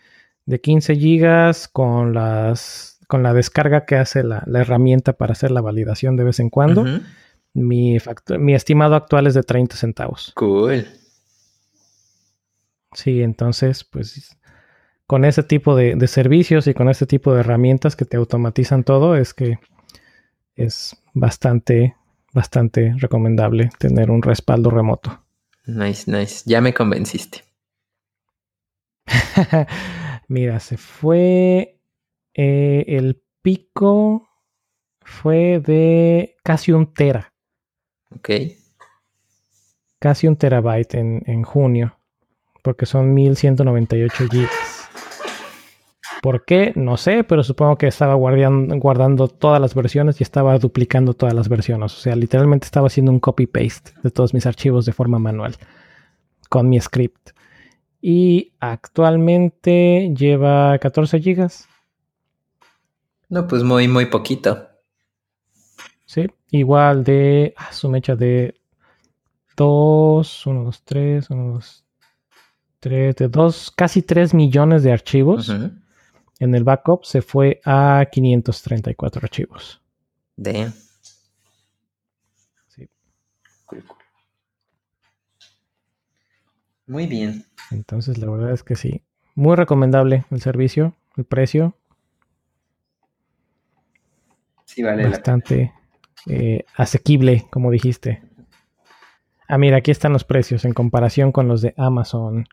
[0.48, 5.50] de 15 gigas con las con la descarga que hace la, la herramienta para hacer
[5.50, 6.84] la validación de vez en cuando,
[7.54, 10.32] mi, factu- mi estimado actual es de 30 centavos.
[10.34, 10.86] Cool.
[12.92, 14.36] Sí, entonces, pues
[15.06, 18.84] con ese tipo de, de servicios y con este tipo de herramientas que te automatizan
[18.84, 19.58] todo, es que
[20.54, 21.94] es bastante,
[22.34, 25.24] bastante recomendable tener un respaldo remoto.
[25.66, 26.42] Nice, nice.
[26.46, 27.42] Ya me convenciste.
[30.28, 31.80] Mira, se fue
[32.34, 34.28] eh, el pico
[35.00, 37.32] fue de casi un tera,
[38.14, 38.30] Ok.
[39.98, 41.98] casi un terabyte en, en junio,
[42.62, 44.50] porque son 1198 gigas.
[46.20, 46.72] ¿Por qué?
[46.74, 51.48] No sé, pero supongo que estaba guardando todas las versiones y estaba duplicando todas las
[51.48, 51.94] versiones.
[51.94, 55.56] O sea, literalmente estaba haciendo un copy-paste de todos mis archivos de forma manual
[56.48, 57.30] con mi script.
[58.00, 61.68] Y actualmente lleva 14 gigas.
[63.28, 64.68] No, pues muy, muy poquito.
[66.04, 68.54] Sí, igual de ah, su mecha de
[69.56, 71.84] 2, 1, 2, 3, 1, 2,
[72.80, 75.48] 3, de 2, casi 3 millones de archivos.
[75.48, 75.70] Ujú.
[76.38, 79.82] En el backup se fue a 534 archivos.
[80.36, 80.72] Damn.
[82.68, 82.88] Sí.
[83.66, 83.97] Cool, cool.
[86.88, 87.44] Muy bien.
[87.70, 89.02] Entonces, la verdad es que sí.
[89.34, 91.76] Muy recomendable el servicio, el precio,
[94.64, 95.04] Sí, vale.
[95.04, 95.72] bastante
[96.26, 98.22] eh, asequible, como dijiste.
[99.48, 102.46] Ah, mira, aquí están los precios en comparación con los de Amazon.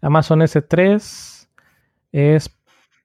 [0.00, 1.48] Amazon S3
[2.12, 2.56] es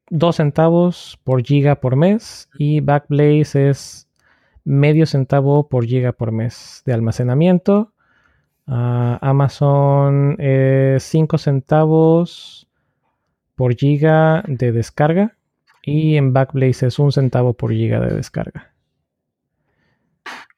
[0.09, 4.07] 2 centavos por giga por mes y Backblaze es
[4.63, 7.93] medio centavo por giga por mes de almacenamiento.
[8.67, 12.67] Ah, Amazon es 5 centavos
[13.55, 15.35] por giga de descarga
[15.83, 18.73] y en Backblaze es un centavo por giga de descarga.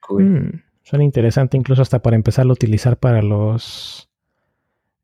[0.01, 0.23] Cool.
[0.23, 4.09] Mm, suena interesante incluso hasta para empezar a utilizar para los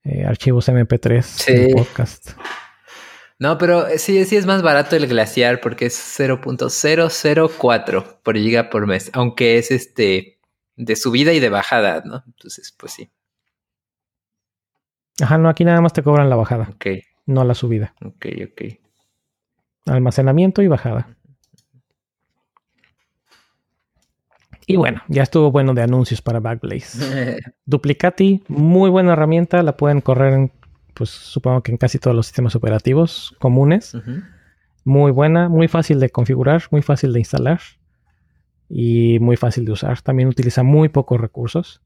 [0.04, 1.54] eh, archivos MP3 Sí.
[1.54, 2.32] del podcast.
[3.40, 8.86] No, pero sí, sí es más barato el glaciar porque es 0.004 por giga por
[8.86, 10.39] mes, aunque es este
[10.80, 12.24] de subida y de bajada, ¿no?
[12.26, 13.12] Entonces, pues sí.
[15.22, 16.86] Ajá, no, aquí nada más te cobran la bajada, Ok,
[17.26, 17.94] no la subida.
[18.04, 18.62] ok, ok.
[19.88, 21.10] Almacenamiento y bajada.
[24.66, 27.42] Y bueno, ya estuvo bueno de anuncios para Backblaze.
[27.66, 30.52] Duplicati, muy buena herramienta, la pueden correr en,
[30.94, 33.98] pues supongo que en casi todos los sistemas operativos comunes.
[34.86, 37.60] Muy buena, muy fácil de configurar, muy fácil de instalar
[38.70, 40.02] y muy fácil de usar.
[40.02, 41.82] También utiliza muy pocos recursos.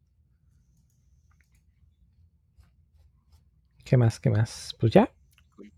[3.83, 4.19] ¿Qué más?
[4.19, 4.75] ¿Qué más?
[4.79, 5.09] Pues ya,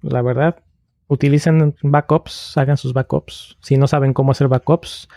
[0.02, 0.64] la verdad,
[1.08, 3.58] utilicen backups, hagan sus backups.
[3.62, 5.08] Si no saben cómo hacer backups,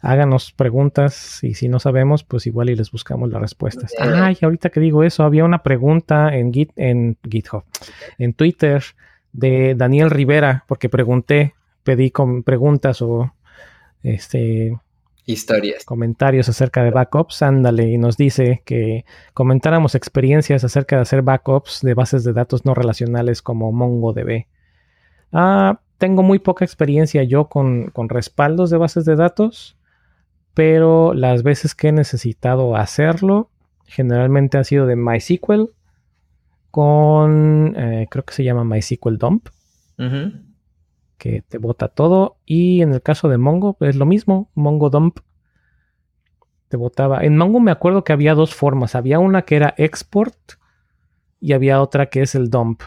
[0.00, 3.92] háganos preguntas y si no sabemos, pues igual y les buscamos las respuestas.
[3.98, 7.64] Ay, ahorita que digo eso, había una pregunta en, Git, en GitHub,
[8.18, 8.82] en Twitter
[9.32, 13.32] de Daniel Rivera, porque pregunté, pedí con preguntas o
[14.02, 14.78] este
[15.32, 15.84] historias.
[15.84, 19.04] Comentarios acerca de backups, ándale, y nos dice que
[19.34, 24.46] comentáramos experiencias acerca de hacer backups de bases de datos no relacionales como MongoDB.
[25.32, 29.76] Ah, tengo muy poca experiencia yo con, con respaldos de bases de datos
[30.54, 33.50] pero las veces que he necesitado hacerlo,
[33.86, 35.70] generalmente ha sido de MySQL
[36.70, 39.48] con, eh, creo que se llama MySQL Dump,
[41.20, 42.38] que te bota todo.
[42.46, 45.20] Y en el caso de Mongo, es lo mismo, Mongo Dump
[46.68, 47.22] te botaba.
[47.22, 50.54] En Mongo me acuerdo que había dos formas, había una que era export
[51.38, 52.82] y había otra que es el dump.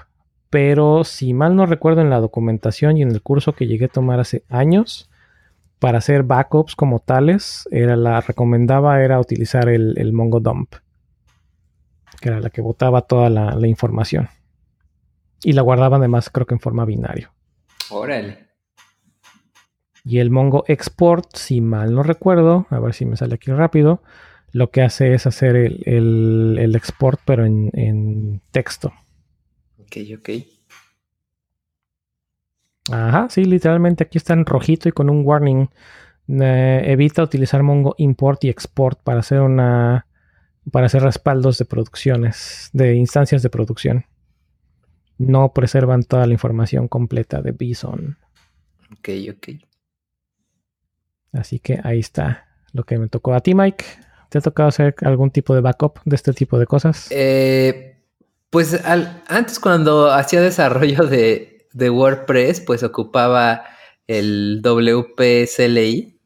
[0.50, 3.90] Pero si mal no recuerdo en la documentación y en el curso que llegué a
[3.90, 5.10] tomar hace años,
[5.84, 10.76] para hacer backups como tales, era la recomendaba era utilizar el, el Mongo Dump,
[12.22, 14.30] que era la que botaba toda la, información.
[15.44, 17.33] Y la guardaba además creo que en forma binario.
[17.94, 18.48] Órale.
[20.06, 24.02] Y el Mongo Export, si mal no recuerdo, a ver si me sale aquí rápido,
[24.52, 28.94] lo que hace es hacer el, export pero en, en texto.
[29.80, 30.30] Ok, ok.
[32.92, 35.70] Ajá, sí, literalmente aquí está en rojito y con un warning.
[36.28, 40.08] Eh, evita utilizar Mongo import y export para hacer una
[40.72, 44.06] para hacer respaldos de producciones, de instancias de producción.
[45.28, 48.18] No preservan toda la información completa de Bison.
[48.92, 49.48] Ok, ok.
[51.34, 53.34] Así que ahí está lo que me tocó.
[53.34, 53.86] A ti, Mike,
[54.30, 57.08] ¿te ha tocado hacer algún tipo de backup de este tipo de cosas?
[57.10, 57.98] Eh,
[58.50, 63.64] pues antes cuando hacía desarrollo de, de WordPress, pues ocupaba
[64.08, 66.20] el WPSLI,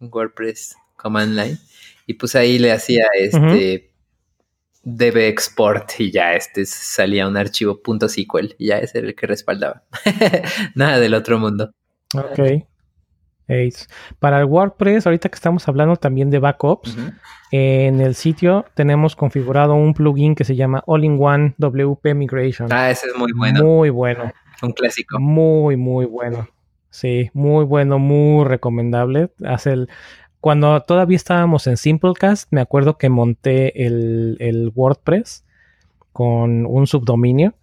[0.00, 1.58] WordPress Command Line,
[2.06, 3.91] y pues ahí le hacía este
[4.84, 9.26] db export y ya este salía un archivo .sql y ya ese era el que
[9.26, 9.84] respaldaba.
[10.74, 11.72] Nada del otro mundo.
[12.14, 12.66] Ok.
[14.18, 16.96] Para el WordPress, ahorita que estamos hablando también de backups,
[17.50, 22.72] en el sitio tenemos configurado un plugin que se llama All-in-One WP Migration.
[22.72, 23.62] Ah, ese es muy bueno.
[23.62, 24.32] Muy bueno.
[24.62, 25.18] Un clásico.
[25.18, 26.48] Muy, muy bueno.
[26.88, 29.30] Sí, muy bueno, muy recomendable.
[29.44, 29.88] Hace el,
[30.42, 35.44] cuando todavía estábamos en Simplecast, me acuerdo que monté el, el, WordPress
[36.12, 37.54] con un subdominio.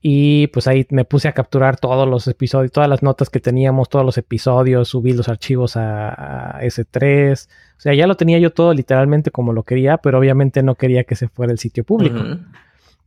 [0.00, 3.88] Y pues ahí me puse a capturar todos los episodios, todas las notas que teníamos,
[3.88, 7.48] todos los episodios, subí los archivos a, S3.
[7.76, 11.02] O sea, ya lo tenía yo todo literalmente como lo quería, pero obviamente no quería
[11.02, 12.20] que se fuera el sitio público.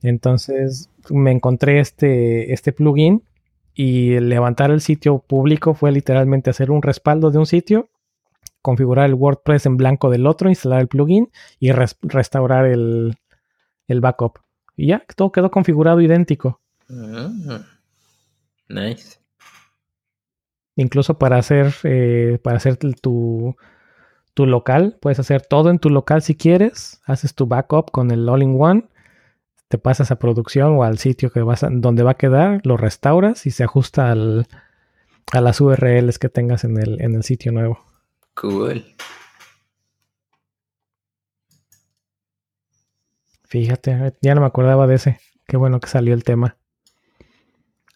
[0.02, 3.24] Entonces me encontré este, este plugin
[3.74, 7.88] y levantar el sitio público fue literalmente hacer un respaldo de un sitio,
[8.64, 11.30] configurar el WordPress en blanco del otro, instalar el plugin
[11.60, 13.16] y restaurar el,
[13.88, 14.40] backup.
[14.76, 16.60] Y ya, todo quedó configurado idéntico.
[16.90, 17.58] Mm,
[18.70, 19.20] nice.
[20.76, 23.56] Incluso para hacer, eh, para hacer tu,
[24.34, 27.00] tu local, puedes hacer todo en tu local si quieres.
[27.06, 28.88] Haces tu backup con el all-in-one
[29.74, 33.48] te pasas a producción o al sitio que vas donde va a quedar, lo restauras
[33.48, 34.46] y se ajusta al,
[35.32, 37.84] a las URLs que tengas en el, en el sitio nuevo.
[38.36, 38.84] Cool.
[43.44, 45.20] Fíjate, ya no me acordaba de ese.
[45.48, 46.58] Qué bueno que salió el tema.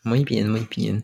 [0.04, 1.04] Muy bien, muy bien.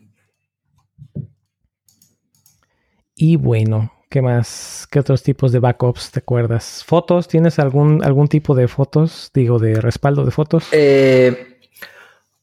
[3.16, 4.86] Y bueno, ¿Qué más?
[4.92, 6.84] ¿Qué otros tipos de backups te acuerdas?
[6.86, 7.26] ¿Fotos?
[7.26, 9.32] ¿Tienes algún, algún tipo de fotos?
[9.34, 10.68] Digo, de respaldo de fotos.
[10.70, 11.58] Eh,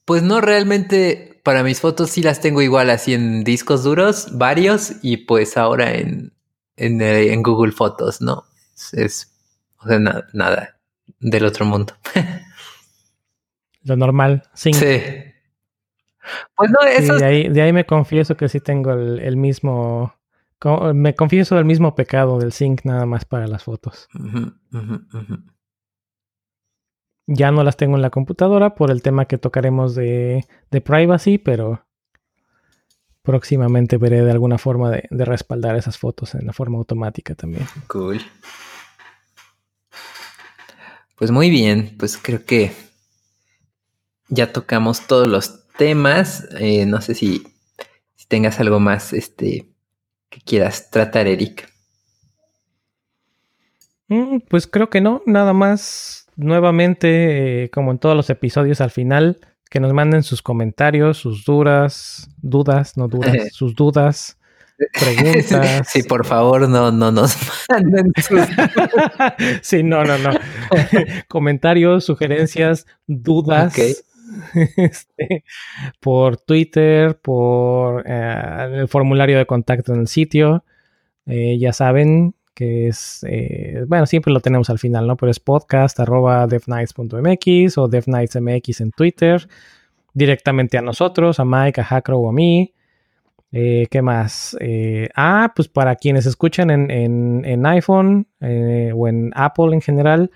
[0.03, 4.95] pues no, realmente para mis fotos sí las tengo igual así en discos duros, varios,
[5.01, 6.33] y pues ahora en,
[6.85, 8.45] en, eh, Google Fotos, ¿no?
[8.93, 9.33] Es,
[9.77, 10.79] o sea, nada
[11.19, 11.93] del otro mundo.
[13.83, 14.73] Lo normal, sí.
[14.73, 15.01] Sí.
[16.55, 17.15] Pues no, eso.
[17.15, 20.13] de, ahí, de ahí me confieso que sí tengo el mismo
[20.93, 24.07] me confieso del mismo pecado del sync nada más para las fotos.
[27.27, 31.85] Ya no las tengo en la computadora por el tema que tocaremos de, privacy, pero,
[33.21, 37.65] próximamente veré de alguna forma de, de respaldar esas fotos en la forma automática también.
[37.87, 38.21] Cool.
[41.21, 42.71] Pues muy bien, pues creo que
[44.27, 46.47] ya tocamos todos los temas.
[46.57, 47.43] Eh, no sé si,
[48.15, 49.69] si, tengas algo más este,
[50.29, 51.71] que quieras tratar, Eric.
[54.07, 56.27] Mm, pues creo que no, nada más.
[56.37, 59.39] Nuevamente, eh, como en todos los episodios al final,
[59.71, 64.37] que nos manden sus comentarios, sus dudas, dudas, no dudas, sus dudas,
[64.99, 65.87] preguntas.
[65.87, 67.37] Sí, por favor, no, no nos
[67.69, 68.41] manden sus...
[69.61, 70.31] sí, no, no, no.
[71.29, 73.73] comentarios, sugerencias, dudas.
[74.75, 75.45] Este,
[76.01, 80.65] por Twitter, por eh, el formulario de contacto en el sitio.
[81.25, 85.17] Eh, ya saben que es, eh, bueno, siempre lo tenemos al final, ¿no?
[85.17, 89.47] Pero es podcast arroba devnights.mx o devnightsmx en Twitter,
[90.13, 92.73] directamente a nosotros, a Mike, a Hackro o a mí.
[93.53, 94.57] ¿Qué más?
[95.13, 96.89] ah, pues para quienes escuchan en,
[97.43, 100.31] en iPhone o en Apple en general,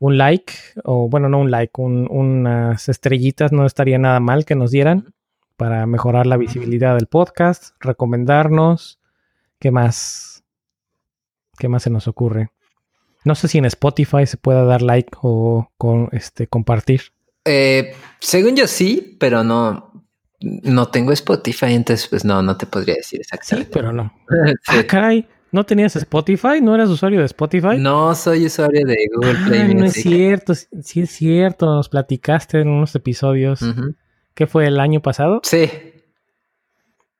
[0.00, 0.52] un like,
[0.84, 5.14] o bueno, no un like, unas estrellitas no estaría nada mal que nos dieran
[5.56, 9.00] para mejorar la visibilidad del podcast, recomendarnos.
[9.58, 10.33] ¿Qué más?
[11.58, 12.50] ¿Qué más se nos ocurre?
[13.24, 17.02] No sé si en Spotify se pueda dar like o con, este, compartir.
[17.44, 20.04] Eh, según yo sí, pero no,
[20.40, 23.70] no tengo Spotify, entonces pues no, no te podría decir exactamente.
[23.70, 24.12] Sí, pero no.
[24.68, 25.26] Ah, caray.
[25.52, 26.60] ¿No tenías Spotify?
[26.60, 27.78] ¿No eras usuario de Spotify?
[27.78, 32.60] No, soy usuario de Google Play Ay, No es cierto, sí es cierto, nos platicaste
[32.60, 33.60] en unos episodios.
[34.34, 35.40] ¿Qué fue el año pasado?
[35.44, 35.70] Sí.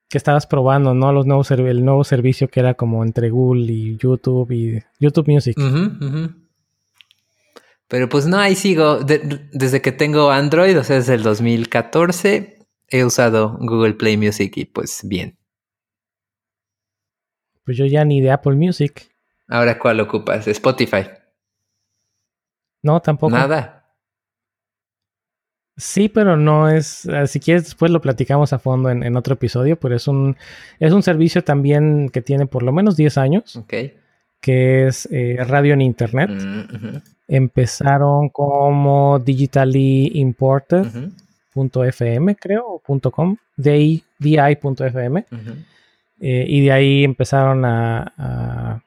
[0.09, 1.12] Que estabas probando, ¿no?
[1.12, 5.56] Los nuevos el nuevo servicio que era como entre Google y YouTube y YouTube Music.
[7.89, 9.01] Pero pues no, ahí sigo.
[9.01, 12.59] desde que tengo Android, o sea, desde el 2014,
[12.89, 15.36] he usado Google Play Music y pues bien.
[17.64, 19.10] Pues yo ya ni de Apple Music.
[19.48, 20.47] Ahora, ¿cuál ocupas?
[20.48, 21.06] Spotify.
[22.82, 23.35] No, tampoco.
[23.35, 23.84] Nada.
[25.76, 27.05] Sí, pero no es.
[27.06, 30.36] Eh, si quieres, después lo platicamos a fondo en, otro episodio, pero es un,
[30.78, 33.56] es un servicio también que tiene por lo menos 10 años.
[33.56, 33.74] Ok.
[34.40, 36.30] Que es eh, radio en Internet.
[36.30, 42.80] Mm, Empezaron como digitally imported.fm, creo, o
[43.10, 45.24] .com, di.fm.
[46.20, 48.80] Eh, y de ahí empezaron a,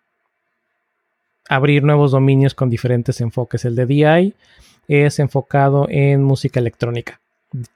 [1.50, 3.66] abrir nuevos dominios con diferentes enfoques.
[3.66, 4.34] El de DI
[4.88, 7.22] es enfocado en música electrónica.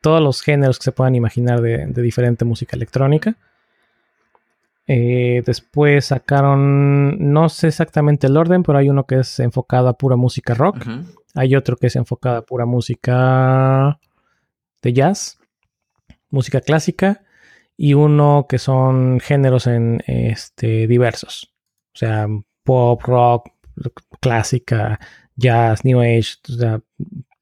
[0.01, 3.35] Todos los géneros que se puedan imaginar de, diferente música electrónica.
[4.87, 9.97] Eh, después sacaron, no sé exactamente el orden, pero hay uno que es enfocado a
[9.97, 10.85] pura música rock.
[11.35, 13.99] Hay otro que es enfocado a pura música
[14.81, 15.39] de jazz,
[16.29, 17.21] música clásica
[17.77, 21.53] y uno que son géneros en este diversos.
[21.93, 22.27] O sea,
[22.63, 23.49] pop, rock,
[24.19, 24.99] clásica,
[25.41, 26.81] jazz, new age, o sea,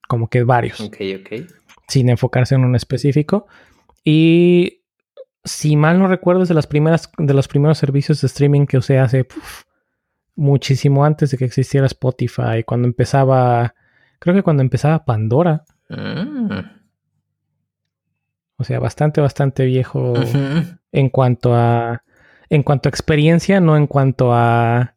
[0.08, 0.80] como que varios.
[0.80, 1.48] Ok, ok.
[1.88, 3.46] Sin enfocarse en un específico.
[4.04, 4.82] Y
[5.44, 8.78] si mal no recuerdo, es de las primeras, de los primeros servicios de streaming que
[8.78, 9.26] usé hace
[10.34, 12.64] muchísimo antes de que existiera Spotify.
[12.66, 13.74] Cuando empezaba,
[14.18, 15.64] creo que cuando empezaba Pandora.
[15.88, 16.72] Ah.
[18.56, 20.14] O sea, bastante, bastante viejo
[20.92, 22.02] en cuanto a.
[22.50, 24.96] En cuanto a experiencia, no en cuanto a,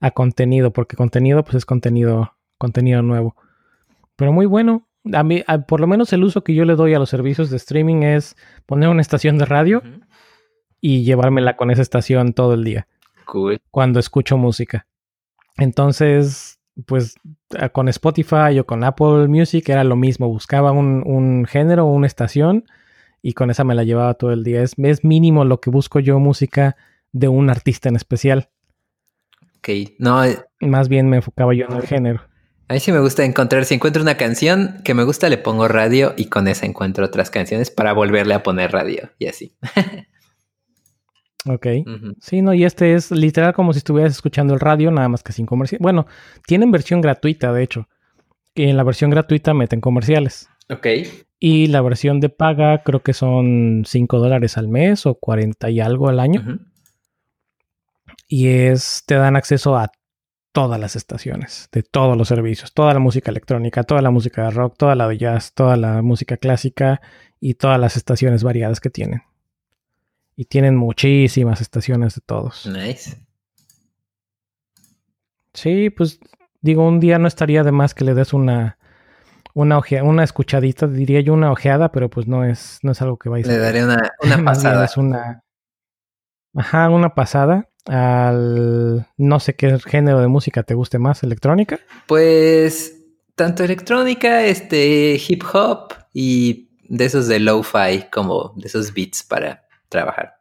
[0.00, 3.34] a contenido, porque contenido, pues es contenido, contenido nuevo.
[4.14, 4.86] Pero muy bueno.
[5.12, 7.56] A mí, por lo menos el uso que yo le doy a los servicios de
[7.56, 8.36] streaming es
[8.66, 9.82] poner una estación de radio
[10.80, 12.86] y llevármela con esa estación todo el día.
[13.26, 13.58] Cool.
[13.72, 14.86] Cuando escucho música.
[15.56, 17.16] Entonces, pues
[17.72, 20.28] con Spotify o con Apple Music era lo mismo.
[20.28, 22.64] Buscaba un, un género, una estación
[23.22, 24.62] y con esa me la llevaba todo el día.
[24.62, 26.76] Es, es mínimo lo que busco yo música
[27.10, 28.50] de un artista en especial.
[29.58, 29.68] Ok,
[29.98, 30.24] no.
[30.24, 32.31] Eh, Más bien me enfocaba yo en el género.
[32.72, 35.68] A mí sí me gusta encontrar, si encuentro una canción que me gusta, le pongo
[35.68, 39.54] radio y con esa encuentro otras canciones para volverle a poner radio y así.
[41.44, 41.66] ok.
[42.22, 45.34] Sí, no, y este es literal como si estuvieras escuchando el radio, nada más que
[45.34, 45.80] sin comercial.
[45.82, 46.06] Bueno,
[46.46, 47.88] tienen versión gratuita, de hecho.
[48.54, 50.48] Y en la versión gratuita meten comerciales.
[50.70, 50.86] Ok.
[51.38, 55.80] Y la versión de paga creo que son 5 dólares al mes o 40 y
[55.80, 56.58] algo al año.
[58.28, 59.92] Y es, te dan acceso a
[60.52, 64.50] todas las estaciones, de todos los servicios, toda la música electrónica, toda la música de
[64.50, 67.00] rock, toda la de jazz, toda la música clásica
[67.40, 69.22] y todas las estaciones variadas que tienen.
[70.36, 72.66] Y tienen muchísimas estaciones de todos.
[72.66, 73.18] Nice.
[75.54, 76.20] Sí, pues
[76.60, 78.78] digo, un día no estaría de más que le des una,
[79.54, 83.28] una una escuchadita, diría yo una ojeada, pero pues no es, no es algo que
[83.28, 84.84] vaya a Le daré una, una pasada.
[84.84, 85.44] es una,
[86.54, 91.78] ajá, una pasada al no sé qué género de música te guste más, electrónica.
[92.06, 93.02] Pues
[93.34, 99.66] tanto electrónica, este hip hop y de esos de lo-fi, como de esos beats para
[99.88, 100.34] trabajar.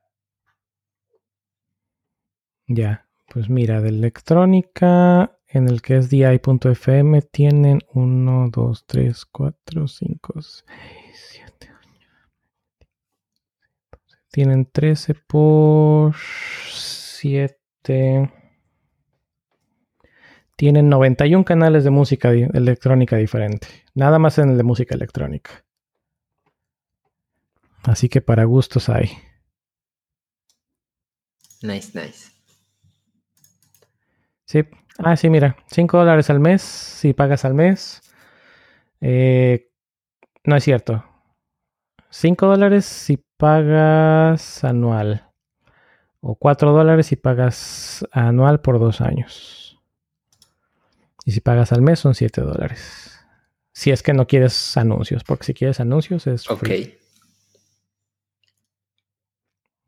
[2.67, 9.87] Ya, pues mira, de electrónica en el que es di.fm tienen 1, 2, 3, 4,
[9.87, 10.65] 5, 6,
[11.13, 11.69] 7,
[13.91, 13.99] 8,
[14.31, 16.15] Tienen 13 por
[17.21, 18.31] 7.
[20.55, 23.67] Tienen 91 canales de música electrónica diferente.
[23.93, 25.63] Nada más en el de música electrónica.
[27.83, 29.11] Así que para gustos hay.
[31.61, 32.31] Nice, nice.
[34.45, 34.63] Sí.
[34.97, 35.57] Ah, sí, mira.
[35.67, 38.01] 5 dólares al mes si pagas al mes.
[38.99, 39.69] Eh,
[40.43, 41.05] no es cierto.
[42.09, 45.30] 5 dólares si pagas anual.
[46.21, 49.79] O 4 dólares si pagas anual por dos años.
[51.25, 53.19] Y si pagas al mes son 7 dólares.
[53.73, 56.49] Si es que no quieres anuncios, porque si quieres anuncios es...
[56.49, 56.69] Ok.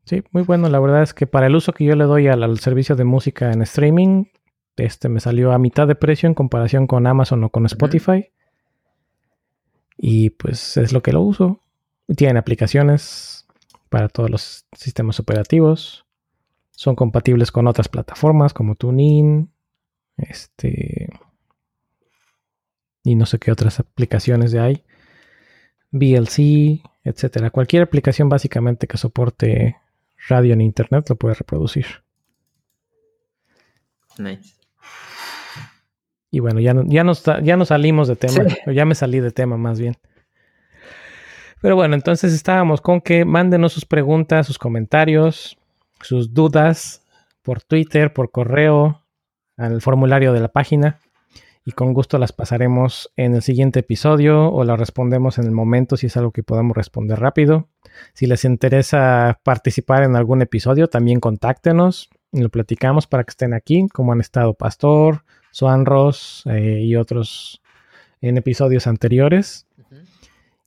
[0.04, 0.68] Sí, muy bueno.
[0.68, 3.52] La verdad es que para el uso que yo le doy al, servicio de música
[3.52, 4.24] en streaming,
[4.76, 8.30] este me salió a mitad de precio en comparación con Amazon o con Spotify.
[9.96, 11.60] Y pues es lo que lo uso.
[12.16, 13.46] Tienen aplicaciones
[13.88, 16.03] para todos los sistemas operativos.
[16.76, 19.50] Son compatibles con otras plataformas como TuneIn,
[20.16, 21.08] este
[23.04, 24.84] y no sé qué otras aplicaciones de hay.
[25.92, 27.50] VLC, etcétera.
[27.50, 29.76] Cualquier aplicación básicamente que soporte
[30.26, 31.86] radio en internet lo puede reproducir.
[34.18, 34.54] Nice.
[36.30, 39.56] Y bueno, ya, ya, nos, ya nos salimos de tema, ya me salí de tema
[39.56, 39.96] más bien.
[41.60, 45.56] Pero bueno, entonces estábamos con que mándenos sus preguntas, sus comentarios,
[46.04, 47.02] sus dudas
[47.42, 49.02] por Twitter, por correo,
[49.56, 51.00] al formulario de la página
[51.64, 55.96] y con gusto las pasaremos en el siguiente episodio o las respondemos en el momento
[55.96, 57.68] si es algo que podamos responder rápido.
[58.12, 63.54] Si les interesa participar en algún episodio, también contáctenos y lo platicamos para que estén
[63.54, 67.62] aquí, como han estado Pastor, Swan Ross eh, y otros
[68.20, 69.66] en episodios anteriores.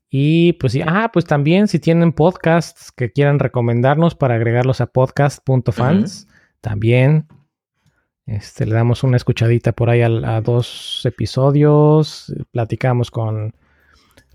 [0.09, 4.87] Y pues sí, ah, pues también si tienen podcasts que quieran recomendarnos para agregarlos a
[4.87, 6.27] podcast.fans,
[6.61, 7.27] también
[8.25, 13.53] este, le damos una escuchadita por ahí a, dos episodios, platicamos con